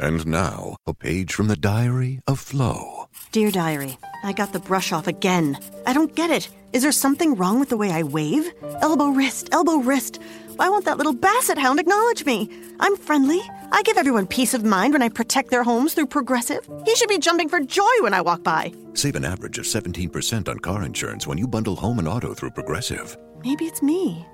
[0.00, 3.08] And now, a page from the diary of Flo.
[3.32, 5.58] Dear Diary, I got the brush off again.
[5.86, 6.48] I don't get it.
[6.72, 8.48] Is there something wrong with the way I wave?
[8.80, 10.20] Elbow, wrist, elbow, wrist.
[10.54, 12.48] Why won't that little basset hound acknowledge me?
[12.78, 13.40] I'm friendly.
[13.72, 16.68] I give everyone peace of mind when I protect their homes through Progressive.
[16.84, 18.72] He should be jumping for joy when I walk by.
[18.94, 22.50] Save an average of 17% on car insurance when you bundle home and auto through
[22.50, 23.16] Progressive.
[23.42, 24.24] Maybe it's me.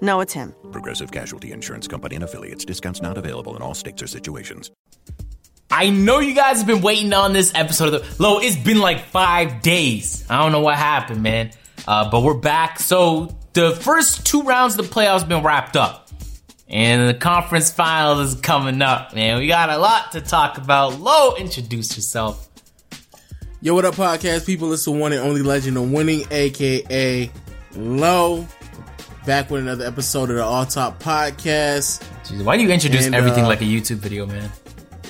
[0.00, 0.54] No, it's him.
[0.70, 2.64] Progressive Casualty Insurance Company and affiliates.
[2.64, 4.70] Discounts not available in all states or situations.
[5.70, 8.38] I know you guys have been waiting on this episode of the Lo.
[8.38, 10.24] It's been like five days.
[10.30, 11.50] I don't know what happened, man.
[11.86, 12.78] Uh, but we're back.
[12.78, 16.08] So the first two rounds of the playoffs been wrapped up,
[16.68, 19.14] and the conference finals is coming up.
[19.14, 21.00] Man, we got a lot to talk about.
[21.00, 22.48] Lo, introduce yourself.
[23.60, 24.72] Yo, what up, podcast people?
[24.72, 27.30] It's the one and only legend of winning, aka
[27.74, 28.46] Low.
[29.28, 32.02] Back with another episode of the All Top Podcast.
[32.24, 34.50] Jeez, why do you introduce And, everything uh, like a YouTube video, man?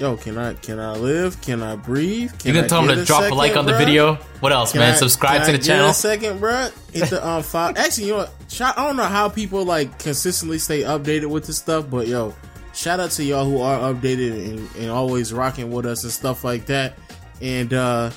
[0.00, 1.40] Yo, can I can I live?
[1.40, 2.36] Can I breathe?
[2.36, 4.16] Can You gonna I tell them get to drop a like on the video?
[4.40, 4.94] What else, Can man?
[4.94, 5.90] I- Subscribe to I the channel.
[5.90, 6.68] A second, bro.
[6.92, 7.76] Hit the um five.
[7.76, 8.60] Actually, you know what?
[8.60, 12.34] I don't know how people like consistently stay updated with this stuff, but yo,
[12.74, 16.42] shout out to y'all who are updated and, and always rocking with us and stuff
[16.42, 16.98] like that.
[17.40, 18.10] And uh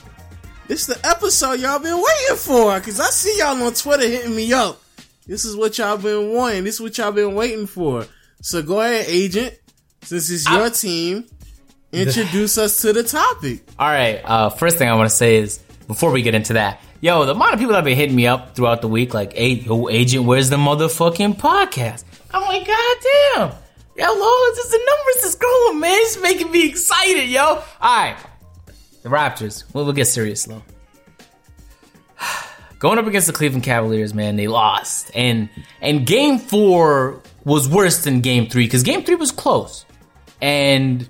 [0.68, 4.36] this is the episode y'all been waiting for, cause I see y'all on Twitter hitting
[4.36, 4.82] me up.
[5.28, 6.64] This is what y'all been wanting.
[6.64, 8.06] This is what y'all been waiting for.
[8.42, 9.58] So go ahead, agent.
[10.04, 11.26] Since it's your team,
[11.92, 13.64] introduce us to the topic.
[13.78, 14.22] All right.
[14.26, 17.34] Uh, first thing I want to say is before we get into that, yo, the
[17.34, 19.90] amount of people that have been hitting me up throughout the week, like, "Hey, yo,
[19.90, 22.96] agent, where's the motherfucking podcast?" I'm like, God
[23.36, 23.52] damn,
[23.98, 25.92] yo, Lord, just the numbers is growing, man.
[26.02, 27.44] It's making me excited, yo.
[27.44, 28.16] All right,
[29.04, 29.66] the Raptors.
[29.74, 30.64] We'll, we'll get serious, though.
[32.82, 35.50] Going up against the Cleveland Cavaliers, man, they lost, and
[35.82, 39.86] and Game Four was worse than Game Three because Game Three was close,
[40.42, 41.08] and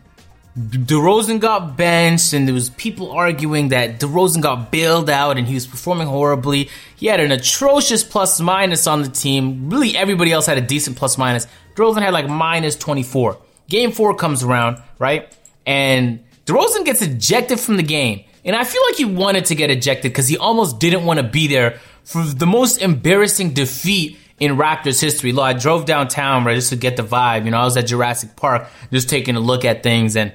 [0.60, 5.54] DeRozan got benched, and there was people arguing that DeRozan got bailed out and he
[5.54, 6.70] was performing horribly.
[6.98, 9.70] He had an atrocious plus minus on the team.
[9.70, 11.48] Really, everybody else had a decent plus minus.
[11.76, 13.38] DeRozan had like minus 24.
[13.70, 15.34] Game four comes around, right?
[15.66, 18.26] And DeRozan gets ejected from the game.
[18.44, 21.24] And I feel like he wanted to get ejected because he almost didn't want to
[21.24, 25.32] be there for the most embarrassing defeat in Raptors history.
[25.32, 27.46] Look, I drove downtown right just to get the vibe.
[27.46, 30.34] You know, I was at Jurassic Park just taking a look at things and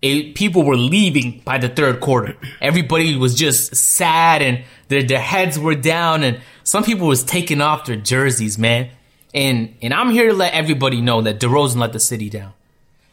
[0.00, 2.36] it, people were leaving by the third quarter.
[2.60, 7.60] Everybody was just sad and their, their heads were down and some people was taking
[7.60, 8.88] off their jerseys, man.
[9.34, 12.54] And, and I'm here to let everybody know that DeRozan let the city down.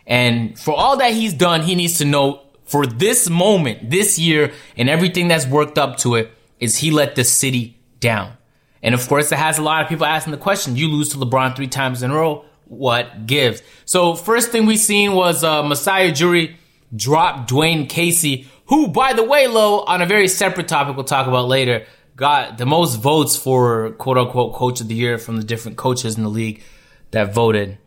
[0.07, 4.51] And for all that he's done, he needs to know for this moment, this year,
[4.77, 8.33] and everything that's worked up to it, is he let the city down.
[8.81, 11.17] And of course, it has a lot of people asking the question, you lose to
[11.17, 13.61] LeBron three times in a row, what gives?
[13.85, 16.55] So first thing we seen was uh, Masai Ujiri
[16.95, 21.27] drop Dwane Casey, who, by the way, Lo, on a very separate topic we'll talk
[21.27, 21.85] about later,
[22.15, 26.17] got the most votes for quote unquote coach of the year from the different coaches
[26.17, 26.61] in the league
[27.11, 27.77] that voted.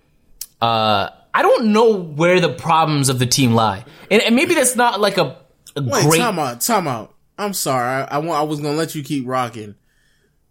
[0.61, 3.85] Uh, I don't know where the problems of the team lie.
[4.11, 5.37] And, and maybe that's not like a,
[5.77, 6.19] a Wait, great.
[6.19, 7.15] time out, time out.
[7.37, 8.05] I'm sorry.
[8.05, 8.21] I, I.
[8.21, 9.75] I was gonna let you keep rocking,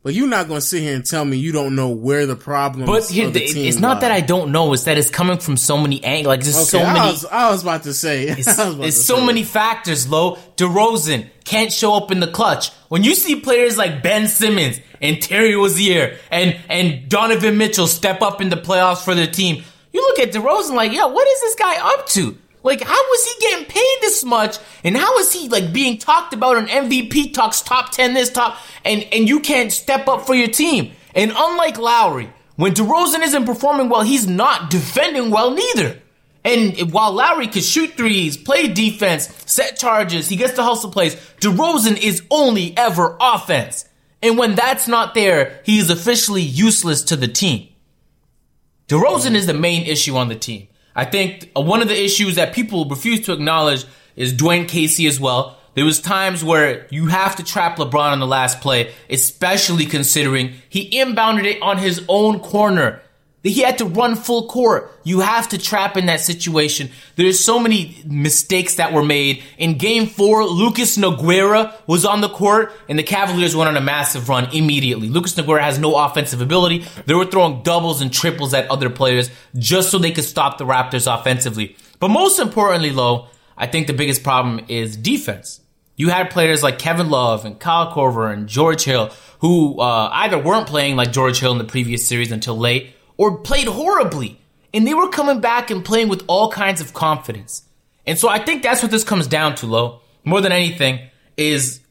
[0.03, 2.85] but you're not gonna sit here and tell me you don't know where the problem.
[2.85, 4.11] But here, of the it's not that.
[4.11, 4.71] I don't know.
[4.73, 6.27] It's that it's coming from so many angles.
[6.27, 7.09] Like there's Okay, so I many.
[7.09, 8.27] was, I was about to say.
[8.37, 9.25] It's, about it's to so say.
[9.25, 10.35] many factors, Lo.
[10.57, 12.69] DeRozan can't show up in the clutch.
[12.89, 18.21] When you see players like Ben Simmons and Terry Rozier and, and Donovan Mitchell step
[18.21, 19.63] up in the playoffs for their team,
[19.95, 22.37] you look at DeRozan like, yo, what is this guy up to?
[22.63, 24.57] Like, how was he getting paid this much?
[24.83, 28.57] And how is he like being talked about on MVP talks, top 10 this, top,
[28.83, 30.91] and, and you can't step up for your team?
[31.13, 36.01] And unlike Lowry, when DeRozan isn't performing well, he's not defending well neither.
[36.43, 41.15] And while Lowry could shoot threes, play defense, set charges, he gets to hustle plays,
[41.39, 43.87] DeRozan is only ever offense.
[44.21, 47.69] And when that's not there, he is officially useless to the team.
[48.87, 50.67] DeRozan is the main issue on the team.
[50.95, 53.85] I think one of the issues that people refuse to acknowledge
[54.15, 55.57] is Dwane Casey as well.
[55.73, 60.53] There was times where you have to trap LeBron on the last play, especially considering
[60.69, 63.01] he inbounded it on his own corner.
[63.45, 64.91] He had to run full court.
[65.03, 66.89] You have to trap in that situation.
[67.15, 69.43] There's so many mistakes that were made.
[69.59, 73.81] In game four, Lucas Nogueira was on the court and the Cavaliers went on a
[73.81, 75.09] massive run immediately.
[75.09, 76.85] Lucas Nogueira has no offensive ability.
[77.05, 80.65] They were throwing doubles and triples at other players just so they could stop the
[80.65, 81.75] Raptors offensively.
[81.99, 85.61] But most importantly, Lo, I think the biggest problem is defense.
[85.97, 90.39] You had players like Kevin Love and Kyle Korver and George Hill who uh, either
[90.39, 94.41] weren't playing like George Hill in the previous series until late or played horribly.
[94.73, 97.63] And they were coming back and playing with all kinds of confidence.
[98.05, 100.01] And so I think that's what this comes down to, Lo.
[100.23, 100.99] More than anything,
[101.37, 101.81] is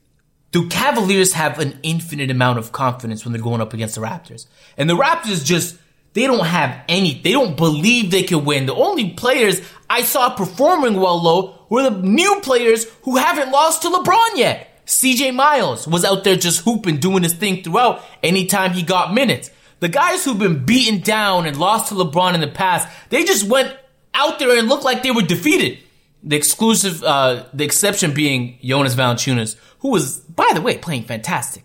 [0.53, 4.47] do Cavaliers have an infinite amount of confidence when they're going up against the Raptors?
[4.77, 5.77] And the Raptors just,
[6.13, 8.67] they don't have any, they don't believe they can win.
[8.67, 9.61] The only players
[9.91, 14.87] I saw performing well, Lo, were the new players who haven't lost to LeBron yet.
[14.87, 19.51] CJ Miles was out there just hooping, doing his thing throughout anytime he got minutes.
[19.81, 23.45] The guys who've been beaten down and lost to LeBron in the past, they just
[23.47, 23.77] went
[24.15, 25.79] out there and looked like they were defeated.
[26.23, 31.65] The exclusive, uh, the exception being Jonas Valanciunas, who was, by the way, playing fantastic.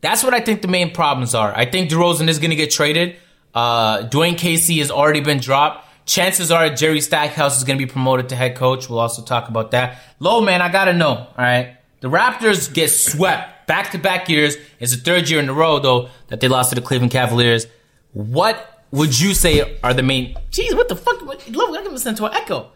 [0.00, 1.54] That's what I think the main problems are.
[1.54, 3.16] I think DeRozan is going to get traded.
[3.54, 5.86] Uh, Dwane Casey has already been dropped.
[6.06, 8.88] Chances are Jerry Stackhouse is going to be promoted to head coach.
[8.88, 10.00] We'll also talk about that.
[10.18, 11.14] Low man, I gotta know.
[11.14, 14.56] All right, the Raptors get swept back to back years.
[14.80, 17.66] It's the third year in a row though that they lost to the Cleveland Cavaliers.
[18.12, 20.34] What would you say are the main?
[20.50, 21.24] Jeez, what the fuck?
[21.26, 22.72] What, Low, I'm listening to an echo.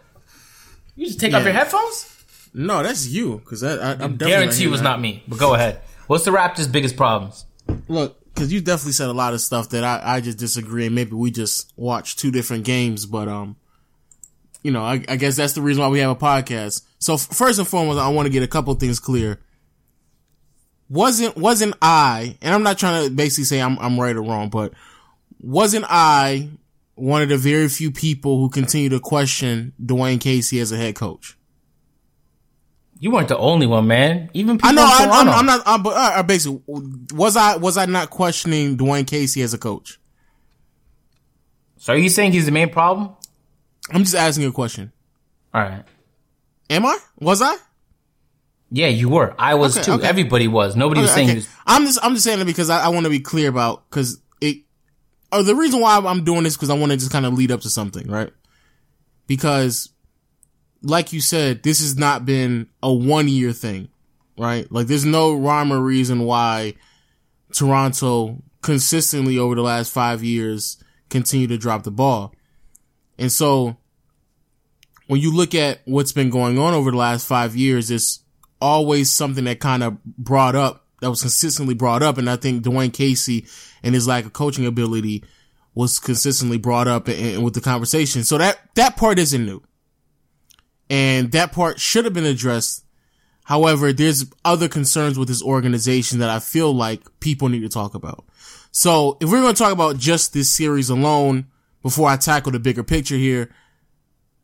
[0.94, 2.12] You just take off your headphones.
[2.54, 4.84] No, that's you because I, I, I'm definitely Guarantee it was that.
[4.84, 5.22] not me.
[5.28, 5.82] But go ahead.
[6.06, 7.44] What's the Raptors' biggest problems?
[7.88, 10.94] Look, because you definitely said a lot of stuff that I, I just disagree, and
[10.94, 13.04] maybe we just watched two different games.
[13.04, 13.56] But um,
[14.62, 16.82] you know, I, I guess that's the reason why we have a podcast.
[16.98, 19.38] So f- first and foremost, I want to get a couple things clear.
[20.88, 22.36] Wasn't wasn't I?
[22.40, 24.72] And I'm not trying to basically say I'm I'm right or wrong, but
[25.40, 26.48] wasn't I
[26.94, 30.94] one of the very few people who continue to question Dwane Casey as a head
[30.94, 31.36] coach?
[32.98, 34.30] You weren't the only one, man.
[34.32, 34.84] Even people I know.
[34.84, 35.28] I.
[35.38, 35.62] I'm not.
[35.66, 39.98] I'm, but uh, basically, was I was I not questioning Dwane Casey as a coach?
[41.78, 43.14] So are you saying he's the main problem?
[43.90, 44.92] I'm just asking you a question.
[45.52, 45.84] All right.
[46.70, 46.98] Am I?
[47.20, 47.56] Was I?
[48.70, 49.34] Yeah, you were.
[49.38, 49.92] I was Okay, too.
[49.92, 50.06] okay.
[50.08, 50.74] Everybody was.
[50.76, 51.36] Nobody was saying okay.
[51.36, 51.48] was.
[51.66, 54.20] I'm just I'm just saying it because I, I want to be clear about because
[54.40, 54.58] it.
[55.32, 57.50] Oh, the reason why I'm doing this because I want to just kind of lead
[57.52, 58.32] up to something, right?
[59.26, 59.90] Because,
[60.82, 63.88] like you said, this has not been a one year thing,
[64.38, 64.70] right?
[64.70, 66.74] Like, there's no rhyme or reason why
[67.52, 70.76] Toronto consistently over the last five years
[71.08, 72.34] continue to drop the ball,
[73.19, 73.76] and so
[75.06, 78.20] when you look at what's been going on over the last five years, it's
[78.61, 82.19] always something that kind of brought up, that was consistently brought up.
[82.19, 83.47] And I think Dwane Casey
[83.82, 85.25] and his lack of coaching ability
[85.75, 88.25] was consistently brought up in, in- with the conversation.
[88.25, 89.62] So that, that part isn't new.
[90.88, 92.85] And that part should have been addressed.
[93.44, 97.94] However, there's other concerns with this organization that I feel like people need to talk
[97.94, 98.25] about.
[98.73, 101.47] So if we're going to talk about just this series alone,
[101.82, 103.50] before I tackle the bigger picture here,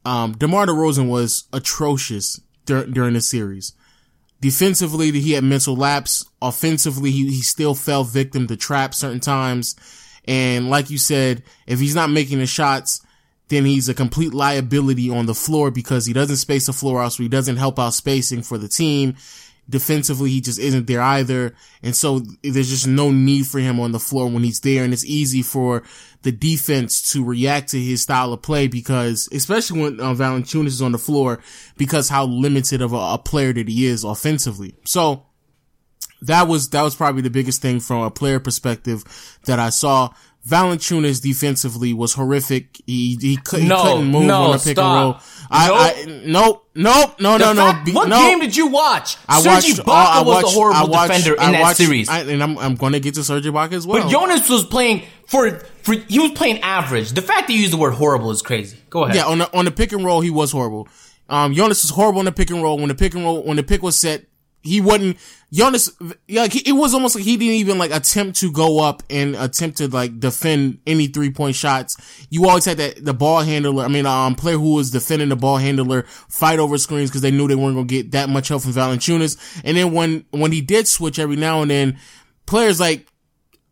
[0.04, 3.72] um, DeMar DeRozan was atrocious dur- during the series.
[4.42, 6.26] Defensively, he had mental lapse.
[6.42, 9.76] Offensively, he, he still fell victim to traps certain times.
[10.24, 13.06] And like you said, if he's not making the shots,
[13.46, 17.12] then he's a complete liability on the floor because he doesn't space the floor out,
[17.12, 19.14] so he doesn't help out spacing for the team.
[19.70, 21.54] Defensively, he just isn't there either.
[21.80, 24.82] And so there's just no need for him on the floor when he's there.
[24.82, 25.84] And it's easy for
[26.22, 30.82] the defense to react to his style of play because, especially when uh, Valanciunas is
[30.82, 31.40] on the floor,
[31.76, 34.74] because how limited of a, a player that he is offensively.
[34.84, 35.26] So
[36.22, 39.04] that was, that was probably the biggest thing from a player perspective
[39.46, 40.10] that I saw.
[40.48, 42.80] Valanciunas defensively was horrific.
[42.86, 44.78] He, he, could, he couldn't move no, on a pick stop.
[44.78, 45.20] and roll.
[45.50, 47.70] I, I, nope, nope, no, no, no.
[47.70, 48.18] fact- be- what no.
[48.20, 49.16] game did you watch?
[49.28, 49.76] I Serge watched.
[49.78, 52.08] Ibaka uh, I was watched, horrible I watched, defender in I that watched- series.
[52.08, 54.02] I, and I'm I'm going to get to Serge Ibaka as well.
[54.02, 55.50] but Jonas was playing for,
[55.82, 57.10] for he was playing average.
[57.12, 58.78] The fact that you used the word horrible is crazy.
[58.90, 59.14] Go ahead.
[59.16, 60.88] yeah, on the on the pick and roll, he was horrible.
[61.28, 62.78] Um, Jonas was horrible on the pick and roll.
[62.78, 64.24] When the pick and roll, when the pick was set,
[64.62, 65.16] he wasn't.
[65.50, 69.36] Yeah, like, it was almost like he didn't even like attempt to go up and
[69.36, 71.96] attempt to like defend any three point shots.
[72.30, 73.84] You always had that the ball handler.
[73.84, 77.30] I mean, um, player who was defending the ball handler fight over screens because they
[77.30, 79.60] knew they weren't gonna get that much help from Valanciunas.
[79.64, 81.98] And then when when he did switch every now and then,
[82.46, 83.08] players like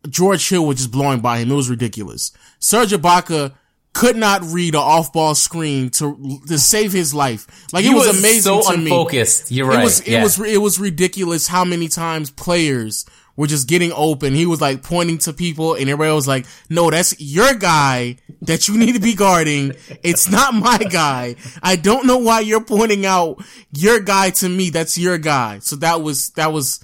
[0.07, 1.51] George Hill was just blowing by him.
[1.51, 2.31] It was ridiculous.
[2.59, 3.53] Serge Ibaka
[3.93, 7.47] could not read an off-ball screen to to save his life.
[7.73, 8.83] Like he it was, was amazing so to me.
[8.85, 9.51] unfocused.
[9.51, 9.79] You're right.
[9.79, 10.23] It was it yeah.
[10.23, 13.05] was it was ridiculous how many times players
[13.35, 14.33] were just getting open.
[14.33, 18.67] He was like pointing to people, and everybody was like, "No, that's your guy that
[18.67, 19.73] you need to be guarding.
[20.03, 21.35] It's not my guy.
[21.61, 23.43] I don't know why you're pointing out
[23.73, 24.69] your guy to me.
[24.69, 26.83] That's your guy." So that was that was.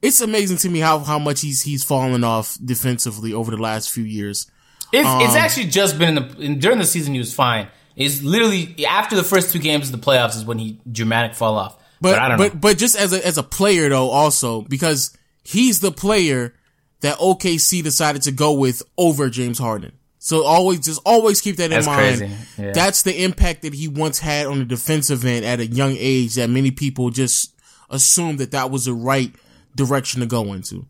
[0.00, 3.90] It's amazing to me how how much he's he's fallen off defensively over the last
[3.90, 4.48] few years.
[4.92, 7.68] It's, Um, it's actually just been in the in, during the season he was fine.
[7.96, 11.56] It's literally after the first two games of the playoffs is when he dramatic fall
[11.56, 11.76] off.
[12.00, 12.60] But, But I don't but know.
[12.60, 16.54] but just as a as a player though, also because he's the player
[17.00, 19.92] that OKC decided to go with over James Harden.
[20.20, 22.18] So always, just always keep that That's in mind.
[22.18, 22.34] crazy.
[22.58, 22.72] Yeah.
[22.72, 26.34] That's the impact that he once had on the defensive end at a young age
[26.34, 27.54] that many people just
[27.88, 29.32] assumed that that was the right
[29.76, 30.86] direction to go into.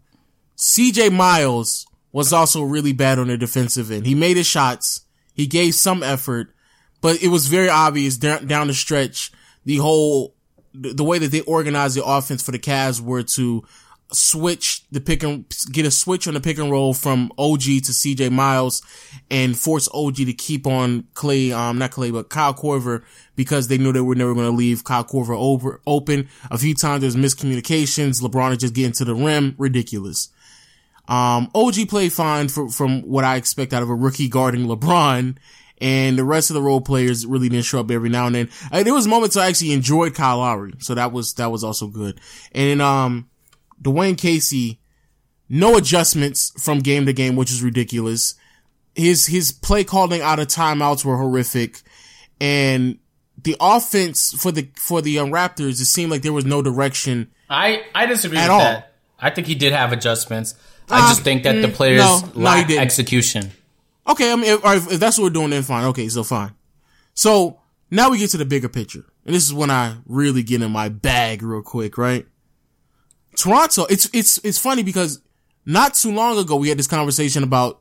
[0.57, 4.07] CJ Miles was also really bad on the defensive end.
[4.07, 5.03] He made his shots.
[5.35, 6.55] He gave some effort,
[7.01, 9.31] but it was very obvious down, down the stretch,
[9.65, 10.35] the whole,
[10.75, 13.65] the, way that they organized the offense for the Cavs were to
[14.11, 17.93] switch the pick and get a switch on the pick and roll from OG to
[17.93, 18.83] CJ Miles
[19.31, 23.05] and force OG to keep on Clay, um, not Clay, but Kyle Korver
[23.37, 26.29] because they knew they were never going to leave Kyle Korver over, open.
[26.51, 28.23] A few times there's miscommunications.
[28.23, 29.55] LeBron is just getting to the rim.
[29.59, 30.31] Ridiculous.
[31.09, 35.37] Um, OG played fine for, from what I expect out of a rookie guarding LeBron.
[35.81, 38.51] And the rest of the role players really didn't show up every now and then.
[38.73, 40.75] There was moments I actually enjoyed Kyle Lowry.
[40.81, 42.21] So that was, that was also good.
[42.53, 43.31] And, um,
[43.81, 44.81] Dwane Casey,
[45.49, 48.35] no adjustments from game to game, which is ridiculous.
[48.97, 51.81] His, his play calling out of timeouts were horrific.
[52.41, 52.99] And
[53.41, 57.31] the offense for the, for the um, Raptors, it seemed like there was no direction.
[57.49, 58.59] I, I disagree At with all.
[58.59, 58.95] that.
[59.21, 60.55] I think he did have adjustments.
[60.91, 62.83] I Uh, just think that the mm, players no, no, lack didn't.
[62.83, 63.51] execution.
[64.07, 65.85] Okay, I mean, if, right, if that's what we're doing, then fine.
[65.87, 66.53] Okay, so fine.
[67.15, 70.63] So now we get to the bigger picture, and this is when I really get
[70.63, 72.27] in my bag real quick, right?
[73.37, 75.21] Toronto, it's it's it's funny because
[75.67, 77.81] not too long ago we had this conversation about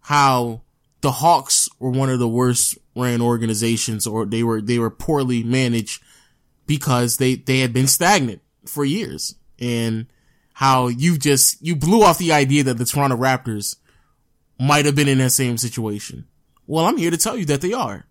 [0.00, 0.62] how
[1.00, 5.42] the Hawks were one of the worst ran organizations, or they were they were poorly
[5.44, 6.02] managed
[6.66, 10.06] because they they had been stagnant for years, and
[10.52, 13.76] how you just you blew off the idea that the Toronto Raptors
[14.60, 16.26] might have been in that same situation.
[16.66, 18.06] Well, I'm here to tell you that they are.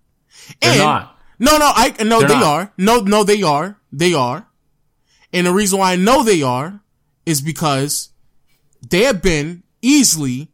[0.62, 1.18] They're And- not.
[1.40, 2.44] No, no, I no, They're they not.
[2.44, 2.74] are.
[2.78, 3.78] No, no, they are.
[3.92, 4.46] They are.
[5.34, 6.82] And the reason why I know they are
[7.26, 8.10] is because
[8.88, 10.52] they have been easily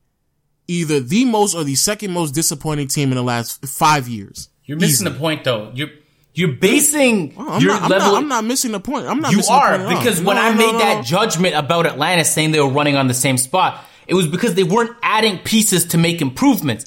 [0.67, 4.49] either the most or the second most disappointing team in the last five years.
[4.63, 5.71] You're missing the point though.
[5.73, 5.89] You're
[6.37, 8.11] you're basing I'm, your not, I'm, level.
[8.11, 9.07] not, I'm not missing the point.
[9.07, 9.97] I'm not you missing the are point at all.
[9.99, 12.95] because when No, I no, made no, that judgment about Atlanta saying they were running
[12.95, 16.85] on the same spot, it was because they weren't adding pieces to make improvements.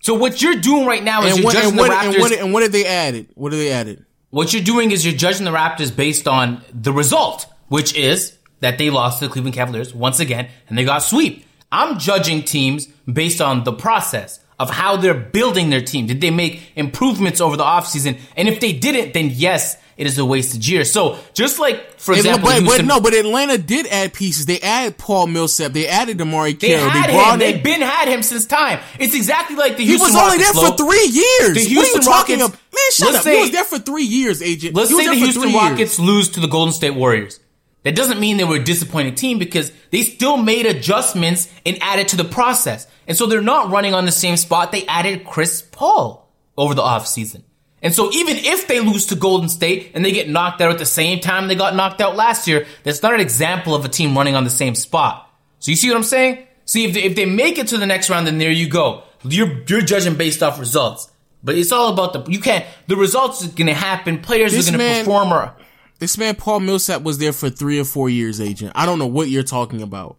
[0.00, 2.12] So what you're doing right now is and you're what, judging and, the what, Raptors.
[2.14, 3.28] and, what, and what did they added?
[3.34, 4.04] What did they added?
[4.30, 8.76] what you're doing is you're judging the Raptors based on the result, which is that
[8.78, 11.44] they lost to the Cleveland Cavaliers once again and they got sweep.
[11.72, 16.06] I'm judging teams based on the process of how they're building their team.
[16.06, 18.18] Did they make improvements over the offseason?
[18.36, 20.84] And if they didn't, then yes, it is a wasted year.
[20.84, 24.44] So just like, for example, but, the but Houston- no, but Atlanta did add pieces.
[24.46, 25.72] They added Paul Millsap.
[25.72, 26.88] They added DeMarre They Carroll.
[26.90, 27.38] had They him.
[27.38, 28.80] They've been had him since time.
[28.98, 31.54] It's exactly like the He Houston was only there Rockets, for three years.
[31.54, 32.72] The what are Houston you talking Rockets- about?
[32.74, 33.22] Man, shut up.
[33.24, 34.74] say- he was there for three years, agent.
[34.74, 35.62] Let's he say the Houston three years.
[35.70, 37.40] Rockets lose to the Golden State Warriors.
[37.86, 42.08] That doesn't mean they were a disappointing team because they still made adjustments and added
[42.08, 42.84] to the process.
[43.06, 44.72] And so they're not running on the same spot.
[44.72, 46.28] They added Chris Paul
[46.58, 47.44] over the offseason.
[47.80, 50.78] And so even if they lose to Golden State and they get knocked out at
[50.78, 53.88] the same time they got knocked out last year, that's not an example of a
[53.88, 55.32] team running on the same spot.
[55.60, 56.44] So you see what I'm saying?
[56.64, 59.04] See, if they, if they make it to the next round, then there you go.
[59.22, 61.08] You're, you're judging based off results.
[61.44, 64.72] But it's all about the, you can't, the results are gonna happen, players This are
[64.72, 65.54] gonna man- perform or,
[65.98, 68.72] This man Paul Millsap was there for three or four years, agent.
[68.74, 70.18] I don't know what you're talking about.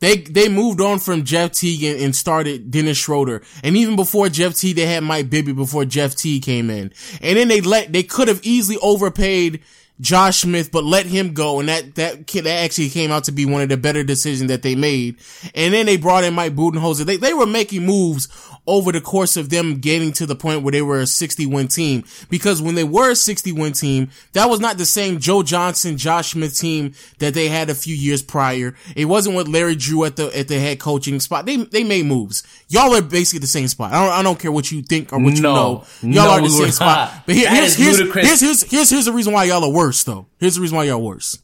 [0.00, 4.54] They they moved on from Jeff Teague and, started Dennis Schroeder, and even before Jeff
[4.54, 8.02] Teague, they had Mike Bibby before Jeff Teague came in, and then they let they
[8.02, 9.62] could have easily overpaid
[10.00, 13.32] Josh Smith, but let him go, and that that kid that actually came out to
[13.32, 15.16] be one of the better decisions that they made.
[15.54, 17.04] And then they brought in Mike Budenholzer.
[17.04, 18.28] They they were making moves
[18.68, 21.68] over the course of them getting to the point where they were a 60 win
[21.68, 22.02] team.
[22.28, 25.96] Because when they were a 60 win team, that was not the same Joe Johnson,
[25.96, 28.74] Josh Smith team that they had a few years prior.
[28.96, 31.46] It wasn't with Larry Drew at the, at the head coaching spot.
[31.46, 32.42] They, they made moves.
[32.68, 33.92] Y'all are basically the same spot.
[33.92, 35.54] I don't, I don't care what you think or what you No.
[35.54, 35.84] know.
[36.02, 37.12] Y'all No, are the same spot.
[37.24, 39.85] But here, That here's, here's, here's, here's, here's, here's the reason why y'all are worse
[39.92, 40.26] though.
[40.38, 41.38] Here's the reason why y'all worse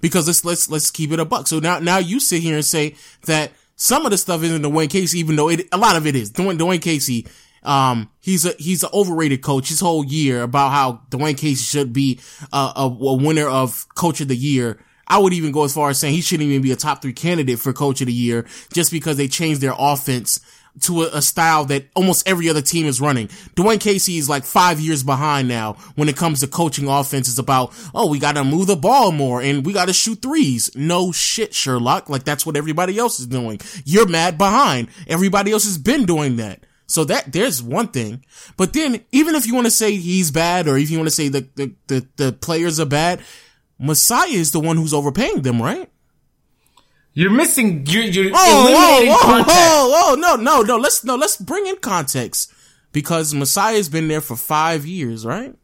[0.00, 1.46] because let's let's let's keep it a buck.
[1.46, 2.94] So now now you sit here and say
[3.26, 6.14] that some of the stuff isn't Dwane Casey, even though it a lot of it
[6.14, 6.32] is.
[6.32, 7.26] Dwane Dwane Casey,
[7.62, 9.68] um, he's a he's an overrated coach.
[9.68, 12.20] His whole year about how Dwane Casey should be
[12.52, 14.78] uh, a, a winner of Coach of the Year.
[15.06, 17.12] I would even go as far as saying he shouldn't even be a top three
[17.12, 20.38] candidate for Coach of the Year just because they changed their offense
[20.82, 23.28] to a, a style that almost every other team is running.
[23.56, 27.72] Dwane Casey is like five years behind now when it comes to coaching offenses about,
[27.94, 30.70] oh, we gotta move the ball more and we gotta shoot threes.
[30.74, 32.08] No shit, Sherlock.
[32.08, 33.60] Like that's what everybody else is doing.
[33.84, 34.88] You're mad behind.
[35.06, 36.64] Everybody else has been doing that.
[36.86, 38.24] So that, there's one thing.
[38.56, 41.14] But then, even if you want to say he's bad or if you want to
[41.14, 43.20] say the, the, the, the players are bad,
[43.78, 45.88] Messiah is the one who's overpaying them, right?
[47.12, 47.84] You're missing.
[47.86, 49.56] You're, you're Oh, eliminating whoa, whoa, context.
[49.56, 50.76] whoa, whoa, no, no, no.
[50.76, 52.52] Let's no, let's bring in context
[52.92, 55.54] because Messiah's been there for five years, right?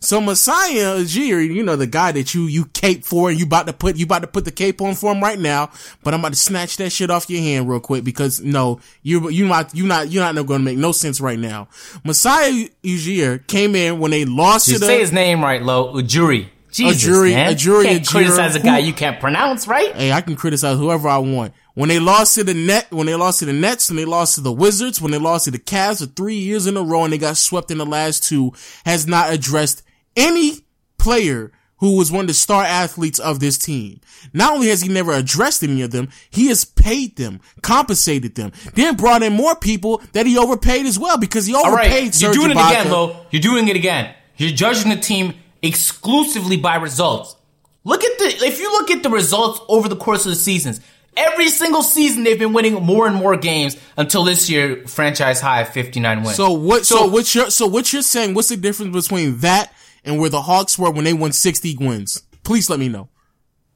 [0.00, 3.66] So Messiah Ujiri, you know the guy that you you cape for, and you about
[3.68, 5.70] to put you about to put the cape on for him right now.
[6.02, 9.30] But I'm about to snatch that shit off your hand real quick because no, you
[9.30, 11.68] you not you not you're not going to make no sense right now.
[12.04, 12.52] Messiah
[12.82, 15.94] Ujiri came in when they lost You to the say his name right, Lo.
[15.94, 16.48] Ujiri.
[16.74, 17.54] Jesus, Ujiri- man.
[17.54, 19.94] Ujiri can't Ujiri, criticize a guy who- you can't pronounce, right?
[19.94, 21.52] Hey, I can criticize whoever I want.
[21.74, 24.34] When they lost to the net, when they lost to the Nets, when they lost
[24.36, 27.04] to the Wizards, when they lost to the Cavs for three years in a row
[27.04, 28.52] and they got swept in the last two,
[28.84, 29.82] has not addressed
[30.16, 30.58] any
[30.98, 34.00] player who was one of the star athletes of this team.
[34.32, 38.52] Not only has he never addressed any of them, he has paid them, compensated them,
[38.74, 42.14] then brought in more people that he overpaid as well because he All overpaid right,
[42.14, 43.16] Serge you're doing it again, Lo.
[43.30, 44.14] You're doing it again.
[44.36, 47.36] You're judging the team exclusively by results.
[47.84, 50.80] Look at the if you look at the results over the course of the seasons.
[51.16, 55.62] Every single season they've been winning more and more games until this year franchise high
[55.62, 56.34] 59 wins.
[56.36, 56.84] So what?
[56.84, 58.34] So, what you're so what you're saying?
[58.34, 59.72] What's the difference between that
[60.04, 62.22] and where the Hawks were when they won 60 wins?
[62.42, 63.08] Please let me know.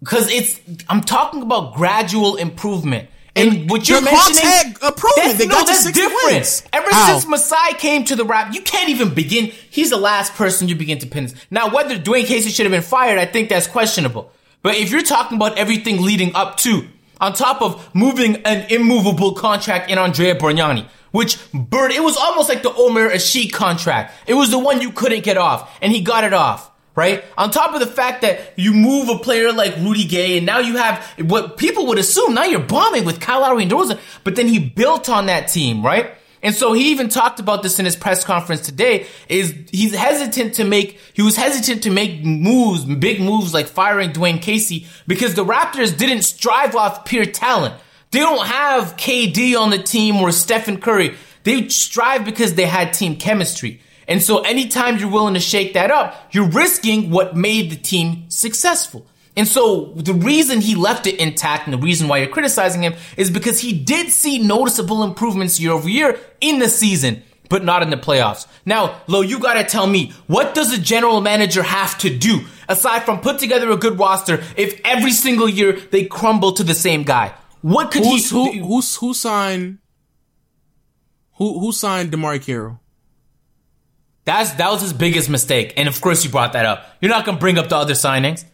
[0.01, 3.09] Because it's, I'm talking about gradual improvement.
[3.37, 5.03] And what you're the mentioning, had improvement.
[5.17, 6.25] that's- They no, got to that's 60 different.
[6.33, 6.63] wins.
[6.73, 7.13] Ever How?
[7.13, 9.53] since Masai came to the rap, you can't even begin.
[9.71, 11.33] He's the last person you begin to pin.
[11.51, 14.33] Now, whether Dwane Casey should have been fired, I think that's questionable.
[14.63, 16.89] But if you're talking about everything leading up to,
[17.21, 22.49] on top of moving an immovable contract in Andrea Bargnani, which Bird, it was almost
[22.49, 24.15] like the Omer Asik contract.
[24.27, 27.25] It was the one you couldn't get off, and he got it off right?
[27.39, 30.59] On top of the fact that you move a player like Rudy Gay, and now
[30.59, 34.35] you have what people would assume now you're bombing with Kyle Lowry and DeRozan, but
[34.35, 36.11] then he built on that team, right?
[36.43, 39.07] And so he even talked about this in his press conference today.
[39.29, 44.11] Is he's hesitant to make he was hesitant to make moves, big moves like firing
[44.11, 47.75] Dwane Casey because the Raptors didn't strive off pure talent.
[48.11, 51.15] They don't have KD on the team or Stephen Curry.
[51.45, 53.83] They strive because they had team chemistry.
[54.09, 58.25] And so anytime you're willing to shake that up, you're risking what made the team
[58.31, 59.07] successful.
[59.37, 62.95] And so the reason he left it intact and the reason why you're criticizing him
[63.17, 67.83] is because he did see noticeable improvements year over year in the season, but not
[67.83, 68.49] in the playoffs.
[68.67, 73.05] Now, Lo, you gotta tell me, what does a general manager have to do aside
[73.05, 77.05] from put together a good roster if every single year they crumble to the same
[77.05, 77.33] guy?
[77.61, 78.65] What could Who's, he who do?
[78.65, 79.79] who's who signed?
[81.35, 82.81] Who who signed DeMarre Carroll?
[84.29, 86.85] That's that was his biggest mistake, and of course you brought that up.
[87.01, 88.45] You're not gonna bring up the other signings,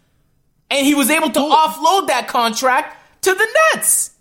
[0.71, 4.13] and he was able to offload that contract to the Nets.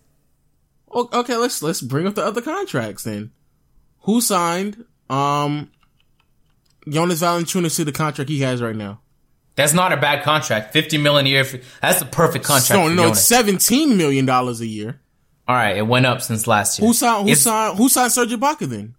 [0.92, 3.32] Okay, let's let's bring up the other contracts then.
[4.02, 5.70] Who signed um
[6.90, 9.02] Jonas Valanciunas to the contract he has right now?
[9.56, 10.74] That's not a bad contract.
[10.74, 11.44] Fifty million a year.
[11.46, 12.74] for- That's the perfect contract.
[12.82, 13.28] No, no, Jonas.
[13.28, 15.00] seventeen million dollars a year.
[15.48, 16.88] All right, it went up since last year.
[16.88, 17.26] Who signed?
[17.26, 17.78] Who It's- signed?
[17.78, 18.96] Who signed Serge Ibaka then?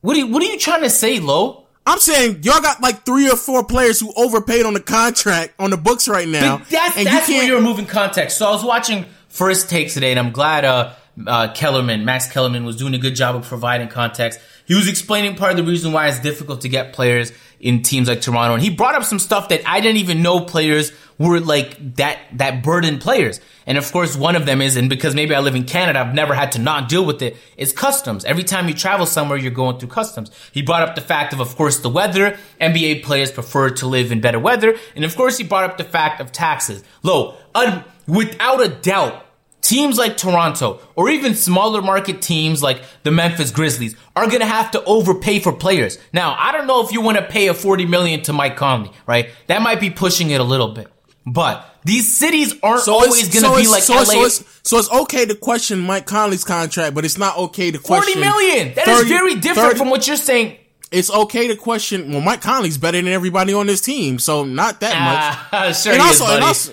[0.00, 1.66] What are you, What are you trying to say, Lo?
[1.86, 5.70] I'm saying y'all got like three or four players who overpaid on the contract on
[5.70, 6.58] the books right now.
[6.58, 8.38] But that's and that's you where you're moving context.
[8.38, 10.92] So I was watching First Takes today, and I'm glad uh,
[11.26, 14.40] uh, Kellerman, Max Kellerman, was doing a good job of providing context.
[14.66, 18.08] He was explaining part of the reason why it's difficult to get players in teams
[18.08, 21.38] like Toronto, and he brought up some stuff that I didn't even know players were
[21.38, 23.40] like that that burden players.
[23.66, 26.14] And of course, one of them is, and because maybe I live in Canada, I've
[26.14, 27.36] never had to not deal with it.
[27.58, 28.24] Is customs.
[28.24, 30.30] Every time you travel somewhere, you're going through customs.
[30.50, 32.38] He brought up the fact of, of course, the weather.
[32.60, 35.84] NBA players prefer to live in better weather, and of course, he brought up the
[35.84, 36.82] fact of taxes.
[37.02, 39.26] Low, un- without a doubt,
[39.60, 44.46] teams like Toronto or even smaller market teams like the Memphis Grizzlies are going to
[44.46, 45.98] have to overpay for players.
[46.12, 48.90] Now, I don't know if you want to pay a 40 million to Mike Conley,
[49.06, 49.30] right?
[49.48, 50.88] That might be pushing it a little bit.
[51.26, 54.00] But these cities aren't So always going to so be like so, LA.
[54.02, 57.70] it's- so it's so it's okay to question Mike Conley's contract, but it's not okay
[57.70, 58.74] to question 40 million.
[58.74, 60.56] That is 30 very different 30 from what you're saying.
[60.90, 62.10] It's okay to question.
[62.10, 65.74] Well, Mike Conley's better than everybody on this team, so not that much.
[65.76, 66.72] Sure and he also, is, and also,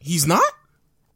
[0.00, 0.42] he's not.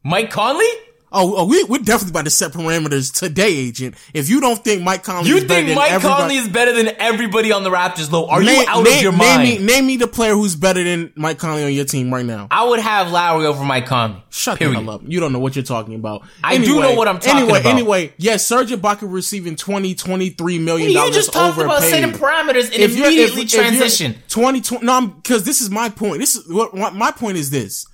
[0.05, 0.67] Mike Conley?
[1.11, 3.95] Oh, oh we, we're definitely about to set parameters today, agent.
[4.13, 6.49] If you don't think Mike Conley You is better think than Mike everybody, Conley is
[6.49, 8.29] better than everybody on the Raptors, Low?
[8.29, 9.43] Are name, you out name, of your name mind?
[9.43, 12.49] Me, name me the player who's better than Mike Conley on your team right now.
[12.51, 14.23] I would have Lowry over Mike Conley.
[14.29, 14.77] Shut period.
[14.77, 15.03] the hell up.
[15.07, 16.23] You don't know what you're talking about.
[16.45, 17.71] I do know what I'm talking anyway, about.
[17.73, 22.13] Anyway, anyway, yes, Serge Ibaka receiving 20, 23 million You dollars just talked about setting
[22.13, 24.17] parameters and If immediately if- if transition.
[24.29, 26.21] 20, 20 no, because this is my point.
[26.21, 27.87] This is what, what my point is this.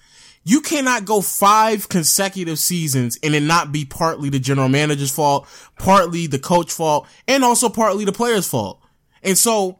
[0.46, 5.48] You cannot go five consecutive seasons and it not be partly the general manager's fault,
[5.78, 8.80] partly the coach fault, and also partly the player's fault.
[9.22, 9.78] And so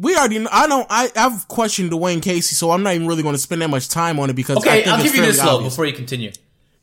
[0.00, 0.38] we already.
[0.40, 0.86] Know, I don't.
[0.90, 3.88] I I've questioned Dwane Casey, so I'm not even really going to spend that much
[3.88, 4.56] time on it because.
[4.56, 5.72] I Okay, think I'll it's give you this obvious.
[5.74, 6.32] before you continue.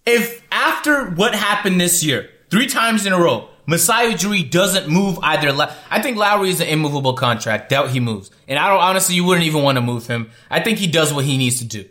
[0.06, 5.20] If after what happened this year, three times in a row, Masai Ujiri doesn't move
[5.22, 5.52] either.
[5.52, 7.70] La- I think Lowry is an immovable contract.
[7.70, 9.16] Doubt he moves, and I don't honestly.
[9.16, 10.30] You wouldn't even want to move him.
[10.50, 11.86] I think he does what he needs to do.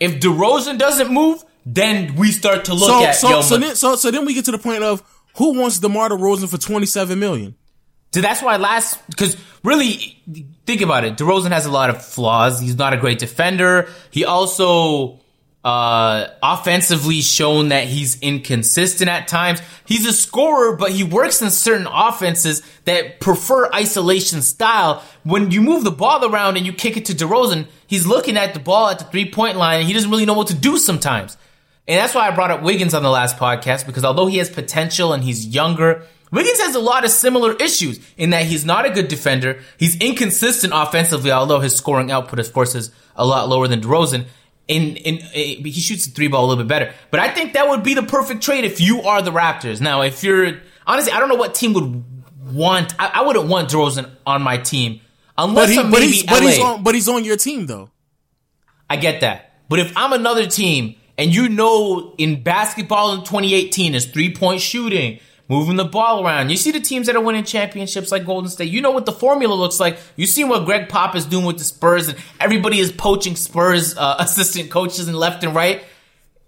[0.00, 3.40] If DeRozan doesn't move, then we start to look So at so yo.
[3.42, 5.02] so then so so then we get to the point of
[5.36, 7.54] who wants DeMar DeRozan for 27 million.
[8.14, 10.22] So that's why last, because really,
[10.64, 11.16] think about it.
[11.18, 12.60] DeRozan has a lot of flaws.
[12.60, 13.88] He's not a great defender.
[14.10, 15.20] He also,
[15.66, 19.60] uh, offensively shown that he's inconsistent at times.
[19.84, 25.02] He's a scorer, but he works in certain offenses that prefer isolation style.
[25.24, 28.54] When you move the ball around and you kick it to DeRozan, he's looking at
[28.54, 30.78] the ball at the three point line and he doesn't really know what to do
[30.78, 31.36] sometimes.
[31.88, 34.48] And that's why I brought up Wiggins on the last podcast because although he has
[34.48, 38.86] potential and he's younger, Wiggins has a lot of similar issues in that he's not
[38.86, 39.58] a good defender.
[39.78, 44.26] He's inconsistent offensively, although his scoring output, of course, is a lot lower than DeRozan.
[44.68, 46.92] In, in, in he shoots the three ball a little bit better.
[47.10, 49.80] But I think that would be the perfect trade if you are the Raptors.
[49.80, 52.04] Now, if you're honestly, I don't know what team would
[52.52, 52.94] want.
[52.98, 55.00] I, I wouldn't want DeRozan on my team
[55.38, 57.90] unless But he but maybe he's but he's on but he's on your team though.
[58.88, 59.52] I get that.
[59.68, 64.60] But if I'm another team and you know in basketball in 2018 is three point
[64.60, 68.50] shooting, moving the ball around, you see the teams that are winning championships like Golden
[68.50, 69.98] State, you know what the formula looks like.
[70.16, 73.96] You see what Greg Pop is doing with the Spurs and everybody is poaching Spurs
[73.96, 75.84] uh, assistant coaches and left and right.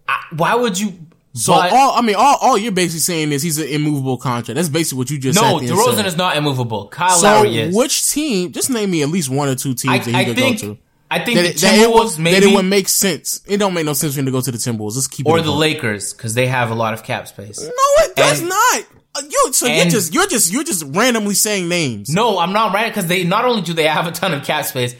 [0.08, 0.94] I, why would you?
[1.34, 4.56] So but- all I mean all all you're basically saying is he's an immovable contract.
[4.56, 5.44] That's basically what you just said.
[5.48, 6.88] no, sat there DeRozan is not immovable.
[6.88, 7.76] Kyle So Lowry is.
[7.76, 8.50] which team?
[8.50, 10.60] Just name me at least one or two teams I, that he I could think.
[10.62, 10.78] go to.
[11.10, 13.40] I think That, the it- that it would, Timberwolves that maybe, it would make sense.
[13.46, 14.94] It don't make no sense for him to go to the Timberwolves.
[14.94, 15.58] Let's keep or the buck.
[15.58, 17.60] Lakers because they have a lot of cap space.
[17.62, 18.82] No, it does And- not.
[19.14, 22.10] Uh, You so you're just you're just you're just randomly saying names.
[22.10, 24.66] No, I'm not right because they not only do they have a ton of cap
[24.66, 24.94] space,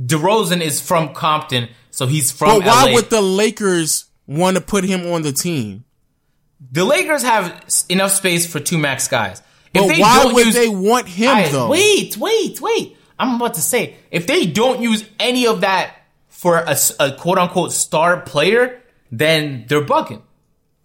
[0.00, 2.92] DeRozan is from Compton, so he's from but why LA.
[2.94, 5.84] would the Lakers want to put him on the team?
[6.72, 9.40] the Lakers have enough space for two max guys.
[9.74, 11.68] If But why would use- they want him Guys, though?
[11.68, 12.96] Wait, wait, wait.
[13.18, 15.94] I'm about to say if they don't use any of that
[16.28, 20.22] for a, a quote unquote star player, then they're bugging.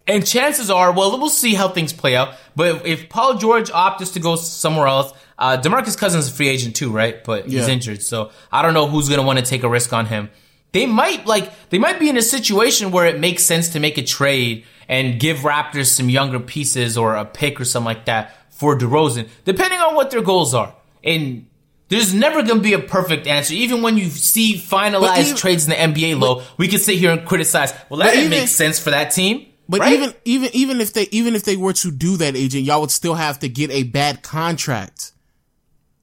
[0.06, 2.34] And chances are, well, we'll see how things play out.
[2.56, 6.34] But if, if Paul George opts to go somewhere else, uh, Demarcus Cousins is a
[6.34, 7.22] free agent too, right?
[7.22, 7.68] But he's Yeah.
[7.68, 10.30] injured, so I don't know who's going to want to take a risk on him.
[10.72, 13.98] They might like they might be in a situation where it makes sense to make
[13.98, 18.36] a trade and give Raptors some younger pieces or a pick or something like that
[18.50, 20.72] for DeRozan, depending on what their goals are.
[21.02, 21.46] And
[21.90, 23.52] there's never going to be a perfect answer.
[23.52, 27.10] Even when you see finalized even- trades in the NBA low, we can sit here
[27.10, 27.74] and criticize.
[27.90, 29.46] Well, that didn't even- make sense for that team.
[29.68, 29.92] But right?
[29.92, 32.90] even even even if they even if they were to do that, agent, y'all would
[32.90, 35.12] still have to get a bad contract.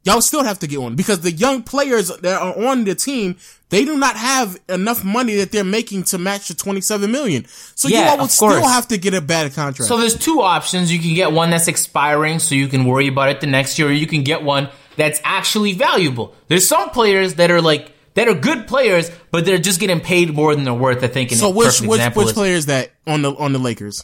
[0.05, 2.95] Y'all would still have to get one because the young players that are on the
[2.95, 3.35] team,
[3.67, 7.45] they do not have enough money that they're making to match the twenty seven million.
[7.75, 9.89] So Yeah, you all would still have to get a bad contract.
[9.89, 10.89] So there's two options.
[10.89, 13.89] You can get one that's expiring, so you can worry about it the next year,
[13.89, 16.35] or you can get one that's actually valuable.
[16.47, 20.33] There's some players that are like that are good players, but they're just getting paid
[20.33, 21.03] more than they're worth.
[21.03, 21.31] I think.
[21.31, 24.03] And so a which which which player is that on the on the Lakers?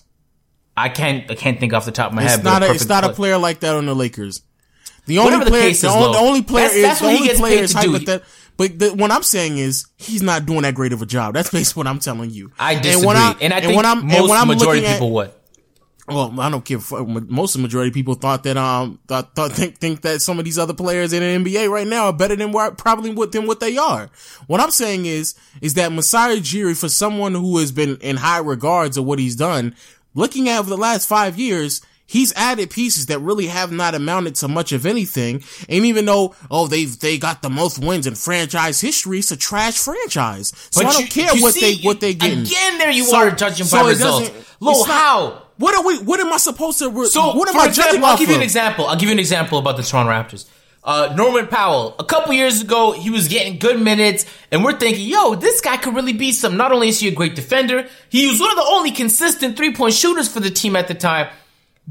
[0.77, 2.43] I can't I can't think off the top of my It's head.
[2.43, 4.41] not a, it's not a player like that on the Lakers.
[5.05, 7.07] The only Whatever the player, the, is, only, the only player that's- is that's the
[7.07, 7.91] only gets player paid is to do.
[7.91, 8.23] hypothet-
[8.55, 11.33] But the, what I'm saying is he's not doing that great of a job.
[11.33, 12.51] That's basically what I'm telling you.
[12.57, 14.85] I disagree, And, when I, and I think when I'm, and when I'm majority looking
[14.85, 15.31] at- people would.
[16.07, 16.79] Well, I don't care.
[16.79, 20.37] Most of the majority of people thought that um thought, thought think think that some
[20.39, 23.31] of these other players in the NBA right now are better than what probably what
[23.31, 24.09] than what they are.
[24.47, 28.39] What I'm saying is is that Masai Ujiri for someone who has been in high
[28.39, 29.75] regards of what he's done,
[30.13, 31.81] looking at over the last five years.
[32.05, 35.41] He's added pieces that really have not amounted to much of anything.
[35.69, 39.37] And even though, oh, they've, they got the most wins in franchise history, it's a
[39.37, 40.51] trash franchise.
[40.69, 42.33] So I don't you- care you what see, they, what they get.
[42.33, 44.27] Again, there you So- are judging so by results.
[44.29, 45.42] doesn't- Lo, how?
[45.57, 45.97] What are we?
[45.99, 46.89] What am I supposed to?
[46.89, 48.85] Re- So, what am for I example, judging I'll give you an example.
[48.87, 50.45] I'll give you an example about the Toronto Raptors.
[50.83, 55.07] Uh, Norman Powell, a couple years ago, he was getting good minutes, and we're thinking,
[55.07, 56.57] yo, this guy could really be some.
[56.57, 59.73] Not only is he a great defender, he was one of the only consistent three
[59.73, 61.29] point shooters for the team at the time.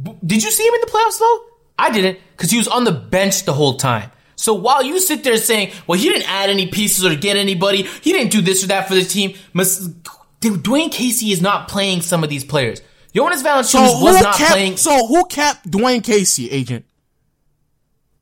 [0.02, 1.40] B- Did you see him in the playoffs though?
[1.78, 4.10] I didn't, because he was on the bench the whole time.
[4.36, 7.84] So while you sit there saying, well, he didn't add any pieces or get anybody,
[7.84, 12.24] he didn't do this or that for the team, Dwane Casey is not playing some
[12.24, 12.82] of these players.
[13.14, 14.50] Jonas Valanciunas So was not kept?
[14.52, 14.76] playing.
[14.76, 16.84] So who kept Dwane Casey, agent?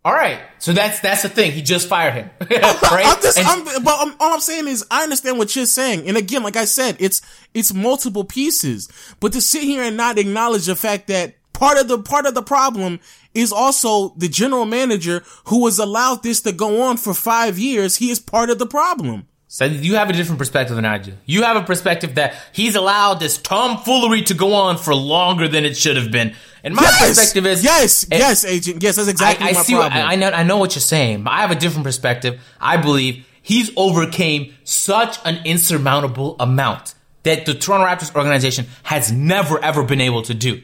[0.03, 1.53] All right, so that's that's the thing.
[1.53, 3.05] He just fired him, right?
[3.07, 6.09] I'm just, And- I'm, but I'm, all I'm saying is, I understand what you're saying,
[6.09, 7.21] and again, like I said, it's
[7.53, 8.89] it's multiple pieces.
[9.21, 12.33] But to sit here and not acknowledge the fact that part of the part of
[12.33, 12.99] the problem
[13.35, 17.97] is also the general manager who has allowed this to go on for five years.
[17.97, 19.27] He is part of the problem.
[19.53, 21.13] So you have a different perspective than I do.
[21.27, 25.65] You have a perspective that he's allowed this tomfoolery to go on for longer than
[25.65, 26.37] it should have been.
[26.63, 27.09] And my yes!
[27.09, 28.95] perspective is yes, yes, agent, yes.
[28.95, 29.73] That's exactly I, I my see.
[29.73, 29.93] problem.
[29.93, 30.31] What, I, I know.
[30.31, 32.41] I know what you're saying, but I have a different perspective.
[32.61, 39.59] I believe he's overcame such an insurmountable amount that the Toronto Raptors organization has never
[39.65, 40.63] ever been able to do.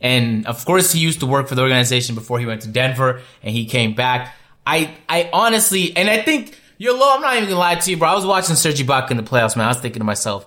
[0.00, 3.20] And of course, he used to work for the organization before he went to Denver,
[3.42, 4.34] and he came back.
[4.66, 7.14] I, I honestly, and I think you're low.
[7.14, 8.08] I'm not even gonna lie to you, bro.
[8.08, 9.66] I was watching Serge Ibaka in the playoffs, man.
[9.66, 10.46] I was thinking to myself,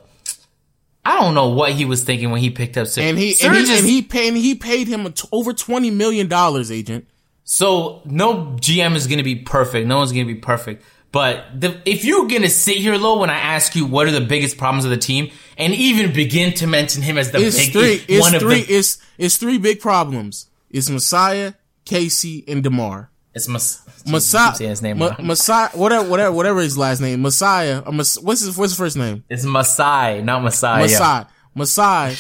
[1.06, 3.06] I don't know what he was thinking when he picked up Serge.
[3.06, 5.90] and he and he, is- and he paid he paid him a t- over twenty
[5.92, 7.08] million dollars, agent.
[7.44, 9.88] So no GM is to be perfect.
[9.88, 10.84] No one's to be perfect.
[11.14, 14.20] But the, if you're to sit here low when I ask you what are the
[14.22, 17.72] biggest problems of the team, and even begin to mention him as the It's big
[17.72, 18.06] three.
[18.16, 18.64] It's one of three.
[18.64, 20.50] the, It's it's three big problems.
[20.70, 21.54] It's Messiah,
[21.86, 23.10] Casey, and DeMar.
[23.38, 27.82] It's Mas- Messiah, saying his name Ma- Messiah, whatever, whatever, whatever his last name, Messiah.
[27.86, 29.24] Or Mas- what's his what's his first name?
[29.30, 30.82] It's Masai, not Messiah.
[30.82, 31.26] Messiah.
[31.56, 32.16] Messiah.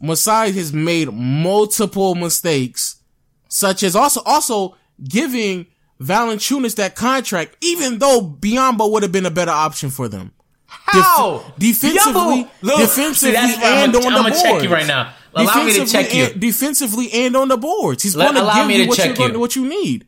[0.00, 2.96] Messiah has made multiple mistakes,
[3.48, 5.66] such as also also giving
[6.00, 10.32] Valanciunas that contract, even though Biyombo would have been a better option for them.
[10.66, 11.44] How?
[11.58, 14.86] Def- defensively, Look, defensively, see, that's and I'm, on I'm the gonna check you right
[14.86, 15.12] now.
[15.36, 16.24] Allow me to Defensively check you.
[16.24, 18.02] and- defensively and on the boards.
[18.04, 19.40] He's going to give me you to what, you.
[19.40, 20.06] what you need.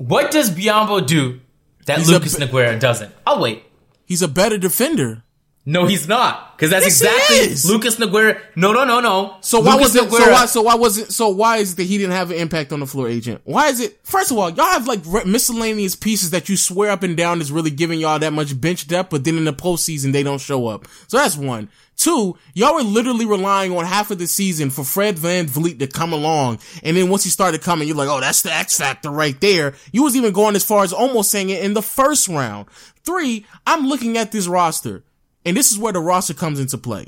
[0.00, 1.40] What does Biyombo do
[1.84, 3.12] that He's Lucas Nogueira doesn't?
[3.26, 3.64] I'll wait.
[4.06, 5.24] He's a better defender.
[5.66, 6.56] No, he's not.
[6.56, 7.74] Because that's Yes, exactly.
[7.74, 8.40] Lucas Nogueira.
[8.56, 9.36] No, no, no, no.
[9.40, 10.10] So why Lucas was it?
[10.10, 10.46] So why?
[10.46, 11.12] So why was it?
[11.12, 13.42] So why is it that he didn't have an impact on the floor, agent?
[13.44, 14.00] Why is it?
[14.02, 17.40] First of all, y'all have like re- miscellaneous pieces that you swear up and down
[17.42, 20.40] is really giving y'all that much bench depth, but then in the postseason they don't
[20.40, 20.88] show up.
[21.08, 21.68] So that's one.
[21.96, 26.14] Two, y'all were literally relying on half of the season for Fred VanVleet to come
[26.14, 29.38] along, and then once he started coming, you're like, oh, that's the X factor right
[29.42, 29.74] there.
[29.92, 32.68] You was even going as far as almost saying it in the first round.
[33.04, 35.04] Three, I'm looking at this roster,
[35.44, 37.06] and this is where the roster comes into play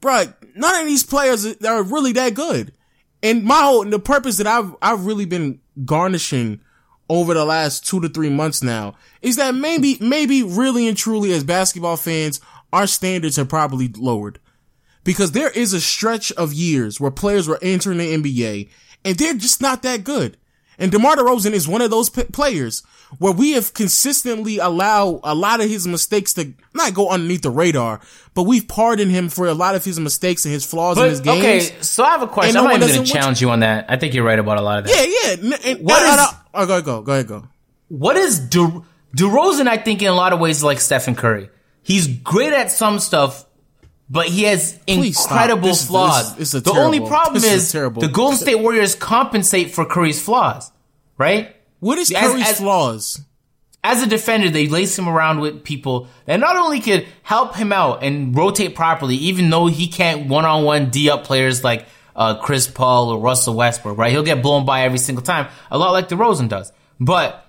[0.00, 2.72] bruh, none of these players are really that good.
[3.22, 6.60] And my whole, the purpose that I've, I've really been garnishing
[7.08, 11.32] over the last two to three months now is that maybe, maybe really and truly
[11.32, 12.40] as basketball fans,
[12.72, 14.38] our standards have probably lowered.
[15.04, 18.68] Because there is a stretch of years where players were entering the NBA
[19.04, 20.36] and they're just not that good.
[20.78, 22.82] And DeMar DeRozan is one of those p- players
[23.18, 27.50] where we have consistently allowed a lot of his mistakes to not go underneath the
[27.50, 28.00] radar,
[28.34, 31.20] but we've pardoned him for a lot of his mistakes and his flaws in his
[31.20, 31.70] But, games.
[31.70, 32.56] okay, so I have a question.
[32.56, 33.86] And I'm not even going to challenge you on that.
[33.88, 34.94] I think you're right about a lot of that.
[34.94, 35.70] Yeah, yeah.
[35.72, 37.02] And, What is- Oh, go ahead, go.
[37.02, 37.48] Go ahead, go.
[37.88, 38.82] What is De-
[39.16, 39.66] DeRozan?
[39.68, 41.48] I think in a lot of ways like Stephen Curry.
[41.82, 43.46] He's great at some stuff,
[44.10, 46.34] but he has Please incredible This is- flaws.
[46.36, 48.00] this is a the terrible- only problem this is is, terrible.
[48.00, 50.70] the Golden State Warriors compensate for Curry's flaws,
[51.18, 51.54] right?
[51.80, 53.20] What is As- Curry's as- flaws?
[53.84, 57.72] as a defender, they lace him around with people that not only could help him
[57.72, 61.86] out and rotate properly, even though he can't one on one D up players like
[62.16, 64.10] uh, Chris Paul or Russell Westbrook, right?
[64.10, 66.72] He'll get blown by every single time, a lot like DeRozan does.
[66.98, 67.47] But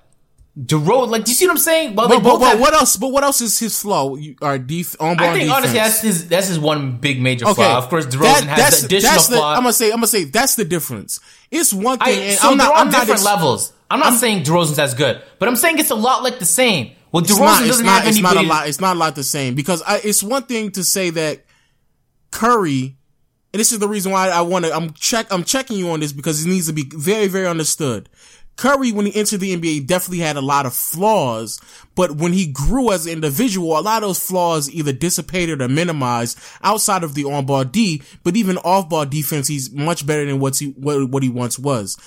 [0.60, 1.96] DeRozan, like, do you see what I'm saying?
[1.96, 2.98] Well, But, but, but have- what else?
[2.98, 4.16] But what else is his flaw?
[4.16, 5.58] You, our def- on ball I think defense.
[5.58, 7.78] honestly, that's his that's his one big major Okay, flaw.
[7.78, 9.52] Of course, DeRozan That- has that's- the additional that's the- flaw.
[9.54, 11.20] I'm gonna say, I'm gonna say that's the difference.
[11.50, 13.72] It's one I, thing, and so I'm not, on I'm different ex- levels.
[13.90, 16.92] I'm not saying DeRozan's as good, but I'm saying it's a lot like the same.
[17.12, 18.68] Well, DeRozan not, doesn't not, have it's not a lot.
[18.68, 21.44] It's not a lot the same because I, it's one thing to say that
[22.32, 22.98] Curry,
[23.54, 24.76] and this is the reason why I want to.
[24.76, 25.28] I'm check.
[25.32, 28.10] I'm checking you on this because it needs to be very, very understood.
[28.60, 31.62] Curry, when he entered the NBA, definitely had a lot of flaws,
[31.96, 35.70] but when he grew as an individual, a lot of those flaws either dissipated or
[35.70, 40.60] minimized outside of the on-ball D, but even off-ball defense, he's much better than what's
[40.60, 41.98] he, what, what he once was.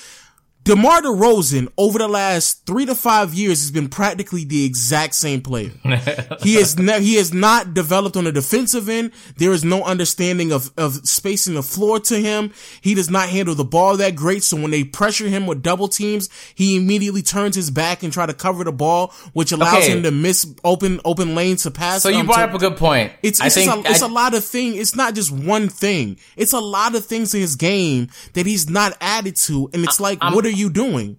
[0.64, 5.40] DeMar DeRozan over the last three to five years has been practically the exact same
[5.40, 5.72] player.
[6.40, 9.11] he has ne- he has not developed on the defensive end.
[9.38, 12.53] There is no understanding of, of spacing the floor to him.
[12.81, 14.44] He does not handle the ball that great.
[14.44, 18.27] So when they pressure him with double teams, he immediately turns his back and try
[18.27, 19.90] to cover the ball, which allows Okay.
[19.90, 22.03] him to miss open, open lanes to pass.
[22.03, 23.12] so you brought to- up a good point.
[23.22, 24.77] it's, I it's, a, it's a lot of things.
[24.79, 26.18] It's not just one thing.
[26.37, 29.68] It's a lot of things in his game that he's not added to.
[29.75, 31.19] And it's like, what are you doing?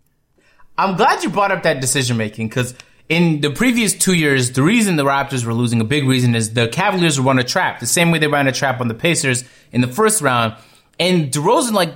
[0.78, 2.74] I'm glad you brought up that decision making because
[3.10, 6.54] in the previous two years, the reason the Raptors were losing, a big reason is
[6.54, 8.94] the Cavaliers were run a trap, the same way they ran a trap on the
[8.94, 10.56] Pacers in the first round.
[11.00, 11.94] And DeRozan, like,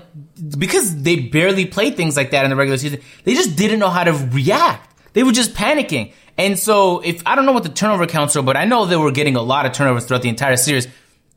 [0.57, 3.89] because they barely played things like that in the regular season, they just didn't know
[3.89, 4.95] how to react.
[5.13, 6.13] They were just panicking.
[6.37, 8.95] And so, if I don't know what the turnover counts are, but I know they
[8.95, 10.87] were getting a lot of turnovers throughout the entire series.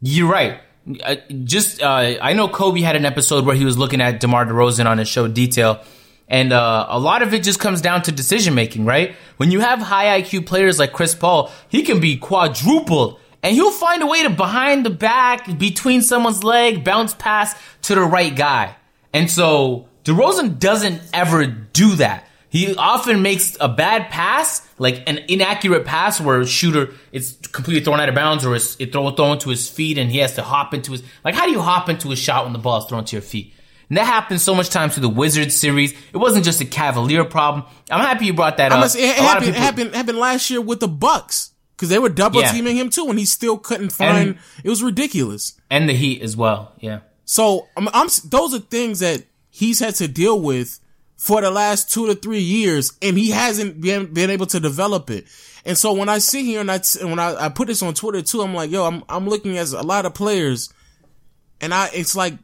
[0.03, 0.61] You're right.
[1.45, 4.87] Just uh, I know Kobe had an episode where he was looking at DeMar DeRozan
[4.87, 5.83] on his show Detail,
[6.29, 9.15] and uh, a lot of it just comes down to decision making, right?
[9.37, 13.71] When you have high IQ players like Chris Paul, he can be quadrupled and he'll
[13.71, 18.35] find a way to behind the back, between someone's leg, bounce pass to the right
[18.35, 18.77] guy.
[19.13, 22.29] And so DeRozan doesn't ever do that.
[22.51, 27.83] He often makes a bad pass, like an inaccurate pass where a shooter is completely
[27.85, 30.35] thrown out of bounds or it's it thrown, thrown to his feet and he has
[30.35, 32.79] to hop into his, like how do you hop into a shot when the ball
[32.79, 33.55] is thrown to your feet?
[33.89, 35.93] And that happens so much times through the Wizards series.
[36.13, 37.65] It wasn't just a Cavalier problem.
[37.91, 38.81] I'm happy you brought that I up.
[38.81, 41.53] must, it, it A lot of happened, it happened, happened last year with the Bucks
[41.77, 42.53] because they were double Yeah.
[42.53, 44.29] teaming him too, and he still couldn't find.
[44.31, 45.55] And- it was ridiculous.
[45.71, 46.73] and the Heat as well.
[46.81, 47.01] Yeah.
[47.25, 50.79] So I'm, I'm those are things that he's had to deal with
[51.21, 55.11] for the last two to three years, and he hasn't been been able to develop
[55.11, 55.27] it.
[55.67, 58.23] And so when I sit here and I when I, I put this on Twitter
[58.23, 60.73] too, I'm like, yo, I'm I'm looking at a lot of players,
[61.61, 62.39] and I it's like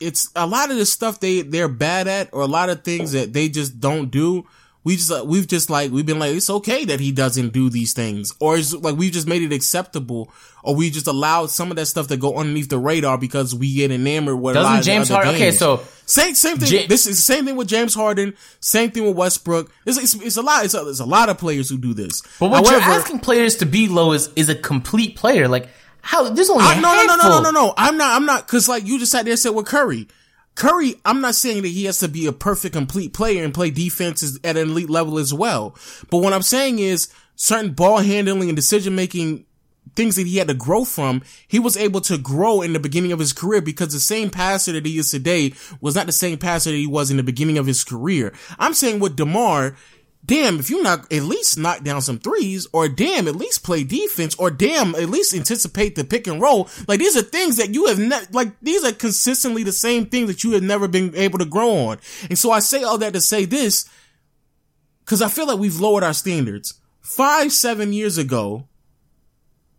[0.00, 3.12] it's a lot of the stuff they they're bad at, or a lot of things
[3.12, 4.44] that they just don't do.
[4.84, 7.70] We just uh, we've just like we've been like it's okay that he doesn't do
[7.70, 10.30] these things, or it's like we've just made it acceptable,
[10.62, 13.74] or we just allowed some of that stuff to go underneath the radar because we
[13.74, 15.34] get enamored with a lot Doesn't of James Harden?
[15.36, 16.70] Okay, so Same same thing.
[16.70, 18.34] Ja- this is the same thing with James Harden.
[18.60, 19.72] Same thing with Westbrook.
[19.86, 20.64] It's, it's, it's a lot.
[20.66, 22.22] It's a, it's a lot of players who do this.
[22.38, 25.48] But what However, you're asking players to be low is is a complete player.
[25.48, 25.68] Like
[26.02, 27.74] how there's only I, a no, no, no, no, no, no, no.
[27.78, 28.16] I'm not.
[28.16, 28.46] I'm not.
[28.46, 30.08] Because like you just sat there and said with Curry.
[30.54, 33.70] Curry, I'm not saying that he has to be a perfect, complete player and play
[33.70, 35.76] defenses at an elite level as well.
[36.10, 39.46] But what I'm saying is certain ball handling and decision making
[39.96, 43.12] things that he had to grow from, he was able to grow in the beginning
[43.12, 46.38] of his career because the same passer that he is today was not the same
[46.38, 48.32] passer that he was in the beginning of his career.
[48.58, 49.76] I'm saying with DeMar,
[50.24, 53.84] damn, if you not at least knock down some threes, or damn, at least play
[53.84, 56.68] defense, or damn, at least anticipate the pick and roll.
[56.88, 60.28] Like these are things that you have ne- like these are consistently the same things
[60.28, 61.98] that you have never been able to grow on.
[62.28, 63.88] And so I say all that to say this,
[65.04, 66.74] cause I feel like we've lowered our standards.
[67.00, 68.66] Five, seven years ago,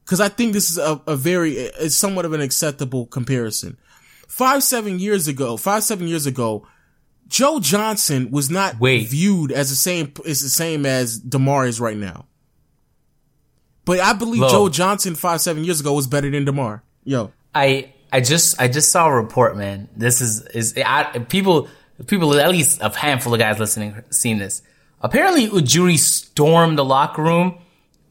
[0.06, 3.78] cause I think this is a, a very, it's somewhat of an acceptable comparison.
[4.28, 6.68] Five, seven years ago, five, seven years ago,
[7.28, 9.08] Joe Johnson was not Wait.
[9.08, 12.26] viewed as the same as the same as Demar is right now.
[13.84, 14.50] But I believe Low.
[14.50, 16.84] Joe Johnson five seven years ago was better than Demar.
[17.04, 19.90] Yo, I I just I just saw a report, man.
[19.96, 21.68] This is is I, people
[22.08, 24.62] people at least a handful of guys listening seen this.
[25.02, 27.60] Apparently, Ujiri stormed the locker room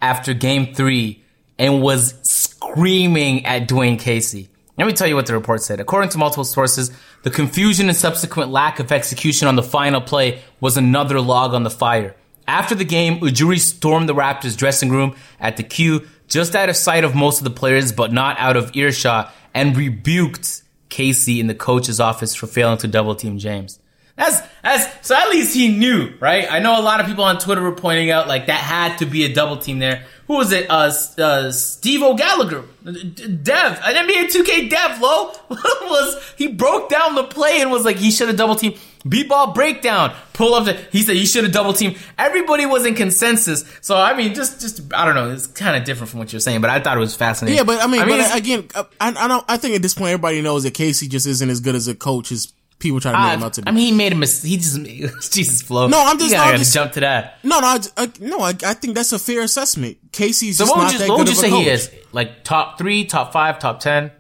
[0.01, 1.23] after Game Three
[1.59, 4.49] and was screaming at Dwane Casey.
[4.77, 5.79] Let me tell you what the report said.
[5.79, 6.91] According to multiple sources,
[7.23, 11.63] the confusion and subsequent lack of execution on the final play was another log on
[11.63, 12.17] the fire.
[12.47, 16.77] After the game, Ujiri stormed the Raptors dressing room at the Q, just out of
[16.77, 21.47] sight of most of the players, but not out of earshot, and rebuked Casey in
[21.47, 23.79] the coach's office for failing to double team James.
[24.17, 26.51] That's that's so at least he knew, right?
[26.51, 29.07] I know a lot of people on Twitter were pointing out like that had to
[29.07, 30.05] be a double team there.
[30.27, 30.71] Who was it?
[30.71, 35.01] Uh, uh Steve O'Gallagher, Dev, an NBA 2K Dev.
[35.01, 38.79] Low was he broke down the play and was like he should have double team.
[39.07, 40.73] Beat ball breakdown, pull up the.
[40.91, 41.95] He said he should have double team.
[42.17, 43.65] Everybody was in consensus.
[43.83, 45.31] So I mean, just just I don't know.
[45.31, 47.59] It's kind of different from what you're saying, but I thought it was fascinating.
[47.59, 49.45] yeah, but I mean, but again, I, I don't.
[49.47, 51.95] I think at this point, everybody knows that Casey just isn't as good as a
[51.95, 53.69] coach as people try to make him out to be.
[53.69, 54.51] I mean, he made a mistake.
[54.51, 54.77] He just
[55.33, 55.87] Jesus flow.
[55.89, 57.39] No, I'm just- You I'm gotta just- jump to that.
[57.43, 58.41] no, no, I, I, no.
[58.41, 59.99] I, I think that's a fair assessment.
[60.13, 61.65] Casey's So just what not would that you, what good would you say coach.
[61.65, 61.91] he is?
[62.13, 64.11] Like top three, top five, top ten?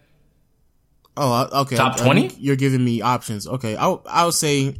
[1.16, 1.76] Oh, okay.
[1.76, 2.34] Top 20?
[2.38, 3.46] you're giving me options.
[3.46, 4.76] Okay, I I would say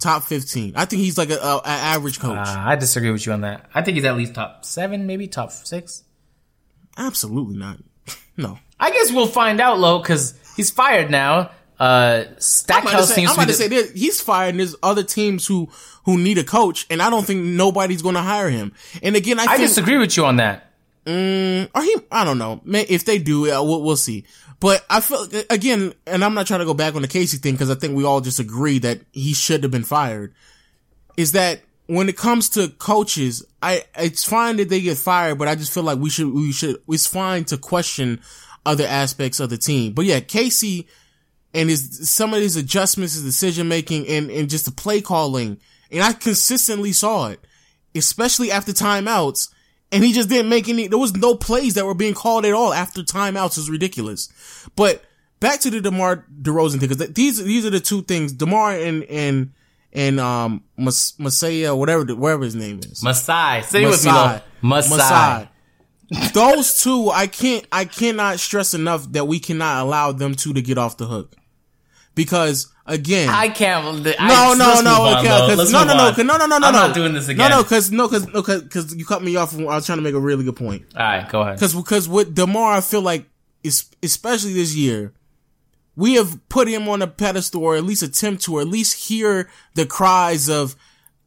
[0.00, 0.72] top fifteen.
[0.74, 2.36] I think he's like a, a, a average coach.
[2.36, 3.66] Uh, I disagree with you on that.
[3.72, 6.02] I think he's at least top seven, maybe top six.
[6.96, 7.78] Absolutely not.
[8.36, 8.58] no.
[8.80, 11.52] I guess we'll find out, low, because he's fired now.
[11.78, 14.50] Uh, I'm about to Stackhouse say, seems I'm about be to say the, he's fired.
[14.50, 15.68] And there's other teams who
[16.04, 18.72] who need a coach, and I don't think nobody's going to hire him.
[19.02, 20.70] And again, I, I think, disagree with you on that.
[21.06, 22.60] or he, I don't know.
[22.66, 24.24] If they do, uh, we'll, we'll see.
[24.60, 27.54] But I feel again, and I'm not trying to go back on the Casey thing
[27.54, 30.32] because I think we all just agree that he should have been fired.
[31.16, 35.48] Is that when it comes to coaches, I it's fine that they get fired, but
[35.48, 38.20] I just feel like we should we should it's fine to question
[38.64, 39.92] other aspects of the team.
[39.92, 40.88] But yeah, Casey
[41.54, 45.58] and his some of his adjustments, his decision making, and and just the play calling,
[45.90, 47.40] and I consistently saw it,
[47.94, 49.50] especially after timeouts.
[49.92, 50.88] And he just didn't make any.
[50.88, 53.52] There was no plays that were being called at all after timeouts.
[53.52, 54.28] It was ridiculous.
[54.74, 55.04] But
[55.38, 58.32] back to the Demar Derozan thing, because these these are the two things.
[58.32, 59.52] Demar and and
[59.92, 63.04] and um Mas- Masaya, whatever the- whatever his name is.
[63.04, 63.62] Masai.
[63.62, 64.10] Say it with me.
[64.10, 64.40] Lo.
[64.62, 64.96] Masai.
[64.96, 65.48] Masai.
[66.32, 70.62] those two, I can't, I cannot stress enough that we cannot allow them two to
[70.62, 71.34] get off the hook.
[72.14, 74.06] Because again, I can't.
[74.18, 76.60] I, no, no, no, on, okay, Let's no, no, no, no, no, no, no, I'm
[76.60, 76.70] no.
[76.70, 77.50] not doing this again.
[77.50, 79.54] No, no, because no, because no, because you cut me off.
[79.54, 80.84] When I was trying to make a really good point.
[80.94, 81.56] All right, go ahead.
[81.56, 83.26] Because because with Demar, I feel like
[83.64, 85.12] especially this year,
[85.96, 89.08] we have put him on a pedestal, or at least attempt to, or at least
[89.08, 90.76] hear the cries of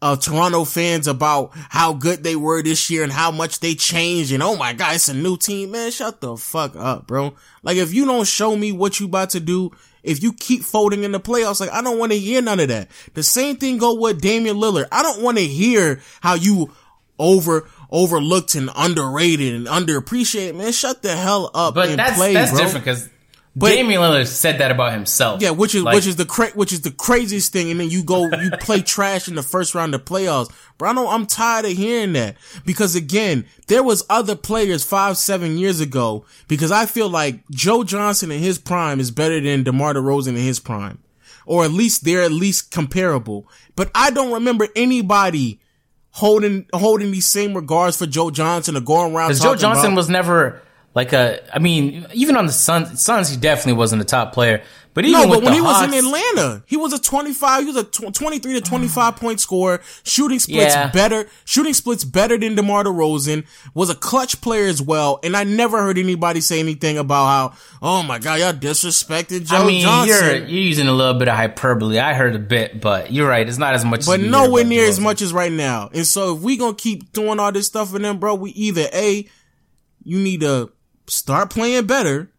[0.01, 4.31] uh, Toronto fans about how good they were this year and how much they changed.
[4.31, 5.91] And oh my god, it's a new team, man.
[5.91, 7.33] Shut the fuck up, bro.
[7.63, 9.71] Like if you don't show me what you about to do.
[10.07, 12.69] If you keep folding in the playoffs, like I don't want to hear none of
[12.69, 12.89] that.
[13.13, 14.87] The same thing go with Damian Lillard.
[14.91, 16.71] I don't want to hear how you
[17.19, 20.55] over overlooked and underrated and underappreciated.
[20.55, 22.59] Man, shut the hell up But and that's play, that's bro.
[22.61, 23.09] different because
[23.59, 25.41] But- Damian Lillard said that about himself.
[25.41, 27.89] Yeah, which is Like, which is the cra- which is the craziest thing, and then
[27.89, 30.89] you go you play trash in the first round of playoffs, bro.
[30.89, 32.35] I know I'm tired of hearing that
[32.65, 37.83] because again, there was other players five seven years ago because I feel like Joe
[37.83, 40.99] Johnson in his prime is better than DeMar DeRozan in his prime,
[41.47, 43.47] or at least they're at least comparable.
[43.75, 45.59] But I don't remember anybody
[46.11, 49.29] holding holding these same regards for Joe Johnson or going around.
[49.29, 50.61] Because Joe Johnson about- was never
[50.97, 51.55] like a.
[51.55, 54.63] I mean, even on the Suns, Suns, he definitely wasn't a top player.
[54.95, 57.75] But even No, but when he was in Atlanta, he was a 25, he was
[57.75, 59.19] a tw- 23 to 25 mm.
[59.19, 60.89] point scorer, shooting splits Yeah.
[60.89, 63.45] better, shooting splits better than DeMar DeRozan,
[63.75, 67.53] was a clutch player as well, and I never heard anybody say anything about how,
[67.83, 70.17] oh my god, y'all disrespected Joe I mean, Johnson.
[70.17, 71.99] you're you're using a little bit of hyperbole.
[71.99, 73.47] I heard a bit, but you're right.
[73.47, 74.07] It's not as much.
[74.07, 75.91] but as you hear nowhere near as much as right now.
[75.93, 78.87] And so if we gonna keep doing all this stuff for them, bro, we either
[78.91, 79.29] A,
[80.03, 80.71] you need to
[81.07, 82.29] start playing better,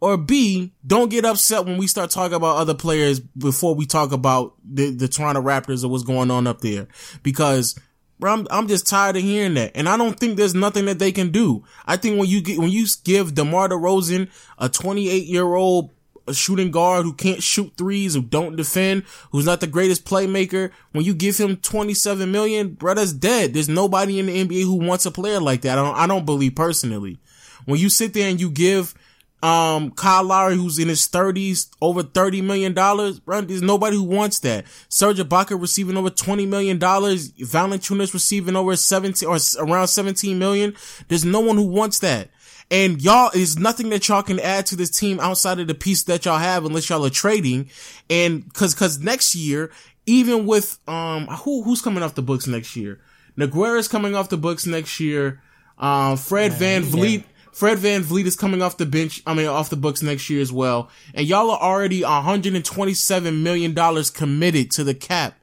[0.00, 4.12] or B, don't get upset when we start talking about other players before we talk
[4.12, 6.88] about the, the Toronto Raptors or what's going on up there.
[7.22, 7.78] Because
[8.18, 9.72] bro, I'm, I'm just tired of hearing that.
[9.74, 11.64] And I don't think there's nothing that they can do.
[11.86, 15.90] I think when you get, when you give DeMar DeRozan a 28 year old
[16.32, 20.70] shooting guard who can't shoot threes, who don't defend, who's not the greatest playmaker.
[20.92, 23.54] When you give him 27 million, bro, that's dead.
[23.54, 25.78] There's nobody in the NBA who wants a player like that.
[25.78, 27.18] I don't, I don't believe personally.
[27.64, 28.94] When you sit there and you give,
[29.42, 34.38] um, Kyle Lowry, who's in his thirties, over $30 million, bro, there's nobody who wants
[34.40, 34.64] that.
[34.88, 36.78] Serge Ibaka receiving over $20 million.
[36.78, 40.74] Valanciunas receiving over 17 or around 17 million.
[41.08, 42.30] There's no one who wants that.
[42.70, 46.04] And y'all is nothing that y'all can add to this team outside of the piece
[46.04, 47.68] that y'all have unless y'all are trading.
[48.08, 49.70] And cause, cause next year,
[50.06, 53.00] even with, um, who, who's coming off the books next year?
[53.36, 55.42] Nogueira's coming off the books next year.
[55.78, 57.24] Um, Fred VanVleet,
[57.54, 60.50] Fred VanVleet is coming off the bench, I mean, off the books next year as
[60.52, 60.90] well.
[61.14, 63.74] And y'all are already $127 million
[64.12, 65.38] committed to the cap.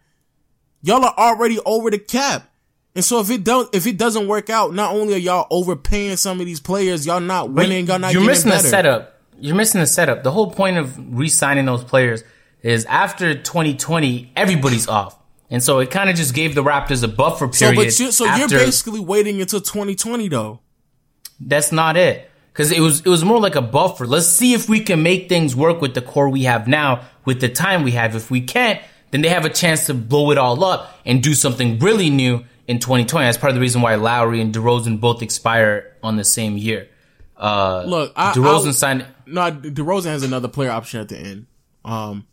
[0.81, 2.49] Y'all are already over the cap.
[2.95, 6.17] And so if it don't, if it doesn't work out, not only are y'all overpaying
[6.17, 8.61] some of these players, y'all not winning, y'all not You're missing better.
[8.63, 9.21] the setup.
[9.39, 10.23] You're missing the setup.
[10.23, 12.23] The whole point of re-signing those players
[12.61, 15.17] is after 2020, everybody's off.
[15.49, 17.75] And so it kind of just gave the Raptors a buffer So, period.
[17.77, 20.59] but you, so you're basically waiting until 2020 though.
[21.47, 22.29] That's not it.
[22.53, 24.05] Cause it was, it was more like a buffer.
[24.05, 27.39] Let's see if we can make things work with the core we have now, with
[27.39, 28.13] the time we have.
[28.15, 28.81] If we can't,
[29.11, 32.43] then they have a chance to blow it all up and do something really new
[32.67, 33.25] in 2020.
[33.25, 36.89] That's part of the reason why Lowry and DeRozan both expire on the same year.
[37.37, 41.47] Uh, Look, I, DeRozan I, signed, No, DeRozan has another player option at the end.
[41.83, 42.27] Um,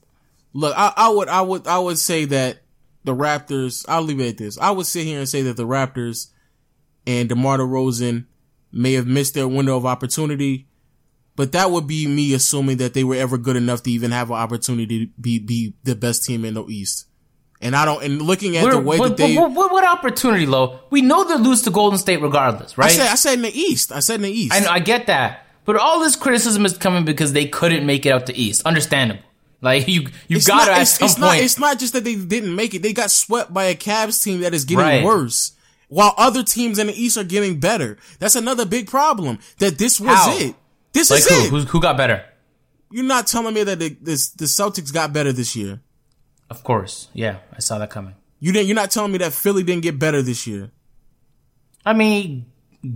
[0.53, 2.59] look, I, I would, I would, I would say that
[3.05, 3.85] the Raptors.
[3.89, 4.59] I'll leave it at this.
[4.59, 6.29] I would sit here and say that the Raptors
[7.07, 8.27] and DeMar DeRozan
[8.79, 10.67] may have missed their window of opportunity,
[11.37, 14.31] but that would be me assuming that they were ever good enough to even have
[14.31, 17.07] an opportunity to be be the best team in the East.
[17.61, 18.03] And I don't.
[18.05, 20.79] And looking at the We're- way what, that they, what, what, what opportunity, Lo?
[20.91, 22.87] We know they lose to Golden State regardless, right?
[22.87, 23.91] I said, I said in the East.
[23.93, 24.55] I said in the East.
[24.55, 28.07] I, know, I get that, but all this criticism is coming because they couldn't make
[28.07, 28.65] it out the East.
[28.65, 29.23] Understandable.
[29.61, 31.21] Like you, you It's got to not, at it's, some it's point.
[31.23, 31.39] not.
[31.39, 32.83] It's not just that they didn't make it.
[32.83, 35.05] They got swept by a Cavs team that is getting Right.
[35.05, 35.51] worse,
[35.89, 37.99] while other teams in the East are getting better.
[38.19, 39.39] That's another big problem.
[39.59, 40.37] That this was How?
[40.39, 40.55] it.
[40.93, 41.45] This like is who?
[41.45, 41.51] it.
[41.51, 42.25] Who, who got better?
[42.91, 45.81] You're not telling me that the, this, the Celtics got better this year.
[46.51, 48.15] Of course, yeah, I saw that coming.
[48.41, 48.69] You didn't.
[48.69, 50.71] You're not telling me that Philly didn't get better this year.
[51.85, 52.47] I mean,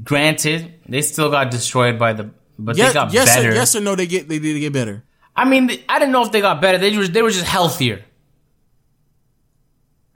[0.02, 3.50] granted, they still got destroyed by the, but Yes, they got yes, better.
[3.50, 3.94] or, yes or no?
[3.94, 4.28] They get.
[4.28, 5.04] They did get better.
[5.36, 6.78] I mean, I didn't know if they got better.
[6.78, 8.04] They were, they were just healthier.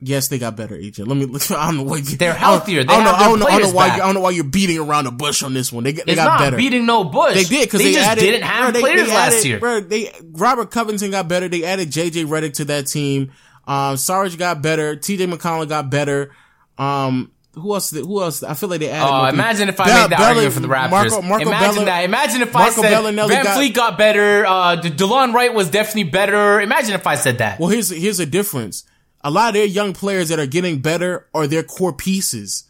[0.01, 0.77] Yes, they got better.
[0.77, 1.25] AJ, let me.
[1.57, 2.85] I don't know why you, They're healthier.
[2.85, 3.13] They I don't know.
[3.13, 3.47] I don't know.
[3.47, 3.89] I don't know why.
[3.89, 4.01] back.
[4.03, 5.85] I don't know why you're beating around the bush on this one.
[5.85, 6.57] They, they It's got not better.
[6.59, 7.35] beating no bush.
[7.35, 9.45] They did because they, they, just added, didn't have bro, they- players they last added-
[9.47, 9.59] year.
[9.59, 11.49] Bro, they Robert Covington got better.
[11.49, 13.33] They added JJ Redick to that team.
[13.67, 14.97] Um, Sarge got better.
[14.97, 16.31] TJ McConnell got better.
[16.79, 17.91] Um, who else?
[17.91, 18.43] Who else?
[18.43, 19.09] I feel like they added.
[19.11, 20.91] Oh, more imagine if I Bell- made that Bella- argument for the Raptors.
[20.91, 22.05] Marco, Marco imagine Bella- that.
[22.05, 24.45] Imagine if Marco I said Belinelli Van got- Fleet got better.
[24.47, 26.61] Uh, De- DeLon Wright was definitely better.
[26.61, 27.59] Imagine if I said that.
[27.59, 28.85] Well, here's here's a difference.
[29.27, 32.63] A lot of their young players that are getting better are their core pieces.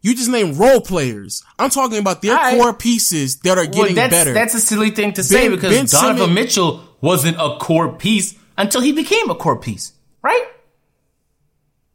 [0.00, 1.44] You just name role players.
[1.58, 4.32] I'm talking about their core pieces that are Well, getting that's, better.
[4.32, 8.34] That's a silly thing to say because Ben Donovan Simmons- Mitchell wasn't a core piece
[8.56, 9.92] until he became a core piece,
[10.22, 10.46] right?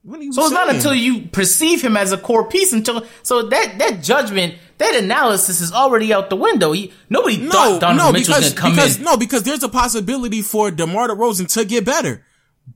[0.03, 3.07] What are you So it's not until you perceive him as a core piece until
[3.23, 6.71] so that that judgment, that analysis is already out the window.
[6.71, 9.05] He, nobody no, thought Donovan no, Mitchell was going to come because in.
[9.05, 12.23] no, because there's a possibility for DeMar DeRozan to get better,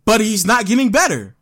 [0.08, 1.36] but he's not getting better,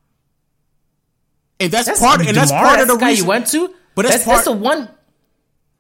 [1.60, 2.20] and that's, That's part.
[2.20, 3.24] Mean, and that's DeMar, part of the guy reason.
[3.24, 3.74] you went to.
[3.96, 4.90] But that's that's, that's the one.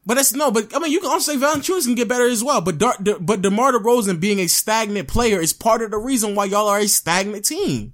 [0.05, 2.43] But that's no, but I mean, you can also say Valanciunas can get better as
[2.43, 2.61] well.
[2.61, 6.35] But Dar- De, but DeMar DeRozan being a stagnant player is part of the reason
[6.35, 7.93] why y'all are a stagnant team.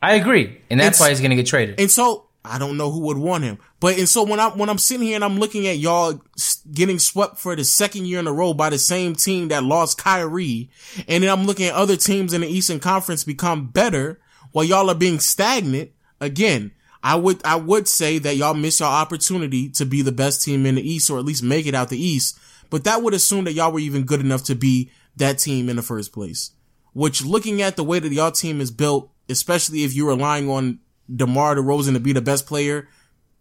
[0.00, 1.80] I agree, and that's It's- why he's going to get traded.
[1.80, 3.58] And so I don't know who would want him.
[3.80, 6.20] But and so when I when I'm sitting here and I'm looking at y'all
[6.72, 9.96] getting swept for the second year in a row by the same team that lost
[9.96, 10.70] Kyrie,
[11.08, 14.20] and then I'm looking at other teams in the Eastern Conference become better
[14.52, 15.92] while y'all are being stagnant.
[16.20, 16.72] Again,
[17.02, 20.66] I would I would say that y'all miss your opportunity to be the best team
[20.66, 22.38] in the East or at least make it out the East.
[22.68, 25.76] But that would assume that y'all were even good enough to be that team in
[25.76, 26.50] the first place.
[26.92, 30.80] Which looking at the way that y'all team is built, especially if you're relying on
[31.14, 32.88] DeMar DeRozan to be the best player,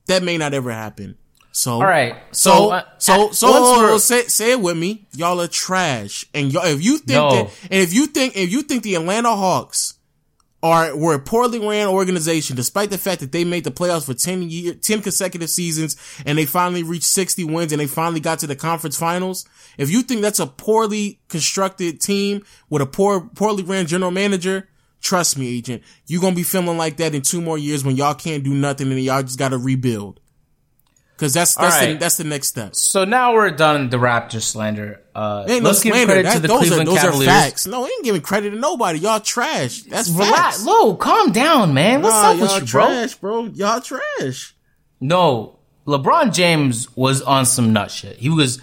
[0.07, 1.17] that may not ever happen.
[1.55, 5.07] So, All right, So, so, uh, so, uh, so, say, say it with me.
[5.15, 6.25] Y'all are trash.
[6.33, 7.29] And y'all, if you think No.
[7.31, 9.93] that, and if you think, if you think the Atlanta Hawks
[10.63, 14.15] are, were a poorly ran organization, despite the fact that they made the playoffs for
[14.15, 15.95] 10 year, 10 consecutive seasons
[16.25, 19.45] and they finally reached 60 wins and they finally got to the conference finals.
[19.77, 24.69] If you think that's a poorly constructed team with a poor, poorly ran general manager,
[25.03, 27.95] trust me, agent, you're going to be feeling like that in two more years when
[27.95, 30.19] y'all can't do nothing and y'all just got to rebuild.
[31.17, 32.75] Cause that's, that's, the, that's the next step.
[32.75, 34.99] So now we're done the Raptors slander.
[35.13, 36.13] Uh, Ain't no let's give slander.
[36.13, 37.27] credit That, to the those Cleveland are those Cavaliers.
[37.27, 37.67] are facts.
[37.67, 38.99] No, ain't giving credit to nobody.
[38.99, 39.83] Y'all trash.
[39.83, 40.65] That's Relax, facts.
[40.65, 42.01] Lo, calm down, man.
[42.01, 42.85] What's Nah, up with y'all you, bro?
[42.87, 43.43] trash, bro.
[43.53, 44.55] Y'all trash.
[44.99, 48.17] No, LeBron James was on some nut shit.
[48.17, 48.59] He was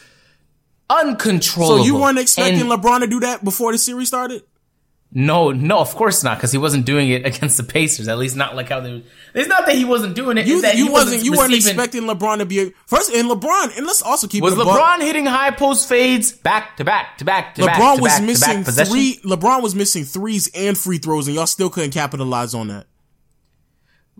[0.90, 1.78] uncontrollable.
[1.78, 4.42] So you weren't expecting And- LeBron to do that before the series started?
[5.12, 8.06] No, no, of course not, because he wasn't doing it against the Pacers.
[8.06, 9.02] At least not like how they.
[9.34, 10.46] It's not that he wasn't doing it.
[10.46, 13.76] You that you he wasn't you weren't expecting LeBron to be a first and LeBron
[13.76, 14.78] and let's also keep Was it a buck.
[14.78, 17.76] LeBron hitting high post fades back to back to back to back?
[17.76, 19.16] LeBron to was back, missing back three.
[19.24, 22.86] LeBron was missing threes and free throws, and y'all still couldn't capitalize on that.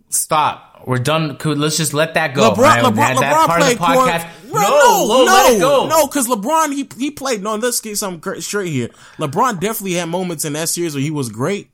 [0.08, 0.69] Stop.
[0.86, 1.36] We're done.
[1.44, 2.52] Let's just let that go.
[2.52, 2.84] LeBron, right?
[2.84, 4.30] LeBron, that, that part played of the podcast.
[4.50, 4.60] poor.
[4.60, 5.86] no, no, no, let it go.
[5.88, 7.42] no, because LeBron he he played.
[7.42, 8.88] No, let's get something straight here.
[9.18, 11.70] LeBron definitely had moments in that series where he was great.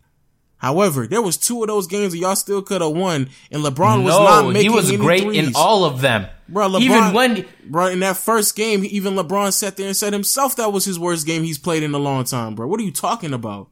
[0.59, 4.05] However, there was two of those games that y'all still could have won, and LeBron
[4.05, 5.49] was not making he was any great threes.
[5.49, 6.27] in all of them.
[6.49, 10.13] Bro, LeBron, Even when bro, in that first game, even LeBron sat there and said
[10.15, 12.67] himself that was his worst game he's played in a long time, bro.
[12.67, 13.69] What are you talking about?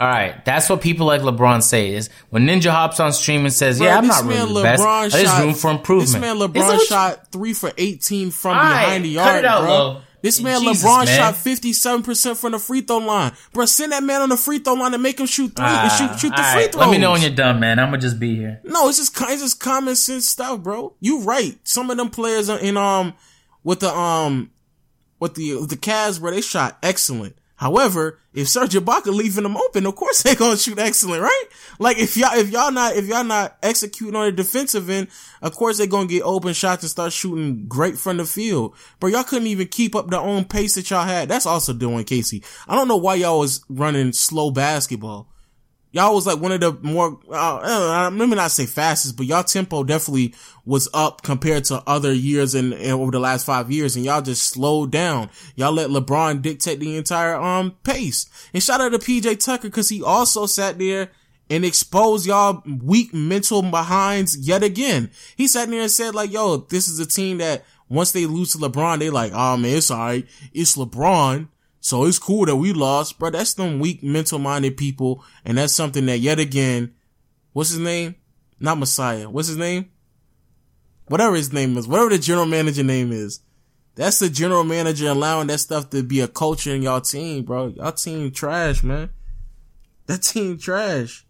[0.00, 3.52] All right, that's what people like LeBron say is when Ninja hops on stream and
[3.52, 4.82] says, Bro, "Yeah, I'm this not man really the best.
[4.82, 8.84] LeBron There's shot- room for improvement." This man LeBron shot three for eighteen from right,
[8.84, 9.68] behind the cut yard, out, bro.
[9.70, 10.00] Lo.
[10.22, 11.18] This man Jesus, LeBron man.
[11.18, 13.66] shot fifty seven percent from the free throw line, bro.
[13.66, 16.18] Send that man on the free throw line and make him shoot three and shoot
[16.18, 16.80] shoot the Ah, all free right, throws.
[16.86, 17.78] Let me know when you're done, man.
[17.78, 18.60] I'm gonna just be here.
[18.64, 20.94] No, it's just it's just common sense stuff, bro.
[21.00, 21.58] You right.
[21.64, 23.12] Some of them players are in um
[23.62, 24.52] with the um
[25.20, 27.36] with the the Cavs, bro, they shot excellent.
[27.62, 31.44] However, if Serge Ibaka leaving them open, of course they gonna shoot excellent, right?
[31.78, 35.06] Like if y'all if y'all not if y'all not executing on the defensive end,
[35.42, 38.74] of course they gonna get open shots and start shooting great from the field.
[38.98, 41.28] But y'all couldn't even keep up the own pace that y'all had.
[41.28, 42.42] That's also doing Casey.
[42.66, 45.31] I don't know why y'all was running slow basketball
[45.92, 49.26] y'all was like one of the more uh, uh, let me not say fastest, but
[49.26, 50.34] y'all tempo definitely
[50.64, 54.48] was up compared to other years and over the last five years, and y'all just
[54.48, 55.30] slowed down.
[55.54, 58.28] Y'all let LeBron dictate the entire um pace.
[58.52, 61.10] And shout out to PJ Tucker because he also sat there
[61.50, 65.10] and exposed y'all weak mental behinds yet again.
[65.36, 68.52] He sat there and said like, "Yo, this is a team that." Once they lose
[68.52, 70.26] to LeBron, they like, oh man, it's alright.
[70.54, 71.48] It's LeBron.
[71.82, 73.30] So it's cool that we lost, bro.
[73.30, 75.24] That's them weak mental minded people.
[75.44, 76.94] And that's something that yet again,
[77.52, 78.14] what's his name?
[78.60, 79.28] Not Messiah.
[79.28, 79.90] What's his name?
[81.08, 83.40] Whatever his name is, whatever the general manager name is.
[83.96, 87.66] That's the general manager allowing that stuff to be a culture in y'all team, bro.
[87.66, 89.10] Y'all team trash, man.
[90.06, 91.26] That team trash.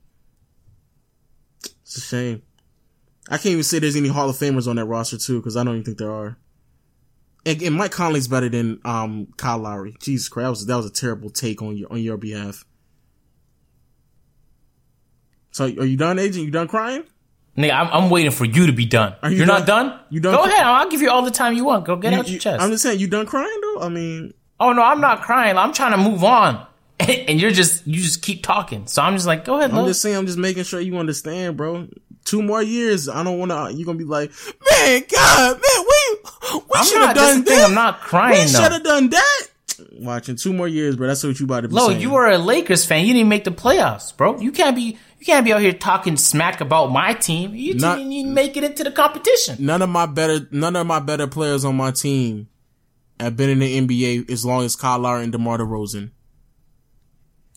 [1.81, 2.43] It's a shame.
[3.29, 5.65] I can't even say there's any Hall of Famers on that roster too, because I
[5.65, 6.37] don't even think there are.
[7.45, 9.95] And, and Mike Conley's better than um Kyle Lowry.
[10.01, 12.65] Jesus Christ, that was that was a terrible take on your on your behalf.
[15.51, 16.45] So are you done, agent?
[16.45, 17.05] You done crying?
[17.57, 19.15] Nigga, I'm, I'm waiting for you to be done.
[19.23, 20.01] Are you You're not done?
[20.09, 20.65] You done Go cry- ahead.
[20.65, 21.85] I'll give you all the time you want.
[21.85, 22.63] Go get You- out your chest.
[22.63, 23.83] I'm just saying, you done crying though.
[23.83, 25.59] I mean, oh no, I'm not crying.
[25.59, 26.67] I'm trying to move on.
[27.01, 28.87] And you're just you just keep talking.
[28.87, 29.87] So I'm just like, go ahead, I'm Lo.
[29.87, 31.89] just saying, I'm just making sure you understand, bro.
[32.25, 33.73] Two more years, I don't want to.
[33.77, 34.31] You're gonna be like,
[34.71, 37.65] man, God, man, we we should have done that.
[37.69, 39.43] I'm not crying, We should have done that.
[39.95, 41.09] Watching two more years, bro.
[41.09, 42.01] That's what you about to be Lo, saying.
[42.01, 43.05] you are a Lakers fan.
[43.05, 44.39] You didn't make the playoffs, bro.
[44.39, 47.55] You can't be you can't be out here talking smack about my team.
[47.55, 49.57] You Not- didn't even make it into the competition.
[49.59, 52.49] none of my better none of my better players on my team
[53.19, 56.11] have been in the NBA as long as Kyle Lowry and DeMar DeRozan.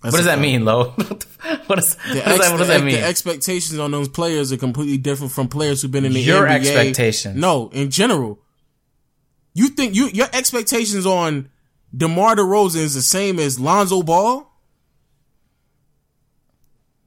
[0.05, 0.91] That's What does that mean, Lo?
[0.91, 1.25] what, is,
[1.67, 2.93] what, The, that, what does that mean?
[2.95, 6.45] the expectations on those players are completely different from players who've been in the Your
[6.45, 6.51] NBA.
[6.51, 7.35] expectations.
[7.35, 8.39] No, in general.
[9.55, 11.49] You think you your expectations on
[11.95, 14.51] DeMar DeRozan is the same as Lonzo Ball?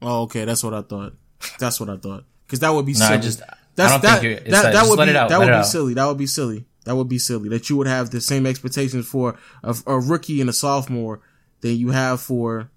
[0.02, 1.14] Oh, okay, that's what I thought.
[1.58, 2.24] That's what I thought.
[2.46, 3.18] Because that would be No, silly.
[3.20, 3.42] just-
[3.74, 5.94] that's that, that, that just would be out, that would be silly.
[5.94, 6.64] That would be silly.
[6.84, 7.48] That would be silly.
[7.48, 11.20] That you would have the same expectations for a, a rookie and a sophomore
[11.60, 12.70] than you have for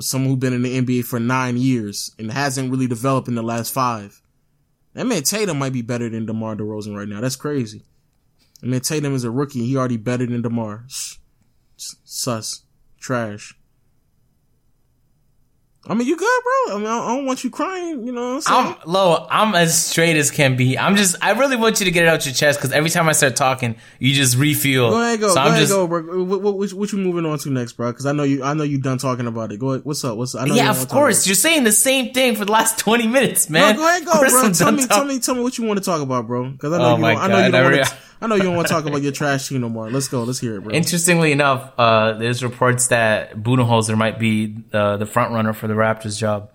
[0.00, 3.42] someone who's been in the NBA for nine years and hasn't really developed in the
[3.42, 4.22] last five.
[4.94, 7.20] That man Tatum might be better than DeMar DeRozan right now.
[7.20, 7.82] That's crazy.
[8.62, 9.66] I mean Tatum is a rookie.
[9.66, 10.84] He already better than DeMar.
[11.76, 12.62] Sus.
[13.00, 13.57] Trash.
[15.90, 16.76] I mean, you good, bro.
[16.76, 18.06] I mean, I don't want you crying.
[18.06, 18.76] You know what I'm saying?
[18.84, 20.78] I'm Lo, I'm as straight as can be.
[20.78, 23.08] I'm just I really want you to get it out your chest because every time
[23.08, 24.90] I start talking, you just refuel.
[24.90, 25.28] Go ahead, go.
[25.28, 26.24] So go I'm ahead, just go, bro.
[26.24, 27.90] What, what, what, you moving on to next, bro?
[27.90, 28.44] Because I know you.
[28.44, 29.58] I know you done talking about it.
[29.58, 29.84] Go ahead.
[29.86, 30.18] What's up?
[30.18, 30.42] What's up?
[30.42, 31.26] I know yeah, of course.
[31.26, 33.76] You're saying the same thing for the last 20 minutes, man.
[33.76, 34.52] No, go ahead, go, bro.
[34.52, 36.50] Tell me, tell me, tell me what you want to talk about, bro.
[36.50, 37.02] Because I know Oh you.
[37.02, 37.64] Don't, I know God, you don't.
[37.64, 39.68] I re- to, I know you don't want to talk about your trash team no
[39.68, 39.90] more.
[39.90, 40.24] Let's go.
[40.24, 40.72] Let's hear it, bro.
[40.72, 45.74] Interestingly enough, uh, there's reports that Budenholzer might be uh, the front runner for the
[45.74, 46.50] Raptors job,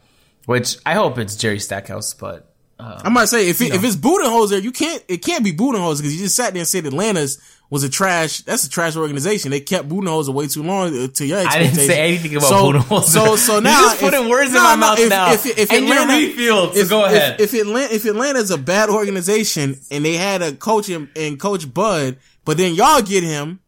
[0.45, 4.61] which I hope it's Jerry Stackhouse, but I might say if it, if it's Budenholzer,
[4.61, 5.03] you can't.
[5.07, 7.39] It can't be Budenholzer because you just sat there and said Atlanta's
[7.69, 8.41] was a trash.
[8.41, 9.51] That's a trash organization.
[9.51, 12.71] They kept Budenholzer way too long uh, to your I didn't say anything about so,
[12.71, 13.03] Budenholzer.
[13.03, 15.31] So so You're just putting words in my mouth now.
[15.31, 17.39] And you're refilled, so go ahead.
[17.41, 21.37] If, if Atlanta if Atlanta's a bad organization and they had a coach in, in
[21.37, 23.59] Coach Bud, but then y'all get him.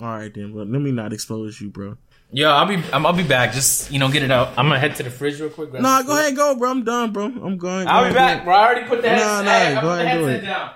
[0.00, 0.64] All right then, bro.
[0.64, 1.96] Let me not expose you, bro.
[2.34, 3.52] Yo, I'll be I'm, I'll be back.
[3.52, 4.54] Just you know, get it out.
[4.56, 5.70] I'm gonna head to the fridge real quick.
[5.70, 6.70] grab Nah, go ahead, go, bro.
[6.70, 7.26] I'm done, bro.
[7.26, 7.86] I'm going.
[7.86, 8.54] I'll go be ahead, back, bro.
[8.54, 9.44] I already put the headset.
[9.44, 10.40] nah, hey, go ahead, the do it.
[10.40, 10.70] down.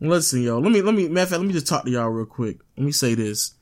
[0.00, 2.08] Listen, yo, let me let me matter of fact, let me just talk to y'all
[2.08, 2.58] real quick.
[2.76, 3.54] Let me say this.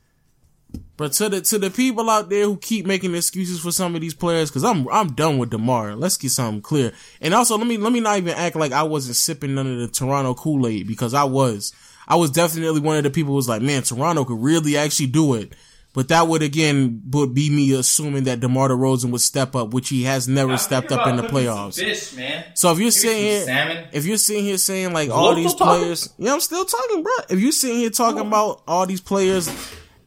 [0.97, 4.01] But to the to the people out there who keep making excuses for some of
[4.01, 5.95] these players, because I'm I'm done with Demar.
[5.95, 6.91] Let's get something clear.
[7.21, 9.79] And also, let me let me not even act like I wasn't sipping none of
[9.79, 11.73] the Toronto Kool Aid because I was.
[12.07, 15.07] I was definitely one of the people who was like, man, Toronto could really actually
[15.07, 15.53] do it.
[15.97, 19.89] But that would again would be me assuming that DeMar DeRozan would step up, which
[19.89, 21.79] he has never I'm stepped up in the about cooking some playoffs.
[21.79, 22.43] Fish, man.
[22.53, 26.13] So if you're some sitting here, if you're sitting here saying like all these players,
[26.19, 27.11] yeah, I'm still talking, bro.
[27.31, 29.49] If you're sitting here talking about all these players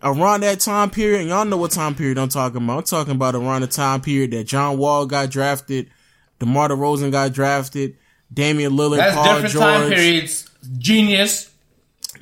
[0.01, 2.78] around that time period, and y'all know what time period I'm talking about.
[2.78, 5.91] I'm talking about around the time period that John Wall got drafted,
[6.38, 7.97] DeMar DeRozan got drafted,
[8.32, 9.64] Damian Lillard, That's Paul different George.
[9.64, 10.51] time periods.
[10.78, 11.49] Genius.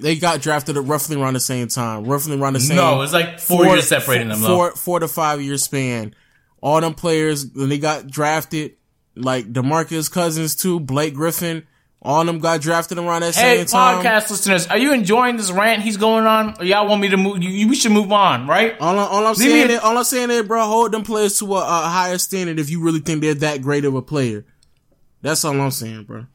[0.01, 2.76] They got drafted at roughly around the same time, roughly around the same.
[2.76, 4.46] No, it's like four years separating them, though.
[4.49, 6.14] Four, four to five year span.
[6.61, 8.76] All them players when they got drafted,
[9.16, 11.66] like Demarcus Cousins too, Blake Griffin,
[12.01, 14.03] all them got drafted around that Hey, same time.
[14.03, 16.55] Hey podcast listeners, are you enjoying this rant he's going on?
[16.61, 17.42] Or y'all want me to move?
[17.42, 18.76] You, you- we should move on, right?
[18.80, 21.03] All, I, all I'm Leave saying, a- is, all I'm saying is, bro, hold them
[21.03, 24.03] players to a, a higher standard if you really think they're that great of a
[24.03, 24.44] player.
[25.22, 26.26] That's all I'm saying, bro.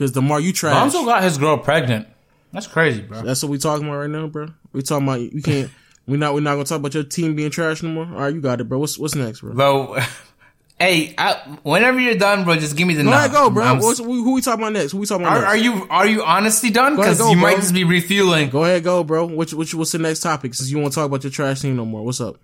[0.00, 0.72] Because Demar, you trash.
[0.74, 2.08] Lonzo got his girl pregnant.
[2.54, 3.20] That's crazy, bro.
[3.20, 4.46] That's what we talking about right now, bro.
[4.72, 5.70] We talking about you can't.
[6.06, 8.06] We not we not gonna talk about your team being trash no more.
[8.06, 8.78] All right, you got it, bro.
[8.78, 9.52] What's what's next, bro?
[9.52, 9.98] Bro,
[10.78, 11.34] hey, I,
[11.64, 13.18] whenever you're done, bro, just give me the Go number.
[13.18, 13.74] ahead, go, bro.
[13.74, 14.92] What's, who, who we talking about next?
[14.92, 15.52] Who we talking about Are, next?
[15.52, 16.96] are you are you honestly done?
[16.96, 18.48] Because go, you might just be refueling.
[18.48, 19.26] Go ahead, go, bro.
[19.26, 20.54] Which which what's the next topic?
[20.54, 22.40] Since you want to talk about your trash team no more, what's up?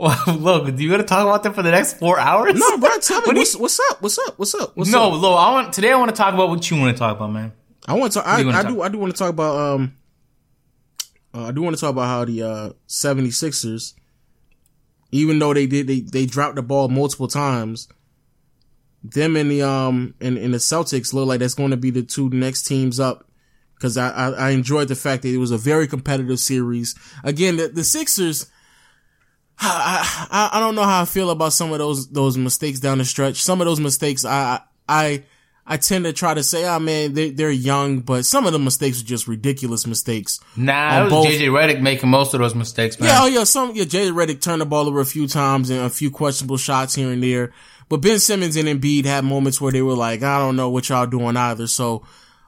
[0.00, 2.54] Well, look, do you want to talk about that for the next four hours?
[2.54, 2.88] No, bro.
[3.02, 4.00] Tell me What do you- what's, up?
[4.00, 4.38] what's up.
[4.38, 4.54] What's up?
[4.54, 4.76] What's up?
[4.76, 5.20] What's no, up?
[5.22, 5.92] Lo, I want today.
[5.92, 7.52] I want to talk about what you want to talk about, man.
[7.86, 8.26] I want to.
[8.26, 8.82] I, do I talk- do.
[8.82, 9.56] I do want to talk about.
[9.74, 9.96] Um,
[11.34, 13.92] uh, I do want to talk about how the uh 76ers,
[15.12, 17.86] even though they did, they they dropped the ball multiple times.
[19.04, 22.02] Them and the um and, and the Celtics look like that's going to be the
[22.02, 23.26] two next teams up.
[23.74, 26.94] Because I, I I enjoyed the fact that it was a very competitive series.
[27.22, 28.50] Again, the, the Sixers.
[29.62, 32.98] I, I I don't know how I feel about some of those those mistakes down
[32.98, 33.42] the stretch.
[33.42, 35.24] Some of those mistakes I I
[35.66, 38.58] I tend to try to say, oh man, they they're young, but some of the
[38.58, 40.40] mistakes are just ridiculous mistakes.
[40.56, 43.10] Nah, it was both- JJ Redick making most of those mistakes, man.
[43.10, 45.80] Yeah, oh yeah, some yeah, Jay Redick turned the ball over a few times and
[45.80, 47.52] a few questionable shots here and there.
[47.88, 50.88] But Ben Simmons and Embiid had moments where they were like, I don't know what
[50.88, 51.66] y'all doing either.
[51.66, 52.04] So,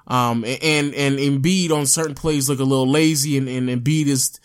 [0.06, 4.38] um, and, and Embiid on certain plays look a little lazy and, and Embiid is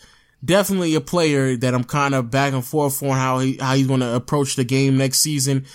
[0.44, 3.86] definitely a player that I'm kind of back and forth on how he, how he's
[3.86, 5.66] going to approach the game next season.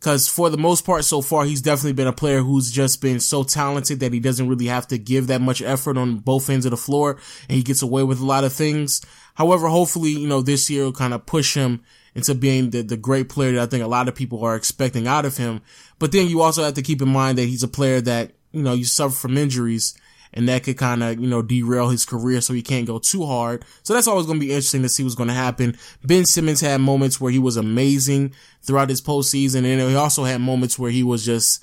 [0.00, 3.20] Cause for the most part so far, he's definitely been a player who's just been
[3.20, 6.66] so talented that he doesn't really have to give that much effort on both ends
[6.66, 7.18] of the floor
[7.48, 9.00] and he gets away with a lot of things.
[9.34, 11.84] However, hopefully, you know, this year will kind of push him
[12.16, 15.06] into being the, the great player that I think a lot of people are expecting
[15.06, 15.60] out of him.
[16.00, 18.62] But then you also have to keep in mind that he's a player that, you
[18.62, 19.96] know, you suffer from injuries
[20.34, 23.26] and that could kind of, you know, derail his career so he can't go too
[23.26, 23.64] hard.
[23.82, 25.76] So that's always going to be interesting to see what's going to happen.
[26.04, 30.40] Ben Simmons had moments where he was amazing throughout his postseason and he also had
[30.40, 31.62] moments where he was just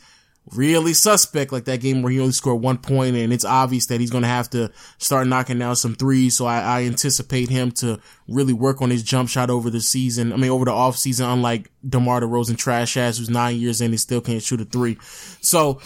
[0.54, 4.00] really suspect, like that game where he only scored one point and it's obvious that
[4.00, 6.38] he's going to have to start knocking down some threes.
[6.38, 10.34] So I, I anticipate him to really work on his jump shot over the season.
[10.34, 13.86] I mean, over the off season, unlike DeMar DeRozan trash ass who's nine years in
[13.86, 14.98] and he still can't shoot a three.
[15.42, 15.82] So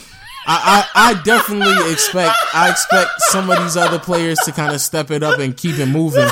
[0.46, 4.82] I, I, I definitely expect, I expect some of these other players to kind of
[4.82, 6.28] step it up and keep it moving.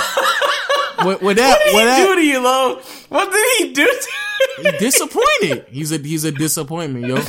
[1.05, 2.81] With, with that, What did with he that, do to you, Lo?
[3.09, 4.71] What did he do to you?
[4.79, 5.65] disappointed.
[5.69, 7.15] He's a, he's a disappointment, yo.
[7.15, 7.25] But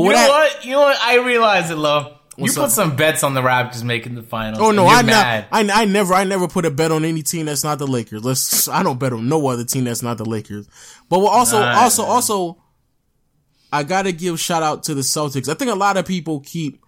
[0.00, 0.64] You know that, what?
[0.64, 0.96] You know what?
[1.00, 2.16] I realize it, Lo.
[2.38, 2.70] You put up?
[2.70, 4.58] some bets on the Raptors making the finals.
[4.62, 5.46] Oh no, I, mad.
[5.52, 8.24] I I never I never put a bet on any team that's not the Lakers.
[8.24, 10.66] Let's I don't bet on no other team that's not the Lakers.
[11.10, 12.10] But we'll also Nah, also man.
[12.10, 12.56] also
[13.72, 15.48] I gotta give shout out to the Celtics.
[15.48, 16.84] I think a lot of people keep.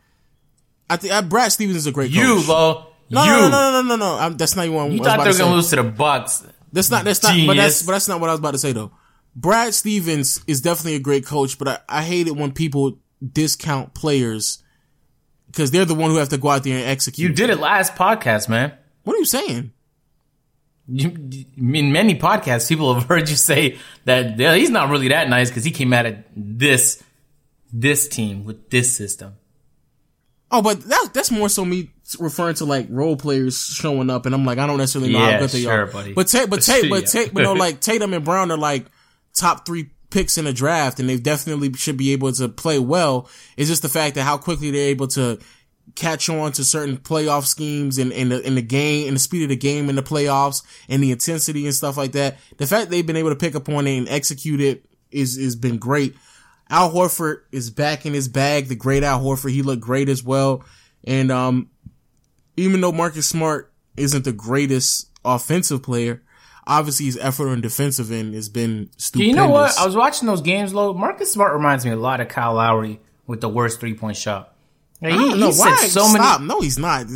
[0.89, 2.49] I think uh, Brad Stevens is a great you, coach.
[2.49, 2.87] Lo.
[3.11, 3.31] No, you.
[3.31, 4.19] no, no, no, no, no, no.
[4.19, 5.85] I'm, that's not even what I You was thought they were gonna lose to the
[5.85, 6.47] Bucks.
[6.73, 7.05] That's not.
[7.05, 7.35] That's not.
[7.47, 7.83] But that's.
[7.83, 8.93] But that's not what I was about to say though.
[9.37, 12.99] Brad Stevens is definitely a great coach, but I, I hate it when people
[13.33, 14.63] discount players
[15.47, 17.31] because they're the one who have to go out there and execute.
[17.31, 18.73] You did it last podcast, man.
[19.05, 19.73] What are you saying?
[20.87, 21.09] You,
[21.57, 25.49] in many podcasts, people have heard you say that yeah, he's not really that nice
[25.49, 27.03] because he came out of this
[27.73, 29.35] this team with this system.
[30.51, 34.35] Oh, but that, that's more so me referring to like role players showing up, and
[34.35, 35.87] I'm like, I don't necessarily know Yeah, how good they sure, are.
[35.87, 36.13] buddy.
[36.13, 37.07] But Tate, but Tate, but Yeah.
[37.07, 38.85] Tate, but no, like Tatum and Brown are like
[39.35, 43.29] top three picks in the draft, and they definitely should be able to play well.
[43.57, 45.41] It's just the fact that how quickly they're able to
[45.95, 49.43] catch on to certain playoff schemes and in the in the game and the speed
[49.43, 52.39] of the game in the playoffs and the intensity and stuff like that.
[52.57, 55.57] The fact they've been able to pick up on it and execute it is has
[55.57, 56.15] been great.
[56.71, 58.67] Al Horford is back in his bag.
[58.67, 60.65] The great Al Horford, he looked great as well.
[61.05, 61.71] And um,
[62.57, 66.23] even though Marcus Smart isn't the greatest offensive player,
[66.67, 69.29] obviously his effort on defensive end has been stupendous.
[69.29, 69.79] You know what?
[69.79, 70.95] I was watching those games, low.
[70.95, 74.54] Marcus Smart reminds me a lot of Kyle Lowry with the worst three point shot.
[75.13, 75.77] He, know he why.
[75.77, 76.47] said so many.
[76.47, 77.07] No, he's not.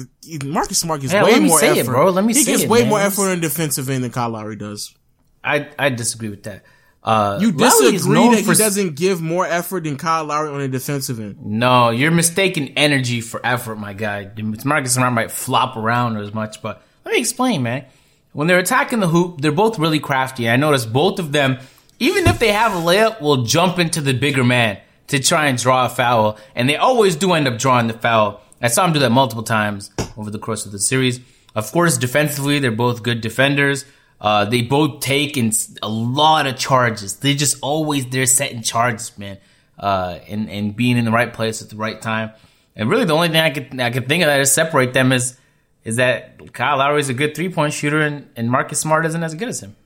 [0.44, 2.10] Marcus Smart Yeah, way let me more say it, effort, bro.
[2.10, 2.88] Let me He gets it, way man.
[2.90, 4.94] more effort on defensive end than Kyle Lowry does.
[5.42, 6.64] I I disagree with that.
[7.02, 11.18] Uh, You disagree that he doesn't give more effort than Kyle Lowry on the defensive
[11.20, 11.36] end.
[11.44, 14.30] No, you're mistaking energy for effort, my guy.
[14.64, 17.86] Marcus Smart might flop around as much, but let me explain, man.
[18.32, 20.50] When they're attacking the hoop, they're both really crafty.
[20.50, 21.58] I noticed both of them,
[21.98, 24.78] even if they have a layup, will jump into the bigger man
[25.08, 28.40] to try and draw a foul, and they always do end up drawing the foul.
[28.60, 31.20] I saw him do that multiple times over the course of the series.
[31.54, 33.84] Of course, defensively, they're both good defenders.
[34.20, 35.52] Uh, they both take in
[35.82, 37.16] a lot of charges.
[37.16, 39.38] They just always they're setting charges, man.
[39.78, 42.32] Uh, and and being in the right place at the right time.
[42.74, 45.12] And really, the only thing I could I could think of that is separate them
[45.12, 45.38] is
[45.84, 49.22] is that Kyle Lowry is a good three point shooter and, and Marcus Smart isn't
[49.22, 49.76] as good as him.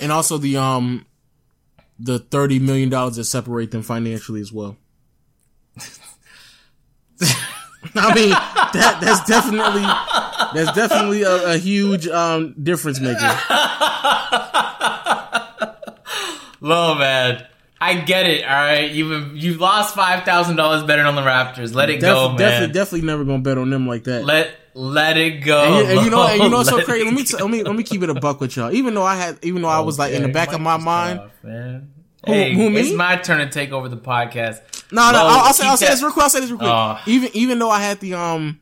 [0.00, 1.06] And also the um
[1.98, 4.76] the thirty million dollars that separate them financially as well.
[7.94, 9.82] I mean that that's definitely
[10.54, 13.18] that's definitely a, a huge um difference maker.
[16.60, 17.46] Low man.
[17.80, 18.44] I get it.
[18.44, 21.74] All right, you've you've lost five thousand dollars betting on the Raptors.
[21.74, 22.38] Let it go, man.
[22.38, 24.24] definitely definitely never gonna bet on them like that.
[24.24, 25.62] Let let it go.
[25.62, 27.04] and, you, and you know, and you know, what's so crazy.
[27.04, 28.72] Let me t- let me let me keep it a buck with y'all.
[28.72, 31.20] Even though I had, even though I was like in the back of my mind,
[31.20, 31.92] off, man.
[32.26, 32.80] Who- Hey, who, me?
[32.80, 34.58] it's my turn to take over the podcast.
[34.90, 36.24] No, no, I'll, I'll say, I'll say this real quick.
[36.24, 36.68] I'll say this real quick.
[36.68, 36.98] Oh.
[37.06, 38.58] even, even though I had the, um,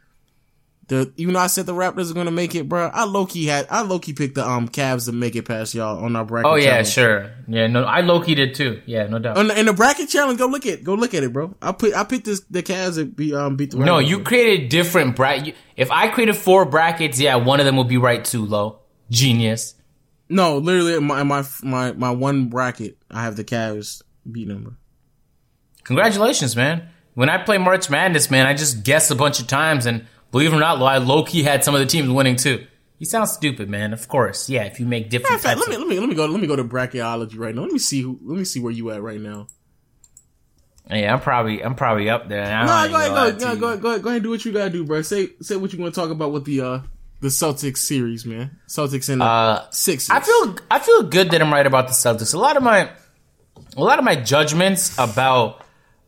[0.89, 3.47] the, even though I said the Raptors are gonna make it, bro, I low key
[3.47, 6.25] had, I low key picked the, um, Cavs to make it past y'all on our
[6.25, 6.51] bracket.
[6.51, 6.89] Oh yeah, challenge.
[6.89, 7.31] sure.
[7.49, 8.83] Yeah, no, I low key did too.
[8.87, 9.39] Yeah, no doubt.
[9.39, 11.55] On the, in the bracket challenge, go look at, go look at it, bro.
[11.63, 13.87] I put, I picked this, the Cavs to be, um, beat the Raptors.
[13.87, 15.55] No, you created different bracket.
[15.77, 18.45] If I created four brackets, yeah, one of them will be right too.
[18.45, 18.81] Low
[19.11, 19.75] genius.
[20.29, 24.77] No, literally, in my, my, my, my one bracket, I have the Cavs beat number.
[25.85, 26.89] Congratulations, man.
[27.13, 30.53] When I play March Madness, man, I just guess a bunch of times, and believe
[30.53, 32.67] it or not, I low key had some of the teams winning too.
[32.99, 33.93] You sound stupid, man.
[33.93, 34.65] Of course, yeah.
[34.65, 36.57] If you make different fact, let me, let me, let me go, let me go
[36.57, 37.63] to Bracketology right now.
[37.63, 39.47] Let me see who, let me see where you at right now.
[40.91, 42.45] Yeah, I'm probably I'm probably up there.
[42.45, 44.53] No, go ahead, go ahead, go, ahead, go ahead, go ahead, and do what you
[44.53, 45.03] gotta do, bro.
[45.03, 46.81] Say, say what you want to talk about with the uh
[47.21, 48.59] the Celtics series, man.
[48.69, 50.11] Celtics in Uh, six.
[50.11, 52.35] I feel I feel good that I'm right about the Celtics.
[52.35, 52.91] A lot of my
[53.77, 55.63] a lot of my judgments about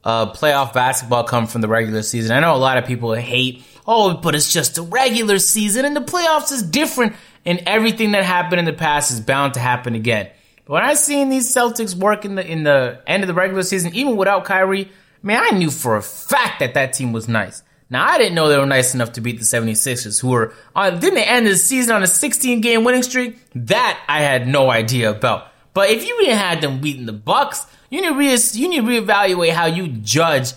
[0.05, 2.37] uh, playoff basketball come from the regular season.
[2.37, 5.97] I know a lot of people hate, oh, but it's just a regular season and
[5.97, 7.14] the playoffs is different,
[7.45, 10.28] and everything that happened in the past is bound to happen again.
[10.64, 13.62] But when I seen these Celtics work in the in the end of the regular
[13.62, 14.91] season, even without Kyrie,
[15.22, 17.62] man, I knew for a fact that that team was nice.
[17.89, 20.99] Now I didn't know they were nice enough to beat the 76ers, who were on
[20.99, 23.39] didn't they end the season on a 16 game winning streak?
[23.55, 25.49] That I had no idea about.
[25.72, 28.82] But if you had them beating the Bucks, you need to re- you need to
[28.82, 30.53] reevaluate how you judge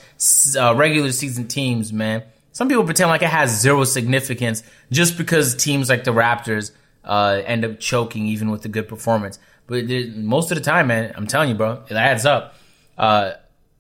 [0.58, 2.24] uh, regular season teams, man.
[2.60, 6.72] Some people pretend like it has zero significance just because teams like the Raptors
[7.06, 9.40] uh, end up choking even with a good performance.
[9.66, 12.56] But most of the time, man, I'm telling you, bro, it adds up.
[12.98, 13.36] Uh,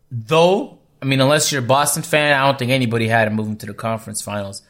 [0.10, 3.58] though, I mean, unless you're a Boston fan, I don't think anybody had him moving
[3.58, 4.62] to the conference finals.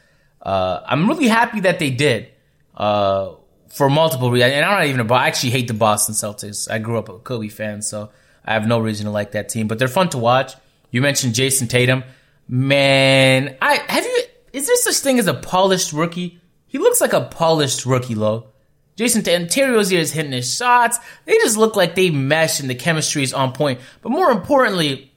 [0.42, 2.30] Uh, I'm really happy that they did.
[2.76, 3.34] Uh,
[3.68, 5.14] for multiple reasons, and I'm not even a.
[5.14, 6.68] I actually hate the Boston Celtics.
[6.68, 8.10] I grew up a Kobe fan, so
[8.44, 9.68] I have no reason to like that team.
[9.68, 10.54] But they're fun to watch.
[10.90, 12.02] You mentioned Jayson Tatum,
[12.50, 13.56] man.
[13.62, 14.22] I have you.
[14.52, 16.40] Is there such thing as a polished rookie?
[16.66, 18.48] He looks like a polished rookie, low.
[18.96, 20.98] Jayson Terry Rozier is hitting his shots.
[21.24, 23.80] They just look like they mesh and the chemistry is on point.
[24.02, 25.10] But more importantly,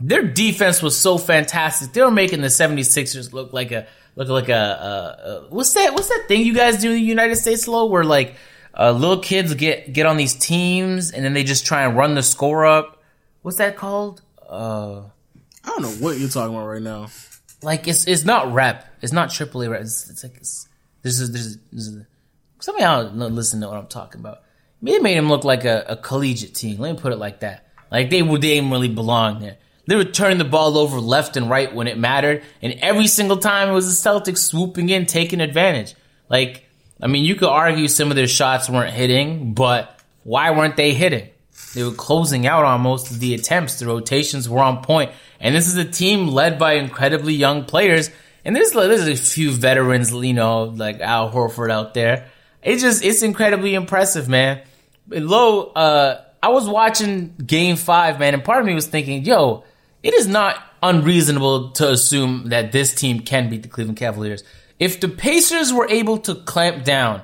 [0.00, 1.92] their defense was so fantastic.
[1.92, 6.24] They were making the 76ers look like a look like a, what's that what's that
[6.28, 8.36] thing you guys do in the United States low where like
[8.78, 12.14] uh, little kids get get on these teams and then they just try and run
[12.14, 13.02] the score up.
[13.42, 14.22] What's that called?
[14.48, 15.02] Uh
[15.64, 17.08] I don't know what you're talking about right now.
[17.62, 18.86] like it's it's not rep.
[19.02, 19.82] It's not triple A rep.
[19.82, 20.68] It's, it's like it's,
[21.02, 22.06] there's a, there's a,
[22.60, 24.42] somebody I don't listen to what I'm talking about.
[24.82, 26.78] They made him look like a, a collegiate team.
[26.78, 27.66] Let me put it like that.
[27.90, 29.58] Like they would they didn't really belong there.
[29.86, 33.38] They were turning the ball over left and right when it mattered, and every single
[33.38, 35.94] time it was the Celtics swooping in, taking advantage.
[36.28, 36.68] Like,
[37.02, 40.94] I mean, you could argue some of their shots weren't hitting, but why weren't they
[40.94, 41.30] hitting?
[41.74, 43.78] They were closing out on most of the attempts.
[43.78, 48.10] The rotations were on point, and this is a team led by incredibly young players.
[48.44, 52.28] And there's there's a few veterans, you know, like Al Horford out there.
[52.62, 54.62] It's just it's incredibly impressive, man.
[55.08, 59.64] Low, uh, I was watching Game Five, man, and part of me was thinking, yo,
[60.02, 64.42] it is not unreasonable to assume that this team can beat the Cleveland Cavaliers.
[64.78, 67.22] If the Pacers were able to clamp down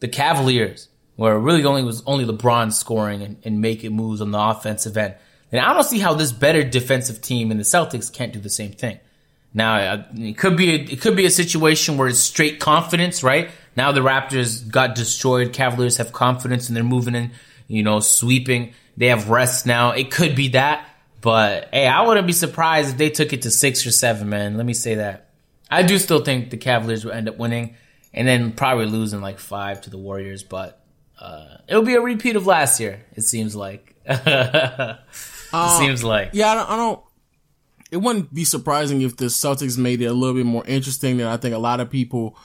[0.00, 0.89] the Cavaliers,
[1.20, 5.16] where really only was only LeBron scoring and, and making moves on the offensive end,
[5.52, 8.48] And I don't see how this better defensive team in the Celtics can't do the
[8.48, 9.00] same thing.
[9.52, 13.22] Now uh, it could be a, it could be a situation where it's straight confidence,
[13.22, 13.50] right?
[13.76, 15.52] Now the Raptors got destroyed.
[15.52, 17.32] Cavaliers have confidence and they're moving in,
[17.68, 18.72] you know, sweeping.
[18.96, 19.90] They have rest now.
[19.90, 20.88] It could be that,
[21.20, 24.30] but hey, I wouldn't be surprised if they took it to six or seven.
[24.30, 25.28] Man, let me say that.
[25.70, 27.76] I do still think the Cavaliers will end up winning,
[28.14, 30.42] and then probably losing like five to the Warriors.
[30.42, 30.79] But
[31.20, 33.04] uh, it'll be a repeat of last year.
[33.14, 33.94] It seems like.
[34.06, 34.98] it
[35.78, 36.30] seems like.
[36.32, 37.00] Yeah, I don't, I don't.
[37.90, 41.26] It wouldn't be surprising if the Celtics made it a little bit more interesting than
[41.26, 42.36] I think a lot of people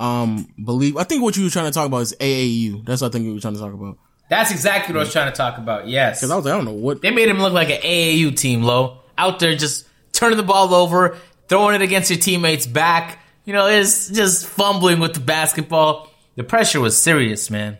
[0.00, 0.96] um believe.
[0.96, 2.84] I think what you were trying to talk about is AAU.
[2.84, 3.98] That's what I think you were trying to talk about.
[4.28, 5.86] That's exactly what I was trying to talk about.
[5.86, 6.18] Yes.
[6.18, 7.02] Because I was like, I don't know what.
[7.02, 10.74] They made him look like an AAU team, low out there just turning the ball
[10.74, 11.16] over,
[11.48, 13.18] throwing it against your teammates' back.
[13.44, 16.10] You know, it's just fumbling with the basketball.
[16.36, 17.78] The pressure was serious, man.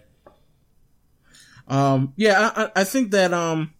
[1.68, 3.72] Um, yeah, I, I- think that um,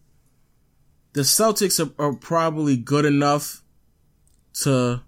[1.13, 3.61] the Celtics are, are probably good enough
[4.61, 5.01] to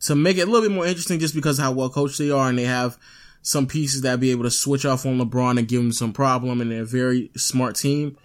[0.00, 2.48] to make it a little bit more interesting, just because how well coached they are,
[2.48, 2.98] and they have
[3.42, 6.60] some pieces that be able to switch off on LeBron and give him some problem,
[6.60, 8.16] and they're a very smart team.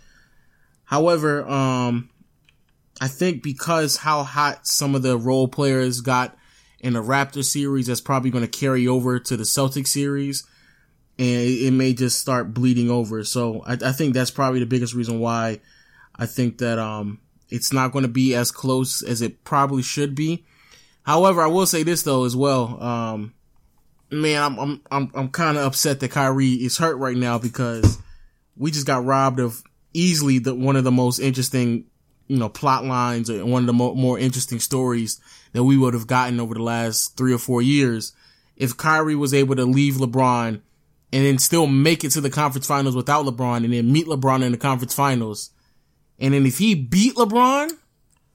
[0.85, 2.09] However, um,
[3.01, 6.37] I think because how hot some of the role players got
[6.79, 10.45] in the Raptor series, that's probably going to carry over to the Celtic series
[11.17, 13.23] and it, may just start bleeding over.
[13.23, 15.61] So I, I think that's probably the biggest reason why
[16.15, 20.15] I think that um it's not going to be as close as it probably should
[20.15, 20.45] be.
[21.03, 22.81] However, I will say this though as well.
[22.81, 23.33] Um,
[24.11, 27.99] man, I'm I'm I'm I'm kind of upset that Kyrie is hurt right now because
[28.57, 29.61] we just got robbed of
[29.93, 31.85] easily the one of the most interesting
[32.27, 35.21] you know plot lines or one of the mo- more interesting stories
[35.53, 38.13] that we would have gotten over the last three or four years
[38.55, 40.61] if Kyrie was able to leave LeBron
[41.15, 44.43] and then still make it to the conference finals without LeBron and then meet LeBron
[44.43, 45.51] in the conference finals.
[46.19, 47.71] And then if he beat LeBron,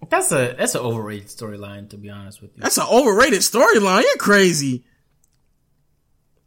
[0.09, 2.63] That's a that's an overrated storyline, to be honest with you.
[2.63, 4.03] that's an overrated storyline.
[4.03, 4.85] You're crazy.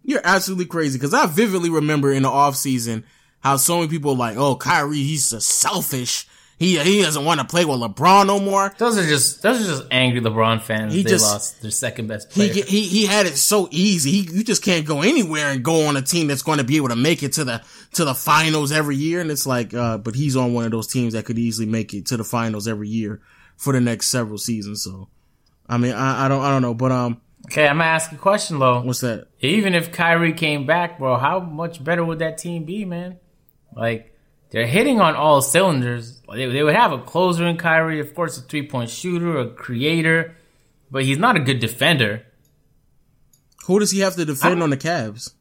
[0.01, 0.97] You're absolutely crazy.
[0.97, 3.05] Cause I vividly remember in the off season
[3.41, 6.25] how so many people were like, oh, Kyrie, he's so selfish
[6.59, 8.73] He he doesn't want to play with LeBron no more.
[8.77, 10.93] Those are just those are just angry LeBron fans.
[10.93, 12.53] He they just- lost their second best He player.
[12.53, 14.11] get- he he had it so easy.
[14.11, 16.77] He you just can't go anywhere and go on a team that's going to be
[16.77, 17.61] able to make it to the
[17.93, 19.19] to the finals every year.
[19.19, 21.93] And it's like, uh, but he's on one of those teams that could easily make
[21.93, 23.19] it to the finals every year
[23.57, 24.83] for the next several seasons.
[24.83, 25.09] So,
[25.67, 28.15] I mean, I, I don't I don't know, but um, okay, I'm gonna ask a
[28.15, 28.81] question, Lo.
[28.83, 29.27] what's that?
[29.41, 33.17] Even if Kyrie came back, bro, how much better would that team be, man?
[33.75, 34.12] Like
[34.53, 36.21] they're hitting on all cylinders.
[36.31, 39.49] They, they would have a closer in Kyrie, of course, a three point shooter, a
[39.49, 40.35] creator,
[40.91, 42.23] but he's not a good defender.
[43.65, 45.33] Who does he have to defend on the Cavs?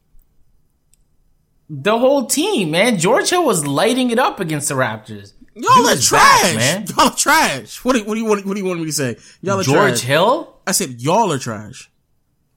[1.69, 2.97] The whole team, man.
[2.97, 5.33] George Hill was lighting it up against the Raptors.
[5.53, 6.85] Y'all are is back, trash, man.
[6.97, 7.85] Y'all are trash.
[7.85, 8.47] What do, what do you want?
[8.47, 9.17] What do you want me to say?
[9.41, 10.01] Y'all are George trash.
[10.01, 10.59] Hill?
[10.65, 11.91] I said y'all are trash.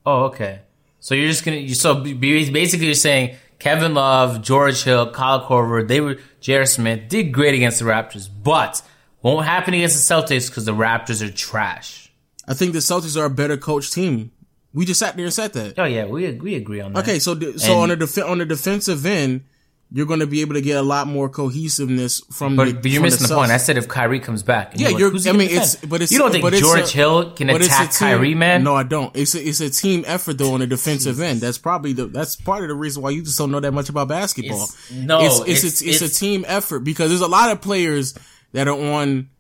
[0.07, 0.61] Oh, okay.
[1.01, 5.87] So you're just gonna you so basically you're saying Kevin Love, George Hill, Kyle Korver,
[5.87, 6.67] they were J.R.
[6.67, 8.83] Smith did great against the Raptors, but
[9.23, 12.13] won't happen against the Celtics because the Raptors are trash.
[12.47, 14.31] I think the Celtics are a better coach team.
[14.73, 15.79] We just sat there and said that.
[15.79, 17.01] Oh yeah, we we agree on that.
[17.05, 19.45] Okay, so so And- on the def- on the defensive end,
[19.93, 22.57] you're going to be able to get a lot more cohesiveness from.
[22.57, 23.51] But, the, but you're missing the, point.
[23.53, 26.11] I said if Kyrie comes back, and Yeah, you're, like, I mean, it's but it's
[26.11, 28.65] you don't think but it's George a- Hill can attack Kyrie, man?
[28.65, 29.15] No, I don't.
[29.17, 31.41] It's a, it's a team effort though on the defensive end.
[31.41, 33.89] That's probably the that's part of the reason why you just don't know that much
[33.89, 34.65] about basketball.
[34.65, 37.53] It's- no, it's it's, it's- a, it's, it's- a team effort because there's a lot
[37.53, 38.15] of players
[38.53, 39.31] that are on.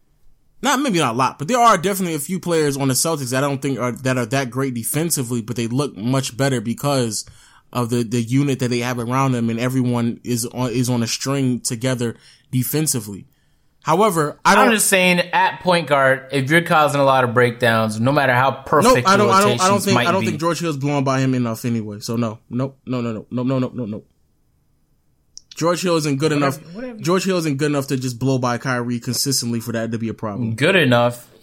[0.62, 3.30] Not maybe not a lot, but there are definitely a few players on the Celtics
[3.30, 6.60] that I don't think are that are that great defensively, but they look much better
[6.62, 7.26] because
[7.72, 11.02] of the the unit that they have around them, and everyone is on is on
[11.02, 12.16] a string together
[12.50, 13.26] defensively.
[13.82, 14.66] However, I don't.
[14.66, 18.34] I'm just saying, at point guard, if you're causing a lot of breakdowns, no matter
[18.34, 19.28] how perfect I don't.
[19.28, 19.60] your I don't.
[19.60, 19.98] I don't think.
[19.98, 22.00] I don't be, think George Hill's blowing by him enough anyway.
[22.00, 24.02] So no, nope, no, no, no, no, no, no, no, no.
[25.56, 26.58] George Hill isn't good enough.
[26.74, 26.98] whatever.
[26.98, 30.08] George Hill isn't good enough to just blow by Kyrie consistently for that to be
[30.08, 30.54] a problem.
[30.54, 31.30] good enough.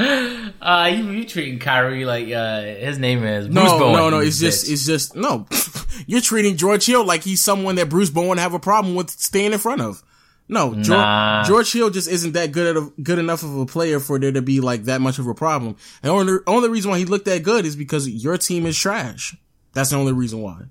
[0.00, 3.92] uh, you, you treating Kyrie like uh, his name is Bruce No, Bowen.
[3.94, 4.20] no, no.
[4.20, 4.66] you It's just.
[4.66, 4.72] bitch.
[4.72, 5.46] It's just no.
[6.06, 9.52] You're treating George Hill like he's someone that Bruce Bowen have a problem with staying
[9.52, 10.02] in front of.
[10.48, 11.42] No, George, Nah.
[11.44, 14.30] George Hill just isn't that good at a, good enough of a player for there
[14.30, 15.76] to be like that much of a problem.
[16.02, 19.36] And only only reason why he looked that good is because your team is trash.
[19.72, 20.62] That's the only reason why.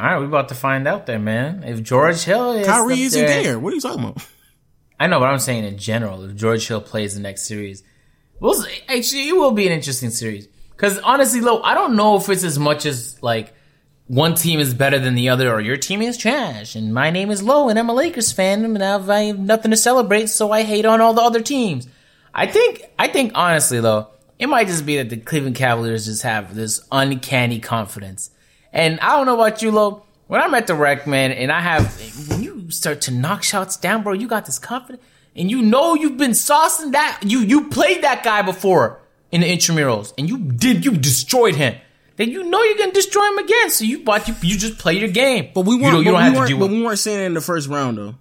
[0.00, 0.18] All right.
[0.18, 1.62] We're about to find out there, man.
[1.62, 3.58] If George Hill, is Kyrie isn't there.
[3.58, 4.26] What are you talking about?
[4.98, 7.82] I know, but I'm saying in general, if George Hill plays the next series,
[8.38, 10.46] we'll actually it will be an interesting series.
[10.70, 13.54] Because honestly, Lo, I don't know if it's as much as like
[14.06, 17.30] one team is better than the other, or your team is trash, and my name
[17.30, 20.50] is Low, and I'm a Lakers fan, and I've, I have nothing to celebrate, so
[20.50, 21.86] I hate on all the other teams.
[22.34, 26.22] I think, I think honestly though, it might just be that the Cleveland Cavaliers just
[26.22, 28.30] have this uncanny confidence.
[28.72, 30.04] And I don't know about you, Lo.
[30.26, 33.76] When I'm at the rec, man, and I have, when you start to knock shots
[33.76, 35.02] down, bro, you got this confidence,
[35.34, 39.00] and you know you've been saucing that, you, you played that guy before
[39.32, 41.74] in the intramurals, and you did, you destroyed him.
[42.20, 44.92] Then you know you're gonna destroy him again, so you, but you, you just play
[44.92, 45.50] your game.
[45.54, 45.94] But we weren't.
[45.94, 47.66] don't, you don't we have to do but we weren't saying it in the first
[47.66, 48.14] round though.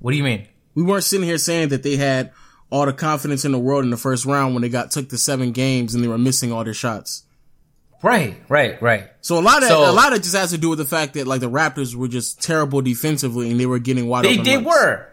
[0.00, 0.48] What do you mean?
[0.74, 2.32] We weren't sitting here saying that they had
[2.68, 5.18] all the confidence in the world in the first round when they got took to
[5.18, 7.24] seven games and they were missing all their shots.
[8.02, 9.10] Right, right, right.
[9.20, 10.84] So a lot of So- a lot of it just has to do with the
[10.86, 14.32] fact that like the Raptors were just terrible defensively and they were getting wide They
[14.34, 14.44] open.
[14.44, 14.66] they looks.
[14.68, 15.06] were,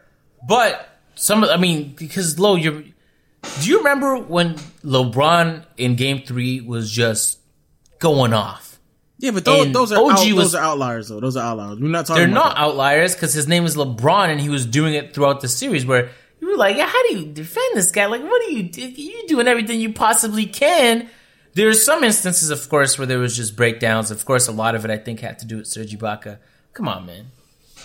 [0.47, 1.43] but some.
[1.43, 2.93] I mean, because Lo, you
[3.61, 7.39] do you remember when LeBron in Game Three was just
[7.99, 8.79] going off?
[9.19, 11.19] Yeah, but those, those are OG out, was- those are outliers though.
[11.19, 11.79] Those are outliers.
[11.79, 12.23] We're not talking.
[12.23, 15.47] They're not outliers because his name is LeBron and he was doing it throughout the
[15.47, 15.85] series.
[15.85, 16.09] Where
[16.39, 18.05] you were like, yeah, "How do you defend this guy?
[18.05, 18.63] Like, what are you?
[18.63, 21.09] do- You doing everything you possibly can."
[21.57, 24.11] There's some instances, of course, where there was just breakdowns.
[24.11, 26.37] Of course, a lot of it I think had to do with Serge Ibaka.
[26.73, 27.31] Come on, man.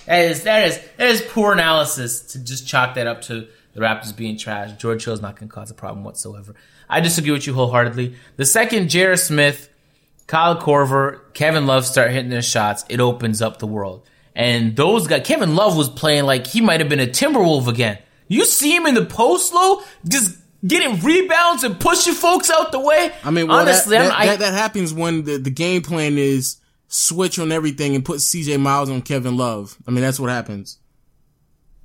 [0.04, 3.80] That is that is that is poor analysis to just chalk that up to the
[3.80, 4.72] Raptors being trash.
[4.72, 6.54] George Hill's not going to cause a problem whatsoever.
[6.86, 8.14] I disagree with you wholeheartedly.
[8.36, 9.16] The second J.R.
[9.16, 9.70] Smith,
[10.26, 14.06] Kyle Korver, Kevin Love start hitting their shots, it opens up the world.
[14.36, 17.96] And those guys, Kevin Love was playing like he might have been a Timberwolf again.
[18.28, 20.36] You see him in the post low, just
[20.66, 23.12] getting rebounds and pushing folks out the way.
[23.24, 26.18] I mean, well, honestly, that, that, I, that, that happens when the, the game plan
[26.18, 26.56] is
[26.88, 29.76] switch on everything and put CJ Miles on Kevin Love.
[29.86, 30.78] I mean, that's what happens.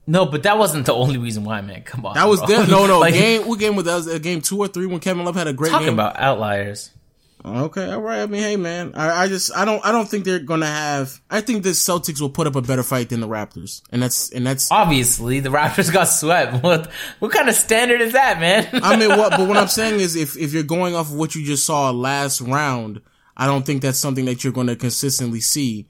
[0.05, 1.84] no, but that wasn't the only reason why, man.
[1.84, 2.47] Come on, That was bro.
[2.61, 2.69] them.
[2.69, 2.99] No, no.
[3.07, 3.47] Like, game.
[3.47, 3.95] What game was that?
[3.95, 5.93] Was game two or three when Kevin Love had a great Talking game?
[5.95, 6.91] about outliers.
[7.65, 8.21] Okay, all right.
[8.21, 8.93] I mean, hey, man.
[8.95, 11.21] I, I just, I don't, I don't think they're gonna have.
[11.29, 14.31] I think the Celtics will put up a better fight than the Raptors, and that's,
[14.31, 14.71] and that's.
[14.71, 16.63] Obviously, the Raptors got swept.
[16.67, 18.67] What what kind of standard is that, man?
[18.83, 19.31] I mean, what?
[19.31, 21.89] But what I'm saying is, if if you're going off of what you just saw
[21.91, 23.01] last round,
[23.35, 25.87] I don't think that's something that you're going to consistently see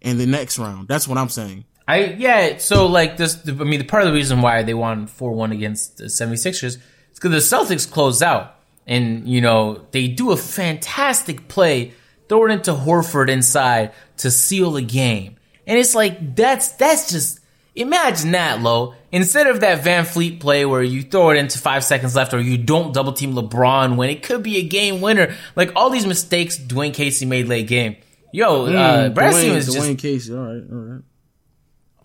[0.00, 0.88] in the next round.
[0.88, 1.64] That's what I'm saying.
[1.86, 5.06] I yeah, so like this I mean the part of the reason why they won
[5.06, 8.56] 4-1 against the 76ers is cuz the Celtics closed out
[8.88, 11.92] and you know, they do a fantastic play
[12.28, 15.36] throw it into Horford inside to seal the game.
[15.66, 17.40] And it's like that's that's just
[17.74, 18.94] imagine that, Lo.
[19.10, 22.58] Instead of that VanVleet play where you throw it into five seconds left or you
[22.58, 25.34] don't double team LeBron when it could be a game winner.
[25.56, 27.96] Like all these mistakes Dwane Casey made late game.
[28.32, 31.02] Yo, mm, uh, Brad Dwane, Stevens Dwane just Casey, all right, all right.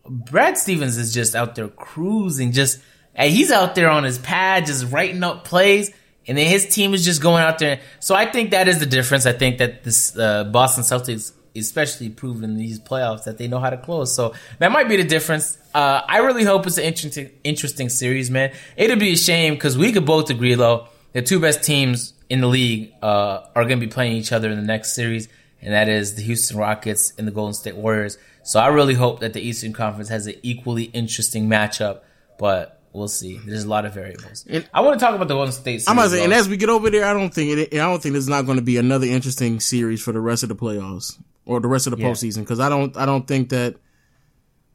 [0.06, 2.80] Brad Stevens is just out there cruising, just
[3.16, 5.92] and he's out there on his pad, just writing up plays,
[6.28, 7.82] and then his team is just going out there.
[8.00, 9.26] So I think that is the difference.
[9.26, 13.60] I think that this uh, Boston Celtics, especially proved in these playoffs, that they know
[13.60, 14.14] how to close.
[14.16, 15.58] So that might be the difference.
[15.74, 18.54] Uh, I really hope it's an interesting, interesting series, man.
[18.78, 22.42] It'd be a shame because we could both agree, though, the two best teams in
[22.42, 25.28] the league uh, are going to be playing each other in the next series,
[25.62, 28.18] and that is the Houston Rockets and the Golden State Warriors.
[28.44, 32.02] So I really hope that the Eastern Conference has an equally interesting matchup,
[32.38, 33.40] but we'll see.
[33.46, 34.46] There's a lot of variables.
[34.48, 35.82] And I want to talk about the Golden State.
[35.82, 37.74] Series, I'm gonna say, and as we get over there, I don't think it.
[37.74, 40.50] I don't think there's not going to be another interesting series for the rest of
[40.50, 42.10] the playoffs or the rest of the yeah.
[42.10, 42.96] postseason because I don't.
[42.96, 43.76] I don't think that.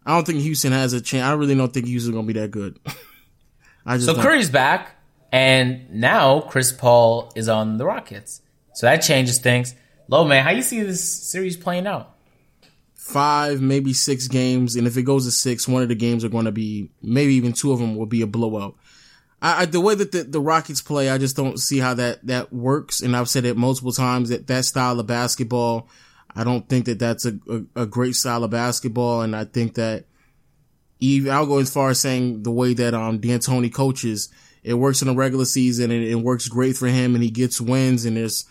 [0.04, 1.24] I don't think Houston has a chance.
[1.24, 2.78] I really don't think Houston's going to be that good.
[3.86, 4.22] I just so don't.
[4.22, 4.96] Curry's back,
[5.32, 8.42] and now Chris Paul is on the Rockets,
[8.74, 9.74] so that changes things.
[10.08, 12.17] Low man, how you see this series playing out?
[13.08, 16.28] Five, maybe six games, and if it goes to six, one of the games are
[16.28, 18.76] going to be, maybe even two of them will be a blowout.
[19.40, 22.26] I, I, the way that the, the Rockets play, I just don't see how that,
[22.26, 23.00] that works.
[23.00, 25.88] And I've said it multiple times that that style of basketball,
[26.36, 29.22] I don't think that that's a, a, a great style of basketball.
[29.22, 30.04] And I think that
[31.00, 34.28] even, I'll go as far as saying the way that, um, D'Antoni coaches,
[34.62, 37.58] it works in the regular season and it works great for him and he gets
[37.58, 38.44] wins and there's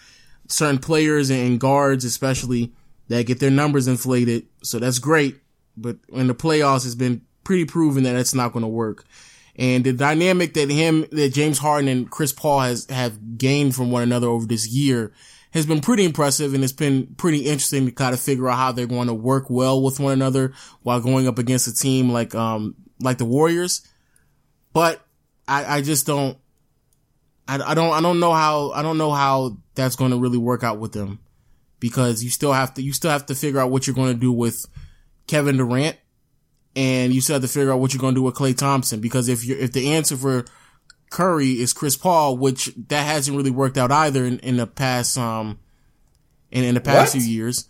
[0.47, 2.71] certain players and guards, especially,
[3.09, 4.47] that get their numbers inflated.
[4.63, 5.37] So that's great.
[5.75, 9.05] But in the playoffs, it's been pretty proven that that's not going to work.
[9.55, 13.91] And the dynamic that him, that James Harden and Chris Paul has, have gained from
[13.91, 15.13] one another over this year
[15.51, 16.53] has been pretty impressive.
[16.53, 19.49] And it's been pretty interesting to kind of figure out how they're going to work
[19.49, 20.53] well with one another
[20.83, 23.87] while going up against a team like, um, like the Warriors.
[24.73, 25.01] But
[25.47, 26.37] I, I just don't,
[27.47, 30.37] I, I don't, I don't know how, I don't know how that's going to really
[30.37, 31.19] work out with them
[31.79, 34.19] because you still have to you still have to figure out what you're going to
[34.19, 34.65] do with
[35.27, 35.97] Kevin Durant,
[36.75, 38.99] and you still have to figure out what you're going to do with Klay Thompson.
[38.99, 40.45] Because if you if the answer for
[41.09, 45.17] Curry is Chris Paul, which that hasn't really worked out either in, in the past
[45.17, 45.59] um
[46.51, 47.21] in, in the past what?
[47.21, 47.67] few years.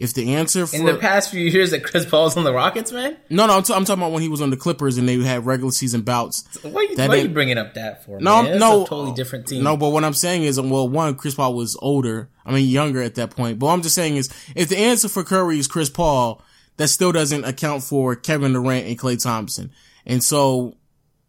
[0.00, 2.90] If the answer for in the past few years that Chris Paul's on the Rockets,
[2.90, 3.18] man.
[3.28, 5.18] No, no, I'm, t- I'm talking about when he was on the Clippers and they
[5.18, 6.42] had regular season bouts.
[6.62, 8.18] What are you, what are you bringing up that for?
[8.18, 9.62] No, no, totally different team.
[9.62, 12.30] No, but what I'm saying is, well, one, Chris Paul was older.
[12.46, 13.58] I mean, younger at that point.
[13.58, 16.40] But what I'm just saying is, if the answer for Curry is Chris Paul,
[16.78, 19.70] that still doesn't account for Kevin Durant and Klay Thompson.
[20.06, 20.78] And so,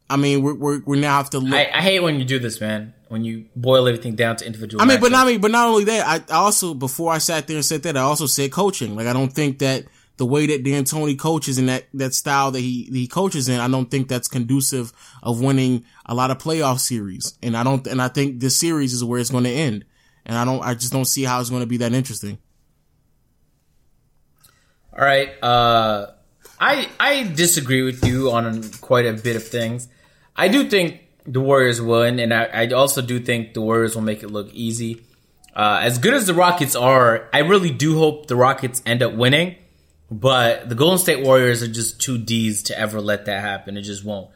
[0.09, 1.53] I mean, we're, we're, we now have to look.
[1.53, 4.82] I, I hate when you do this, man when you boil everything down to individual.
[4.82, 7.18] I mean, but not, I mean, but not only that, I, I also before I
[7.18, 8.95] sat there and said that, I also said coaching.
[8.95, 9.84] Like I don't think that
[10.16, 13.68] the way that D'Antoni coaches and that that style that he he coaches in, I
[13.68, 17.38] don't think that's conducive of winning a lot of playoff series.
[17.43, 19.84] And I don't, and I think this series is where it's going to end.
[20.26, 22.38] And I don't, I just don't see how it's going to be that interesting.
[24.97, 26.12] All right, uh,
[26.62, 29.89] I I disagree with you on quite a bit of things.
[30.34, 34.01] I do think the Warriors win, and I, I, also do think the Warriors will
[34.01, 35.03] make it look easy.
[35.55, 39.13] Uh, as good as the Rockets are, I really do hope the Rockets end up
[39.13, 39.55] winning,
[40.09, 43.78] but the Golden State Warriors are just too D's to ever let that happen.
[43.78, 44.30] It just won't.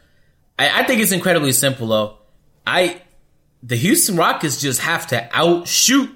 [0.59, 2.17] I, I think it's incredibly simple though.
[2.65, 3.01] I
[3.63, 6.09] the Houston Rockets just have to outshoot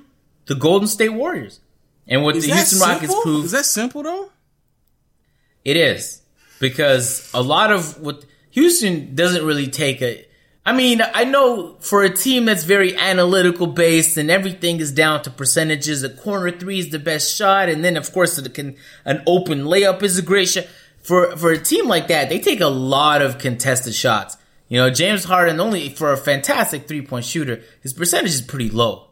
[0.45, 1.59] the Golden State Warriors.
[2.07, 2.93] And what is the Houston simple?
[2.93, 4.31] Rockets prove Is that simple though?
[5.63, 6.21] It is.
[6.59, 10.25] Because a lot of what Houston doesn't really take a
[10.69, 15.23] I mean, I know for a team that's very analytical based and everything is down
[15.23, 19.63] to percentages, a corner three is the best shot, and then of course an open
[19.63, 20.67] layup is a great shot.
[21.01, 24.37] For for a team like that, they take a lot of contested shots.
[24.67, 28.69] You know, James Harden only for a fantastic three point shooter, his percentage is pretty
[28.69, 29.07] low.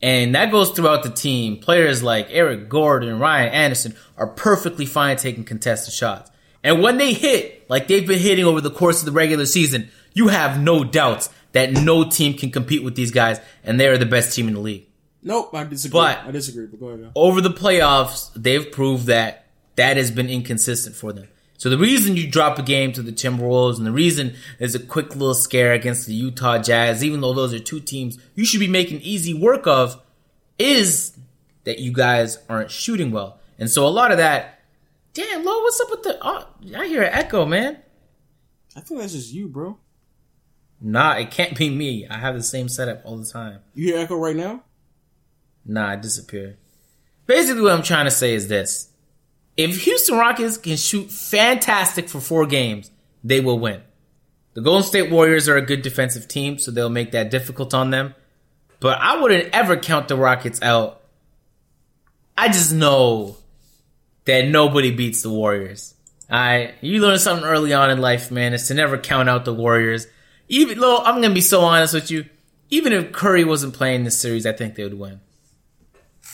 [0.00, 1.58] And that goes throughout the team.
[1.58, 6.30] Players like Eric Gordon, Ryan Anderson are perfectly fine taking contested shots.
[6.64, 9.90] And when they hit, like they've been hitting over the course of the regular season,
[10.14, 13.98] you have no doubts that no team can compete with these guys, and they are
[13.98, 14.86] the best team in the league.
[15.22, 16.00] Nope, I disagree.
[16.00, 16.66] But I disagree.
[16.66, 17.12] But go ahead.
[17.14, 21.28] Over the playoffs, they've proved that that has been inconsistent for them.
[21.58, 24.80] So the reason you drop a game to the Timberwolves, and the reason there's a
[24.80, 28.58] quick little scare against the Utah Jazz, even though those are two teams you should
[28.60, 30.02] be making easy work of,
[30.58, 31.16] is
[31.64, 33.38] that you guys aren't shooting well.
[33.58, 34.62] And so a lot of that
[35.14, 36.18] Damn, Lo, what's up with the?
[36.22, 37.78] Oh, I hear an echo, man.
[38.74, 39.78] I think that's just you, bro.
[40.84, 42.08] Nah, it can't be me.
[42.08, 43.60] I have the same setup all the time.
[43.72, 44.64] You hear echo right now?
[45.64, 46.56] Nah, it disappeared.
[47.26, 48.90] Basically, what I'm trying to say is this:
[49.56, 52.90] if Houston Rockets can shoot fantastic for four games,
[53.22, 53.82] they will win.
[54.54, 57.90] The Golden State Warriors are a good defensive team, so they'll make that difficult on
[57.90, 58.14] them.
[58.80, 61.00] But I wouldn't ever count the Rockets out.
[62.36, 63.36] I just know
[64.24, 65.94] that nobody beats the Warriors.
[66.28, 69.54] I you learn something early on in life, man, is to never count out the
[69.54, 70.08] Warriors.
[70.48, 72.26] Even though I'm gonna be so honest with you,
[72.70, 75.20] even if Curry wasn't playing this series, I think they would win.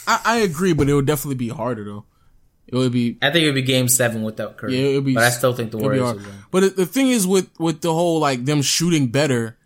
[0.06, 2.04] I, I agree, but it would definitely be harder though.
[2.66, 4.76] It would be I think it would be Game Seven without Curry.
[4.78, 5.14] yeah, it would be.
[5.14, 6.34] but I still think the Warriors would win.
[6.50, 9.56] But the- the thing is with with the whole like them shooting better,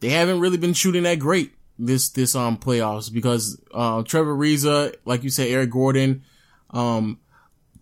[0.00, 4.94] they haven't really been shooting that great this this um playoffs because uh Trevor Ariza,
[5.04, 6.22] like you said, Eric Gordon,
[6.70, 7.18] um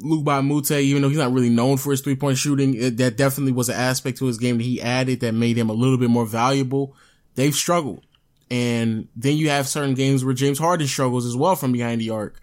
[0.01, 3.17] Luke Mute, even though he's not really known for his three point shooting, it, that
[3.17, 5.99] definitely was an aspect to his game that he added that made him a little
[5.99, 6.97] bit more valuable.
[7.35, 8.05] They've struggled.
[8.51, 12.11] And then you have certain games where James Harden struggles as well from behind the
[12.11, 12.39] arc.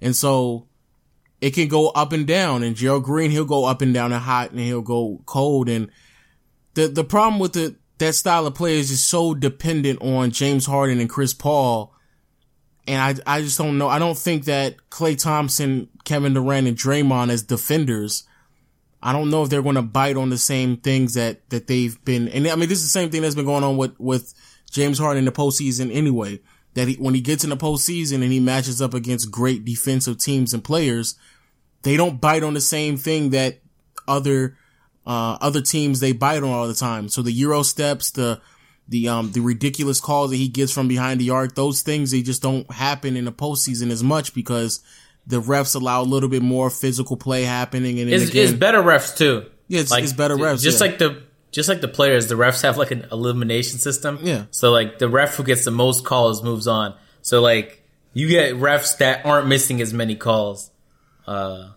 [0.00, 0.66] And so
[1.40, 2.62] it can go up and down.
[2.62, 5.68] And Gerald Green, he'll go up and down and hot and he'll go cold.
[5.68, 5.90] And
[6.74, 10.66] the, the problem with the, that style of play is just so dependent on James
[10.66, 11.92] Harden and Chris Paul.
[12.86, 13.88] And I, I just don't know.
[13.88, 18.24] I don't think that Klay Thompson, Kevin Durant, and Draymond as defenders,
[19.02, 22.02] I don't know if they're going to bite on the same things that, that they've
[22.04, 22.28] been.
[22.28, 24.34] And I mean, this is the same thing that's been going on with, with
[24.70, 26.40] James Harden in the postseason anyway.
[26.74, 30.18] That he, when he gets in the postseason and he matches up against great defensive
[30.18, 31.18] teams and players,
[31.82, 33.60] they don't bite on the same thing that
[34.06, 34.58] other,
[35.06, 37.08] uh, other teams they bite on all the time.
[37.08, 38.40] So the Euro steps, the,
[38.88, 42.22] the, um, the ridiculous calls that he gets from behind the arc, those things, they
[42.22, 44.80] just don't happen in the postseason as much because
[45.26, 47.98] the refs allow a little bit more physical play happening.
[47.98, 49.46] And It's, again, it's better refs too.
[49.68, 50.86] Yeah, it's- it's better refs, Just yeah.
[50.86, 51.22] like the
[51.52, 54.18] just like the players, the refs have like an elimination system.
[54.22, 54.44] Yeah.
[54.50, 56.94] So like the ref who gets the most calls moves on.
[57.22, 57.82] So like
[58.12, 60.70] you get refs that aren't missing as many calls
[61.26, 61.70] uh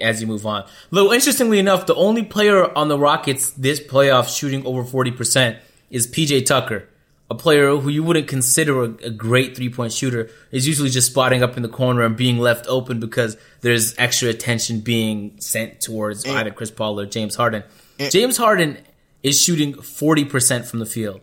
[0.00, 0.64] as you move on.
[0.90, 5.58] Though interestingly enough, the only player on the Rockets this playoff shooting over 40%
[5.90, 6.88] is PJ Tucker.
[7.30, 11.08] A player who you wouldn't consider a, a great three point shooter is usually just
[11.12, 15.80] spotting up in the corner and being left open because there's extra attention being sent
[15.80, 17.62] towards either Chris Paul or James Harden.
[18.10, 18.78] James Harden
[19.22, 21.20] is shooting 40% from the field.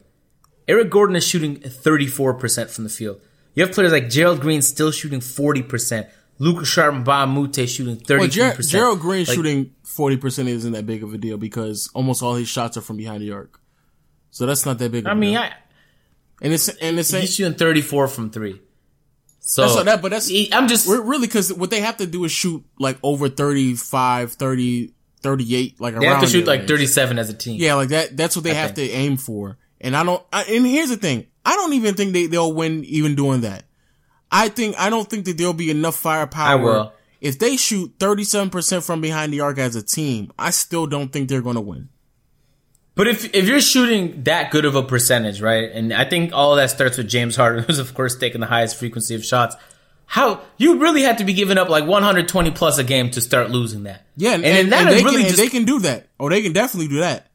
[0.67, 3.19] Eric Gordon is shooting 34% from the field.
[3.55, 6.07] You have players like Gerald Green still shooting 40%.
[6.39, 8.19] Luka Sharp and Bob Mute shooting 32%.
[8.19, 11.89] Well, Ger- Gerald Green Like, shooting forty percent isn't that big of a deal because
[11.95, 13.59] almost all his shots are from behind the arc,
[14.31, 15.05] so that's not that big.
[15.05, 15.41] Of I a mean, deal.
[15.41, 15.51] I,
[16.41, 18.61] and it's and it's he's shooting 34 from three.
[19.39, 21.97] So That's what that- but that's- he- I'm just we're really because what they have
[21.97, 26.45] to do is shoot like over 35, 30, 38, like they around have to shoot
[26.45, 26.67] like man.
[26.67, 27.59] 37 as a team.
[27.59, 28.15] Yeah, like that.
[28.17, 28.91] That's what they I have think.
[28.91, 29.57] to aim for.
[29.79, 30.21] And I don't.
[30.33, 33.63] I, and here's the thing: I don't even think they they'll win even doing that.
[34.31, 36.47] I think I don't think that there'll be enough firepower.
[36.49, 36.93] I will.
[37.21, 41.29] If they shoot 37% from behind the arc as a team, I still don't think
[41.29, 41.89] they're going to win.
[42.97, 45.71] But if if you're shooting that good of a percentage, right?
[45.71, 48.47] And I think all of that starts with James Harden, who's of course taking the
[48.47, 49.55] highest frequency of shots.
[50.07, 53.51] How you really have to be giving up like 120 plus a game to start
[53.51, 54.05] losing that?
[54.15, 56.07] Yeah, and, and, and, that and is they, really can, just they can do that.
[56.19, 57.27] Oh, they can definitely do that.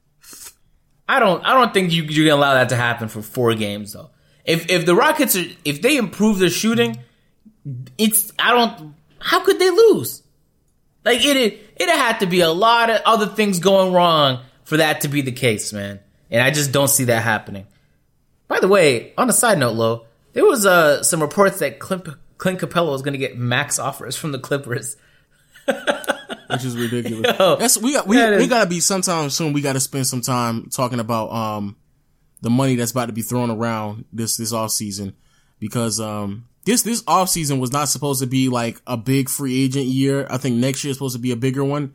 [1.09, 3.93] I don't I don't think you you're gonna allow that to happen for four games
[3.93, 4.11] though.
[4.45, 6.99] If if the Rockets are if they improve their shooting,
[7.99, 10.25] it's I don't how could they lose?
[11.05, 15.03] Like it it had to be a lot of other things going wrong for that
[15.03, 16.01] to be the case, man.
[16.31, 17.67] And I just don't see that happening.
[18.49, 22.09] By the way, on a side note, Lo, there was uh some reports that Clint,
[22.39, 24.97] Clint Capela was gonna get max offers from the Clippers.
[25.67, 27.37] which is ridiculous.
[27.39, 29.53] Yo, That's we got we, that we gotta be sometime soon.
[29.53, 31.77] We gotta spend some time talking about um
[32.41, 35.15] the money that's about to be thrown around this this off season
[35.59, 39.65] because um this this off season was not supposed to be like a big free
[39.65, 40.27] agent year.
[40.31, 41.95] I think next year is supposed to be a bigger one,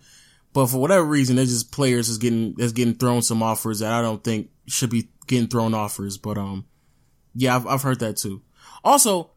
[0.57, 3.93] but for whatever reason, there's just players is getting that's getting thrown some offers that
[3.93, 6.17] I don't think should be getting thrown offers.
[6.17, 6.65] But um
[7.35, 8.41] yeah, I've I've heard that too.
[8.83, 9.29] Also,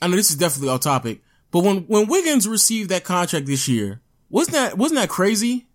[0.00, 3.68] I know this is definitely off topic, but when when Wiggins received that contract this
[3.68, 4.00] year,
[4.30, 5.68] wasn't that wasn't that crazy?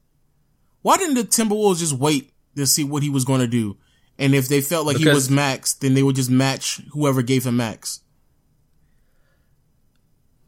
[0.82, 3.78] Why didn't the Timberwolves just wait to see what he was going to do?
[4.18, 7.46] And if they felt like he was max, then they would just match whoever gave
[7.46, 8.00] him max.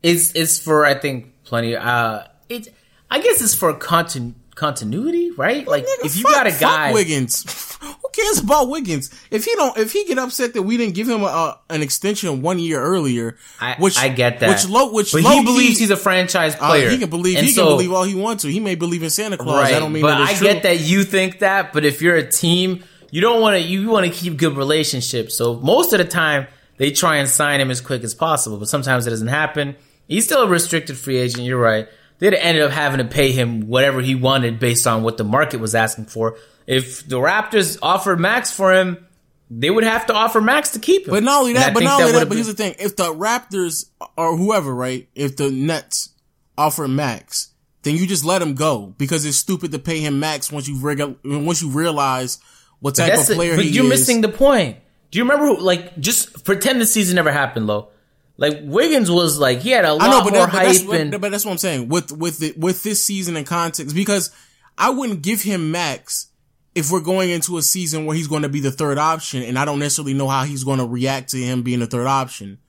[0.02, 1.76] It's it's for I think plenty.
[1.76, 2.74] Uh, it
[3.10, 5.66] I guess it's for continu- continuity, right?
[5.68, 9.10] Like Nigga, if you fuck- got a guy, Wiggins, who cares about Wiggins?
[9.32, 12.42] If he don't, if he get upset that we didn't give him a, an extension
[12.42, 14.50] one year earlier, I, which I get that.
[14.50, 16.90] Which low, which but low he believes he's a franchise uh, player.
[16.90, 17.38] he can believe.
[17.38, 18.52] And he so- can believe all he wants to.
[18.52, 19.64] He may believe in Santa Claus.
[19.64, 21.72] Right, I don't mean but I it's get that you think that.
[21.72, 23.62] But if you're a team, you don't want to.
[23.62, 25.36] You want to keep good relationships.
[25.38, 26.48] So most of the time,
[26.78, 28.58] they try and sign him as quick as possible.
[28.58, 29.76] But sometimes it doesn't happen.
[30.08, 31.44] He's still a restricted free agent.
[31.44, 31.88] You're right.
[32.20, 35.24] They'd have ended up having to pay him whatever he wanted based on what the
[35.24, 36.38] market was asking for.
[36.66, 39.06] If the Raptors offered max for him,
[39.50, 41.12] they would have to offer max to keep him.
[41.12, 43.14] But not only that, but not only that, would've but here's the thing: if the
[43.14, 46.10] Raptors or whoever, right, if the Nets
[46.58, 47.52] offer max,
[47.84, 50.78] then you just let him go because it's stupid to pay him max once you
[50.80, 52.40] reg- once you realize
[52.80, 53.90] what type of player But he you're is.
[53.90, 54.78] missing the point.
[55.12, 55.46] Do you remember?
[55.46, 57.90] Who, like, just pretend the season never happened, Lo.
[58.38, 60.80] Like Wiggins was like he had a lot I know, but, more that, but that's
[60.80, 63.46] hype what, and but that's what I'm saying with with the, with this season in
[63.46, 64.32] context because
[64.78, 66.28] I wouldn't give him max
[66.76, 69.58] if we're going into a season where he's going to be the third option and
[69.58, 72.60] I don't necessarily know how he's going to react to him being the third option.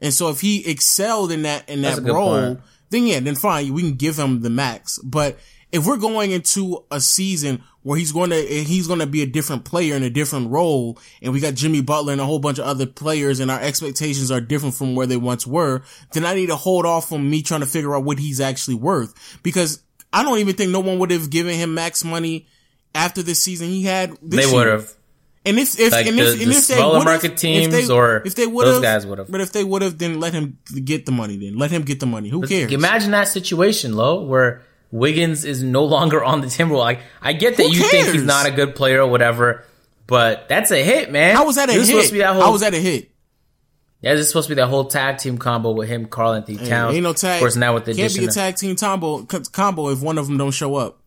[0.00, 2.58] And so if he excelled in that in that role,
[2.90, 4.98] then yeah, then fine, we can give him the max.
[4.98, 5.38] But
[5.72, 9.26] if we're going into a season where he's going to he's going to be a
[9.26, 12.58] different player in a different role, and we got Jimmy Butler and a whole bunch
[12.58, 15.82] of other players, and our expectations are different from where they once were,
[16.12, 18.74] then I need to hold off from me trying to figure out what he's actually
[18.74, 19.82] worth because
[20.12, 22.46] I don't even think no one would have given him max money
[22.94, 24.10] after the season he had.
[24.22, 24.92] This they would have.
[25.46, 27.72] And if if Like and the- if, the and if they smaller market if teams
[27.72, 29.30] they, or if they would those have, guys would've.
[29.30, 31.38] But if they would have, then let him get the money.
[31.38, 32.28] Then let him get the money.
[32.28, 32.70] Who cares?
[32.70, 34.60] Imagine that situation, Lo, where
[34.90, 37.00] Wiggins is no longer on the Timberwolves.
[37.22, 39.64] I get that Who you think he's not a good player or whatever,
[40.06, 41.36] but that's a hit, man.
[41.36, 41.94] How was that a This is hit?
[41.94, 43.10] Supposed to be that whole, How was that a hit?
[44.00, 46.94] Yeah, this is supposed to be that whole tag team combo with him, Karl-Anthony Towns.
[46.94, 47.36] Ain't no tag.
[47.36, 50.16] Of course, now with the can't be a tag team combo co- combo if one
[50.16, 51.00] of them don't show up.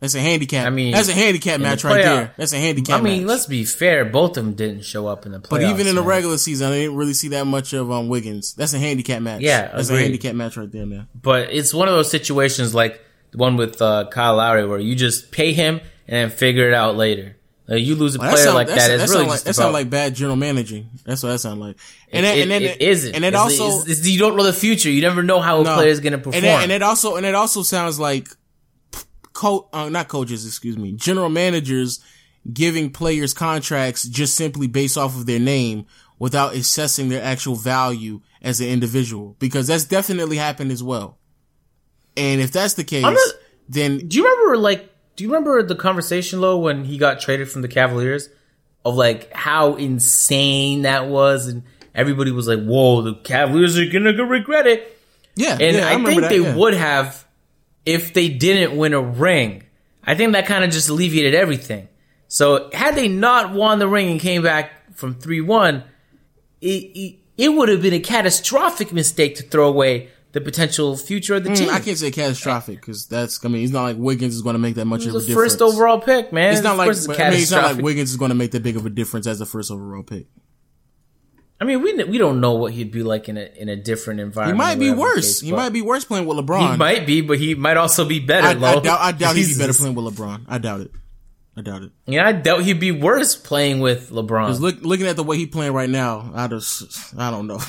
[0.00, 0.66] That's a handicap.
[0.66, 2.34] I mean, that's a handicap in the match right there.
[2.36, 3.00] That's a handicap.
[3.00, 3.28] I mean, match.
[3.28, 4.04] let's be fair.
[4.04, 5.48] Both of them didn't show up in the playoffs.
[5.48, 6.08] But even in the man.
[6.08, 8.52] regular season, I didn't really see that much of um Wiggins.
[8.52, 9.40] That's a handicap match.
[9.40, 10.00] Yeah, that's agreed.
[10.00, 11.08] a handicap match right there, man.
[11.14, 13.00] But it's one of those situations like
[13.36, 16.74] the one with uh, Kyle Lowry where you just pay him and then figure it
[16.74, 17.36] out later.
[17.68, 19.46] Like, you lose a Well, player sound- like that, that it's sound really like, that
[19.50, 20.88] about, sound like bad general managing.
[21.04, 21.76] That's what that sounds like.
[22.12, 23.12] And it, then, and then it isn't.
[23.14, 24.88] And it It's- also it's- it's- you don't know the future.
[24.88, 25.74] You never know how a No.
[25.74, 26.44] player is going to perform.
[26.44, 28.28] And, and it also and it also sounds like
[29.32, 32.00] co- uh, not coaches, excuse me, general managers
[32.52, 35.86] giving players contracts just simply based off of their name
[36.20, 41.18] without assessing their actual value as an individual because that's definitely happened as well.
[42.16, 43.18] And if that's the case, not-
[43.68, 44.92] then do you remember like?
[45.16, 48.28] Do you remember the conversation low when he got traded from the Cavaliers
[48.84, 51.62] of like how insane that was and
[51.94, 54.98] everybody was like, "Whoa, the Cavaliers are gonna regret it."
[55.34, 56.54] yeah, And yeah, I, remember think that, they yeah.
[56.54, 57.26] would have
[57.84, 59.62] if they didn't win a ring.
[60.04, 61.88] I think that kind of just alleviated everything.
[62.28, 65.82] So had they not won the ring and came back from three one,
[66.60, 71.36] it, it it would have been a catastrophic mistake to throw away the potential future
[71.36, 71.70] of the team.
[71.70, 73.42] Mm, I can't say catastrophic because that's.
[73.42, 75.34] I mean, it's not like Wiggins is going to make that much of a difference.
[75.34, 76.52] first overall pick, man.
[76.52, 77.82] It's not like it's I mean, it's not like.
[77.82, 80.26] Wiggins is going to make that big of a difference as the first overall pick.
[81.58, 84.20] I mean, we we don't know what he'd be like in a in a different
[84.20, 84.60] environment.
[84.60, 85.40] He might be worse.
[85.40, 86.72] case, He might be worse playing with LeBron.
[86.72, 88.48] He might be, but he might also be better.
[88.48, 89.00] I, I doubt.
[89.00, 90.44] I doubt he'd be better playing with LeBron.
[90.48, 90.90] I doubt it.
[91.56, 91.92] I doubt it.
[92.06, 94.46] Yeah, I doubt he'd be worse playing with LeBron.
[94.46, 97.60] Because look, looking at the way he playing right now, I just, I don't know.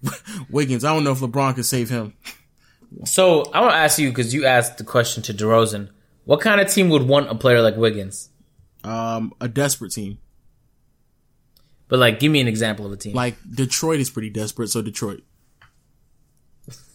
[0.50, 2.14] Wiggins, I don't know if LeBron could save him.
[3.04, 5.90] So I want to ask you because you asked the question to DeRozan.
[6.24, 8.30] What kind of team would want a player like Wiggins?
[8.82, 10.18] Um, a desperate team
[11.88, 13.14] But like, give me an example of a team.
[13.14, 14.68] like Detroit is pretty desperate.
[14.68, 15.22] So Detroit,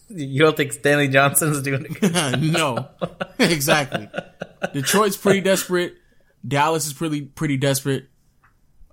[0.08, 2.40] you don't think Stanley Johnson's doing it?
[2.40, 2.88] no,
[3.38, 4.08] exactly.
[4.74, 5.94] Detroit's pretty desperate.
[6.46, 8.06] Dallas is pretty pretty desperate.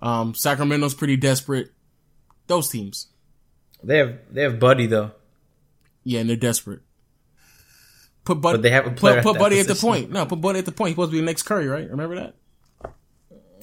[0.01, 1.71] Um, Sacramento's pretty desperate.
[2.47, 3.07] Those teams,
[3.83, 5.11] they have they have Buddy though.
[6.03, 6.81] yeah, and they're desperate.
[8.25, 10.11] Put Buddy, But they have a player put, at put Buddy at the point.
[10.11, 10.89] No, put Buddy at the point.
[10.89, 11.89] He's supposed to be the next Curry, right?
[11.89, 12.35] Remember that?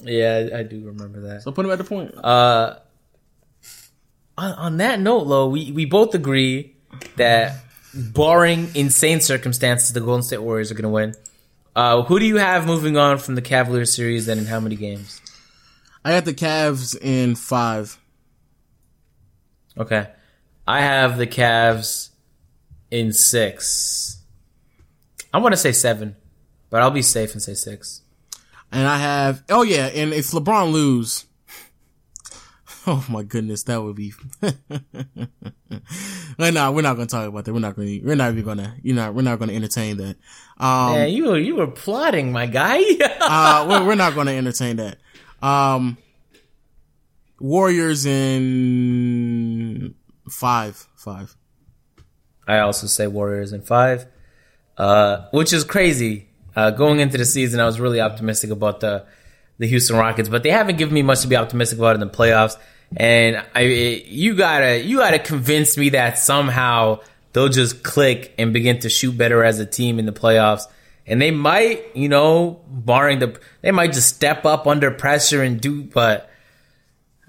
[0.03, 1.43] Yeah, I, do remember that.
[1.43, 2.13] So put him at the point.
[2.15, 2.75] Uh,
[4.37, 6.75] on, on that note, Lo, we, we both agree
[7.15, 7.55] that
[7.93, 11.15] barring insane circumstances, the Golden State Warriors are going to win.
[11.77, 14.75] Uh, who do you have moving on from the Cavaliers series and in how many
[14.75, 15.21] games?
[16.03, 17.99] I got the Cavs in five.
[19.77, 20.07] Okay.
[20.67, 22.09] I have the Cavs
[22.89, 24.23] in six.
[25.31, 26.15] I want to say seven,
[26.71, 28.01] but I'll be safe and say six.
[28.71, 31.26] And I have, oh yeah, and if LeBron lose,
[32.89, 34.13] oh my goodness, that would be.
[36.39, 37.53] nah, we're not gonna talk about that.
[37.53, 37.99] We're not gonna.
[38.01, 38.77] We're not even gonna.
[38.81, 40.15] You know, we're not gonna entertain that.
[40.57, 42.79] Um, Man, you were, you were plotting, my guy.
[43.21, 44.99] uh, we're, we're not gonna entertain that.
[45.41, 45.97] Um,
[47.41, 49.93] Warriors in
[50.29, 51.35] five, five.
[52.47, 54.05] I also say Warriors in five,
[54.77, 56.29] uh, which is crazy.
[56.55, 59.05] Uh, going into the season, I was really optimistic about the
[59.57, 62.07] the Houston Rockets, but they haven't given me much to be optimistic about in the
[62.07, 62.55] playoffs.
[62.95, 67.01] And I, you gotta, you gotta convince me that somehow
[67.33, 70.63] they'll just click and begin to shoot better as a team in the playoffs.
[71.05, 75.59] And they might, you know, barring the, they might just step up under pressure and
[75.59, 76.29] do, but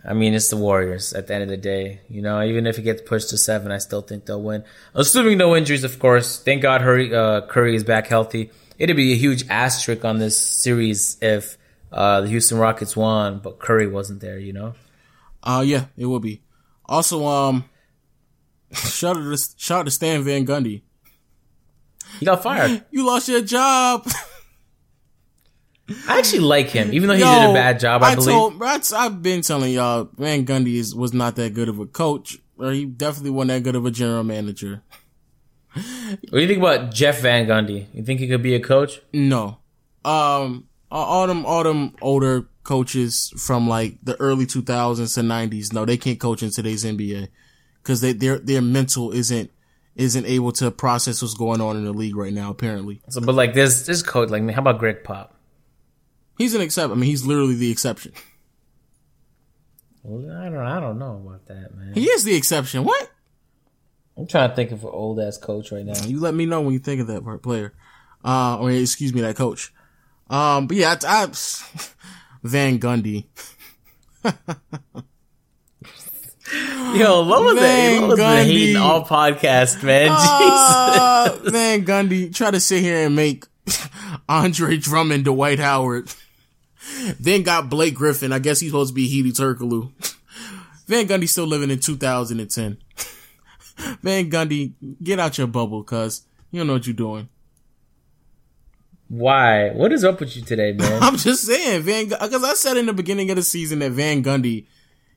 [0.05, 2.01] I mean, it's the Warriors at the end of the day.
[2.09, 4.64] You know, even if it gets pushed to seven, I still think they'll win.
[4.94, 6.40] Assuming no injuries, of course.
[6.43, 8.51] Thank God uh, Curry is back healthy.
[8.78, 11.59] It'd be a huge asterisk on this series if
[11.93, 14.74] uh, the Houston Rockets won, but Curry wasn't there, you know?
[15.48, 16.42] Uh, yeah, it will be.
[16.84, 17.64] Also, um,
[18.72, 20.82] shout out to, shout out to Stan Van Gundy.
[22.20, 22.84] He got fired.
[22.90, 24.06] You lost your job.
[26.06, 28.28] I actually like him, even though he did a bad job, I, believe.
[28.28, 31.86] Told, I, I've been telling y'all, Van Gundy is, was not that good of a
[31.86, 34.82] coach, or he definitely wasn't that good of a general manager.
[35.72, 37.86] What do you think about Jeff Van Gundy?
[37.94, 39.00] You think he could be a coach?
[39.14, 39.58] No.
[40.04, 45.85] Um, all them, all them older coaches from like the early 2000s to 90s, no,
[45.85, 47.28] they can't coach in today's NBA
[47.82, 49.51] because they, their, their mental isn't,
[49.97, 53.02] isn't able to process what's going on in the league right now, apparently.
[53.09, 55.35] So, but like this, this coach, like, how about Greg Pop?
[56.36, 56.93] He's an exception.
[56.93, 58.12] I mean, he's literally the exception.
[60.05, 61.93] Well, I don't, I don't know about that, man.
[61.94, 62.85] He is the exception.
[62.85, 63.10] What?
[64.16, 66.01] I'm trying to think of an old ass coach right now.
[66.05, 67.74] You let me know when you think of that player,
[68.24, 69.73] uh, or excuse me, that coach.
[70.30, 71.26] Um, but yeah, I, I
[72.42, 73.26] Van Gundy.
[76.94, 78.00] Yo, what was that?
[78.06, 78.72] What Gundy.
[78.72, 80.09] the all podcast, man?
[80.18, 81.52] Uh, Jesus.
[81.52, 83.44] Van Gundy, try to sit here and make
[84.28, 86.12] Andre Drummond Dwight Howard.
[87.20, 88.32] Then got Blake Griffin.
[88.32, 89.92] I guess he's supposed to be Hedo Turkoglu.
[90.86, 92.78] Van Gundy still living in 2010.
[94.02, 94.72] Van Gundy,
[95.02, 97.28] get out your bubble, cuz you don't know what you're doing.
[99.09, 99.70] Why?
[99.70, 101.02] What is up with you today, man?
[101.02, 104.22] I'm just saying, Van, because I said in the beginning of the season that Van
[104.22, 104.66] Gundy,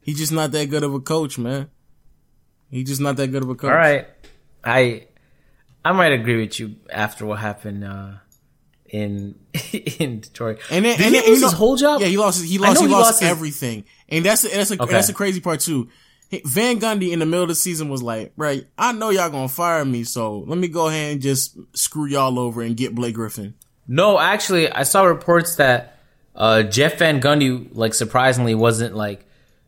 [0.01, 1.69] he's just not that good of a coach, man.
[2.69, 3.69] He's just not that good of a coach.
[3.69, 4.07] All right,
[4.63, 5.07] I,
[5.83, 8.11] I might agree with you after what happened uh,
[8.87, 9.35] in
[9.99, 10.59] in Detroit.
[10.71, 11.99] And then, Did and he then, lose you know, his whole job?
[12.01, 12.43] Yeah, he lost.
[12.45, 12.79] He lost.
[12.79, 13.83] He, he lost, lost his- everything.
[14.07, 14.91] And that's that's a Okay.
[14.91, 15.89] that's the crazy part too.
[16.45, 19.49] Van Gundy in the middle of the season was like, right, I know y'all gonna
[19.49, 23.15] fire me, so let me go ahead and just screw y'all over and get Blake
[23.15, 23.53] Griffin.
[23.93, 25.97] No, actually, I saw reports that
[26.33, 29.25] uh, Jeff Van Gundy, like, surprisingly, wasn't like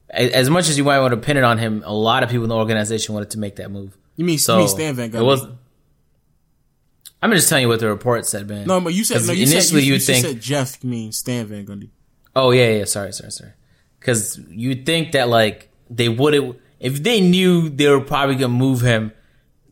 [0.10, 1.84] as much as you might want to pin it on him.
[1.86, 3.98] A lot of people in the organization wanted to make that move.
[4.16, 5.20] You mean, So you mean Stan Van Gundy?
[5.20, 5.46] It was.
[7.22, 8.66] I'm just telling you what the report said, man.
[8.66, 9.34] no, but you said no.
[9.34, 10.84] You initially said, you, you think said Jeff.
[10.84, 11.90] You mean Stan Van Gundy?
[12.34, 12.86] Oh yeah, yeah.
[12.86, 13.52] Sorry, sorry, sorry.
[14.00, 18.82] Because you'd think that like they would if they knew they were probably gonna move
[18.82, 19.12] him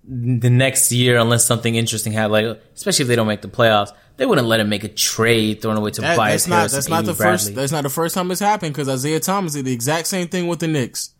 [0.04, 2.48] the next year unless something interesting happened.
[2.48, 5.62] Like especially if they don't make the playoffs, they wouldn't let him make a trade
[5.62, 8.16] thrown away to That- buy that's not that's not the first that's not the first
[8.16, 11.12] time it's happened because Isiah Thomas did the exact same thing with the Knicks,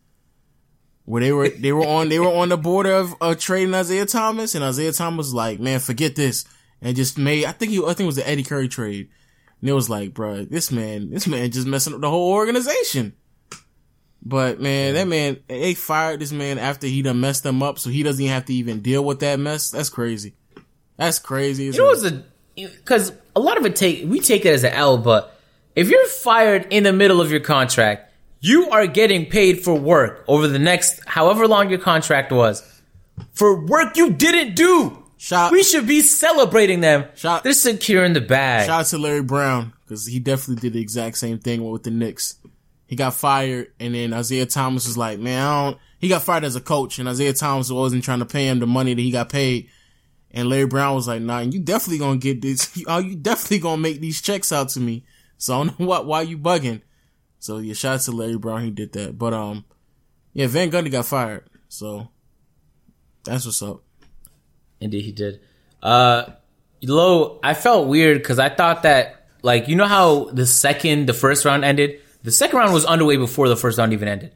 [1.06, 4.06] where they were they were on they were on the border of uh, trading Isiah
[4.06, 6.46] Thomas, and Isiah Thomas was like, man, forget this,
[6.82, 9.10] and just made I think he I think it was the Eddie Curry trade,
[9.62, 13.14] and it was like, bro, this man this man just messing up the whole organization.
[14.24, 17.90] But man, that man they fired this man after he done messed them up, so
[17.90, 19.72] he doesn't even have to even deal with that mess.
[19.72, 20.36] That's crazy.
[20.98, 21.64] That's crazy.
[21.64, 22.24] You know what's a
[22.70, 25.38] because a lot of it take we take it as an L, but
[25.76, 30.24] if you're fired in the middle of your contract, you are getting paid for work
[30.28, 32.64] over the next however long your contract was
[33.34, 34.98] for work you didn't do.
[35.18, 37.06] Shout- we should be celebrating them.
[37.16, 38.66] Shout- They're securing the bag.
[38.66, 41.92] Shout out to Larry Brown because he definitely did the exact same thing with the
[41.92, 42.36] Knicks.
[42.88, 46.44] He got fired, and then Isiah Thomas was like, "Man, I don't." He got fired
[46.44, 49.12] as a coach, and Isiah Thomas wasn't trying to pay him the money that he
[49.12, 49.70] got paid.
[50.34, 52.84] And Larry Brown was like, "Nah, you definitely gonna get this.
[52.88, 55.04] Oh, you definitely gonna make these checks out to me.
[55.38, 56.82] So I don't know what why you bugging."
[57.40, 58.64] So yeah, shout out to Larry Brown.
[58.64, 59.66] He did that, but um,
[60.34, 61.50] yeah, Van Gundy got fired.
[61.68, 62.10] So
[63.24, 63.84] that's what's up.
[64.80, 65.42] Indeed, he did.
[65.82, 66.24] Uh,
[66.84, 71.14] Low, I felt weird because I thought that, like, you know how the second, the
[71.14, 72.02] first round ended?
[72.24, 74.34] The second round was underway before the first round even ended.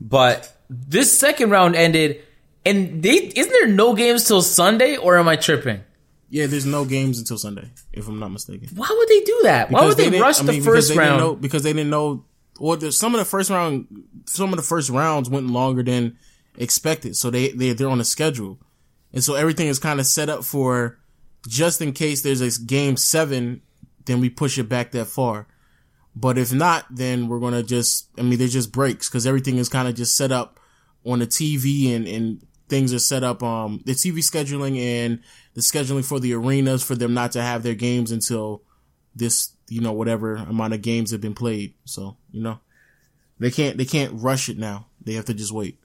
[0.00, 2.22] But this second round ended,
[2.64, 5.80] and they, isn't there no games till Sunday, or am I tripping?
[6.28, 8.68] Yeah, there's no games until Sunday, if I'm not mistaken.
[8.76, 9.70] Why would they do that?
[9.70, 11.20] Why would they, didn't- rush I the mean, because first they round?
[11.20, 12.24] know- because they didn't know.
[12.58, 13.86] Or the, some of the first round,
[14.26, 16.18] some of the first rounds went longer than
[16.56, 17.16] expected.
[17.16, 18.58] So they they they're on a schedule,
[19.14, 20.98] and so everything is kind of set up for
[21.48, 23.62] just in case there's a game seven,
[24.04, 25.46] then we push it back that far.
[26.14, 28.08] But if not, then we're gonna just.
[28.18, 30.60] I mean, there's just breaks because everything is kind of just set up
[31.06, 33.42] on the TV and and things are set up.
[33.42, 35.20] Um, the TV scheduling and
[35.54, 38.62] the scheduling for the arenas for them not to have their games until
[39.14, 41.74] this, you know, whatever amount of games have been played.
[41.84, 42.60] So you know,
[43.38, 44.86] they can't they can't rush it now.
[45.02, 45.78] They have to just wait.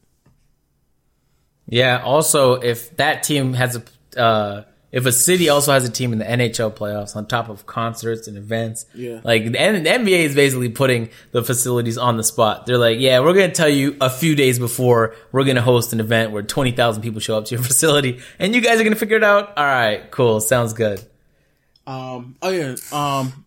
[1.67, 2.01] Yeah.
[2.03, 4.63] Also, if that team has a, uh,
[4.95, 8.27] if a city also has a team in the NHL playoffs on top of concerts
[8.27, 9.19] and events, Yeah.
[9.23, 12.65] like the, N- the NBA is basically putting the facilities on the spot.
[12.65, 15.61] They're like, yeah, we're going to tell you a few days before we're going to
[15.61, 18.83] host an event where 20,000 people show up to your facility and you guys are
[18.83, 19.49] going to figure it out.
[19.57, 20.39] All right, cool.
[20.39, 21.05] Sounds good.
[21.87, 22.35] Um.
[22.41, 22.75] Oh yeah.
[22.91, 23.45] Um.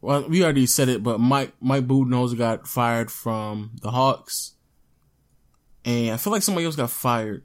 [0.00, 4.54] Well, we already said it, but Mike Mike Budenholzer got fired from the Hawks,
[5.84, 7.44] and I feel like somebody else got fired.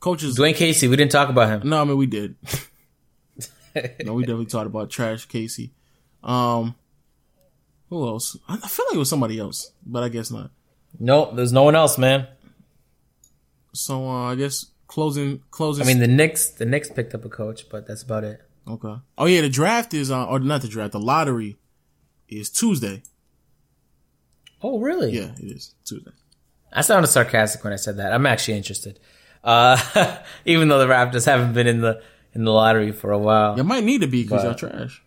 [0.00, 0.38] Coaches.
[0.38, 1.68] Dwane Casey, we didn't talk about him.
[1.68, 2.36] No, I mean we did.
[4.04, 5.72] no, we definitely talked about Trash Casey.
[6.22, 6.74] Um.
[7.90, 8.36] Who else?
[8.48, 10.50] I I feel like it was somebody else, but I guess not.
[10.98, 12.26] No, there's no one else, man.
[13.72, 15.84] So uh, I guess closing closing.
[15.84, 18.40] I mean, the Knicks, the Knicks picked up a coach, but that's about it.
[18.66, 18.96] okay.
[19.18, 20.92] Oh yeah, the draft is uh, or not the draft.
[20.92, 21.56] The lottery
[22.28, 23.02] is Tuesday.
[24.62, 25.12] Oh, really?
[25.12, 26.10] Yeah, it is Tuesday.
[26.72, 28.12] I sounded sarcastic when I said that.
[28.12, 29.00] I'm actually interested.
[29.42, 32.02] Uh, even though the Raptors haven't been in the
[32.34, 33.56] in the lottery for a while.
[33.56, 35.02] You might need to be because y'all trash.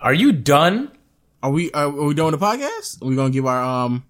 [0.00, 0.90] Are you done?
[1.42, 3.02] Are we are, are we doing the podcast?
[3.02, 4.04] Are we gonna give our um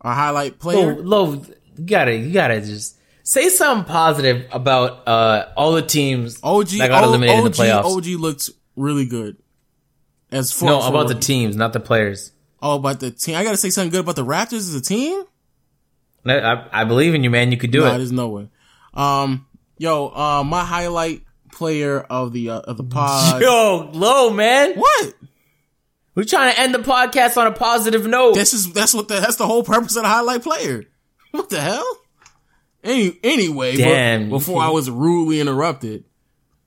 [0.00, 0.96] our highlight player?
[0.96, 6.68] Lo, you gotta you gotta just say something positive about uh all the teams OG
[6.78, 7.96] that got eliminated in OG, the playoffs.
[7.96, 9.36] OG looked really good.
[10.32, 12.30] As for, no, about the teams, not the players.
[12.62, 13.36] Oh, about the team.
[13.36, 15.24] I gotta say something good about the Raptors as a team.
[16.26, 17.50] I, I, believe in you, man.
[17.50, 17.90] You could do it.
[17.90, 18.48] there's no way.
[18.94, 19.46] Um,
[19.78, 21.22] yo, uh, my highlight
[21.52, 23.40] player of the uh, of the pod.
[23.42, 24.74] Yo, low man.
[24.76, 25.14] What?
[26.14, 28.34] We're trying to end the podcast on a positive note.
[28.34, 30.84] This is that's what the that's the whole purpose of the highlight player.
[31.30, 31.98] What the hell?
[32.82, 34.28] Any anyway, but Damn.
[34.30, 36.04] before I was rudely interrupted,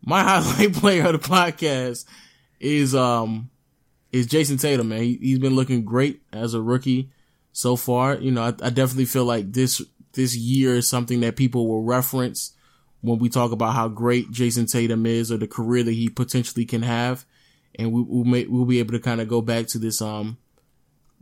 [0.06, 2.06] my highlight player of the podcast
[2.60, 3.50] is um
[4.12, 4.90] is Jayson Tatum.
[4.90, 7.12] Man, he, he's been looking great as a rookie
[7.54, 8.16] so far.
[8.18, 9.82] You know, I, I definitely feel like this
[10.12, 12.54] this year is something that people will reference
[13.02, 16.66] when we talk about how great Jayson Tatum is or the career that he potentially
[16.66, 17.26] can have,
[17.76, 20.38] and we, we'll make, we'll be able to kind of go back to this um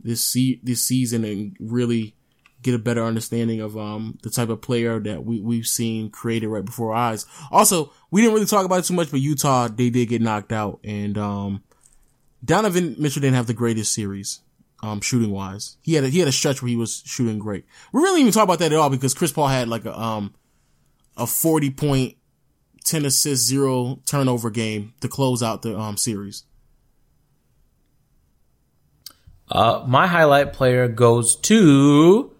[0.00, 2.16] this se- this season and really
[2.62, 6.48] get a better understanding of um the type of player that we we've seen created
[6.48, 7.26] right before our eyes.
[7.50, 10.52] Also, we didn't really talk about it too much, but Utah they did get knocked
[10.52, 11.62] out, and um
[12.44, 14.40] Donovan Mitchell didn't have the greatest series.
[14.84, 17.64] Um, shooting wise, he had a, he had a stretch where he was shooting great.
[17.92, 19.96] We really didn't even talk about that at all because Chris Paul had like a
[19.96, 20.34] um
[21.16, 22.16] a forty point,
[22.84, 26.44] ten assist, zero turnover game to close out the um series.
[29.48, 32.34] Uh, my highlight player goes to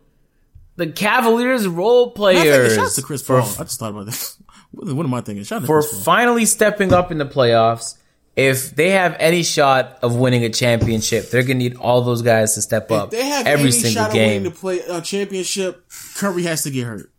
[0.76, 3.50] the Cavaliers role players Shout out to Chris for, Paul.
[3.58, 4.38] I just thought about this.
[4.74, 5.44] What, am I thinking?
[5.44, 6.02] Shout out to for Chris Paul.
[6.02, 7.98] finally stepping up in the playoffs.
[8.34, 12.54] If they have any shot of winning a championship, they're gonna need all those guys
[12.54, 14.42] to step up If they have every any single shot of game.
[14.42, 15.84] winning to play a championship,
[16.16, 17.10] Curry has to get hurt.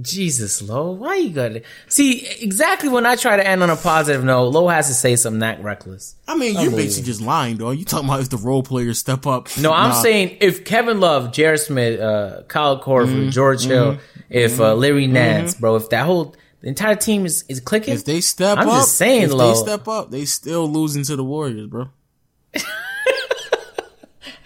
[0.00, 4.24] Jesus, Lo, why you gotta see exactly when I try to end on a positive
[4.24, 4.48] note?
[4.48, 6.16] Lo has to say something that reckless.
[6.26, 7.70] I mean, you're basically just lying, though.
[7.70, 9.48] You talking about if the role players step up?
[9.56, 10.02] No, I'm Nah.
[10.02, 11.56] saying if Kevin Love, J.R.
[11.56, 13.28] Smith, uh, Kyle Korver, Mm-hmm.
[13.30, 13.98] George Hill,
[14.28, 16.34] if uh, Larry Nance, bro, if that whole
[16.64, 19.48] the entire team is, is clicking, if they step I'm up, just saying, if Lo.
[19.52, 21.90] they step up, they still losing to the Warriors, bro.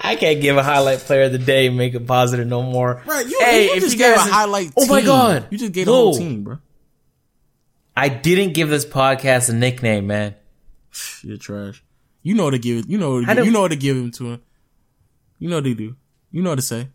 [0.01, 3.03] I can't give a highlight player of the day and make it positive no more.
[3.07, 3.25] Right?
[3.25, 4.73] You, hey, you if just you gave guys, a highlight.
[4.77, 6.59] oh my god, you just gave the whole team, bro.
[7.97, 10.35] I didn't give this podcast a nickname, man.
[11.23, 11.85] You're trash.
[12.23, 12.79] You know what to give.
[12.79, 12.89] it.
[12.89, 13.15] You know.
[13.15, 14.43] What to I give, don't- you know to give him to him.
[15.39, 15.95] You know what they do.
[16.33, 16.89] You know what to say.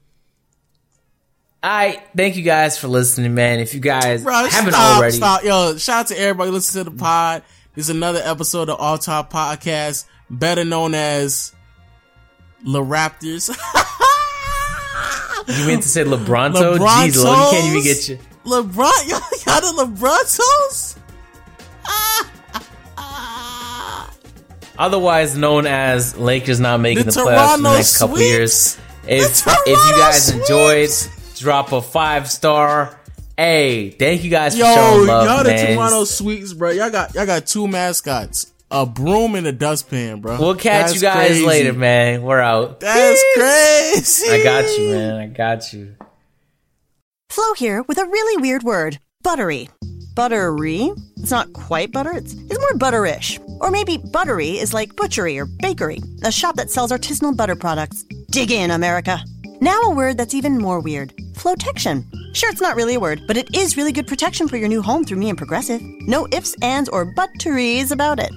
[1.65, 3.61] I thank you guys for listening, man.
[3.61, 5.43] If you guys Bro, haven't stop, already, stop.
[5.43, 7.41] Yo, shout out to everybody listening to the pod.
[7.73, 11.55] This is another episode of All Top Podcast, better known as
[12.65, 13.47] La Raptors.
[15.57, 16.77] you meant to say LeBronto?
[16.77, 18.19] Jeez, you can't even get you.
[18.43, 20.97] LeBron, y'all, y'all the LeBrontos?
[24.77, 28.77] otherwise known as Lakers not making The the, playoffs in the next couple years.
[29.07, 31.22] If if you guys enjoyed, Sweeps.
[31.43, 32.97] Drop a five star.
[33.37, 35.75] Hey, thank you guys for showing love, y'all the man.
[35.75, 36.71] Toronto Sweets, bro.
[36.71, 38.51] Y'all got y'all got two mascots.
[38.71, 40.39] A broom and a dustpan, bro.
[40.39, 41.45] We'll catch That's you guys crazy.
[41.45, 42.23] later, man.
[42.23, 42.79] We're out.
[42.79, 44.31] That's crazy.
[44.31, 45.15] I got you, man.
[45.19, 45.95] I got you.
[47.29, 49.69] Flo here with a really weird word buttery.
[50.15, 50.91] Buttery?
[51.17, 53.39] It's not quite butter, it's, it's more butterish.
[53.59, 58.03] Or maybe buttery is like butchery or bakery, a shop that sells artisanal butter products.
[58.31, 59.19] Dig in, America.
[59.61, 61.13] Now a word that's even more weird.
[61.35, 62.09] Flotection.
[62.33, 64.81] Sure, it's not really a word, but it is really good protection for your new
[64.81, 65.81] home through me and Progressive.
[65.81, 68.31] No ifs, ands, or butteries about it.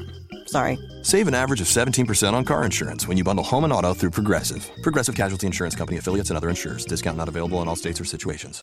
[0.46, 0.78] Sorry.
[1.02, 4.10] Save an average of 17% on car insurance when you bundle home and auto through
[4.10, 4.70] Progressive.
[4.82, 6.84] Progressive Casualty Insurance Company affiliates and other insurers.
[6.84, 8.62] Discount not available in all states or situations.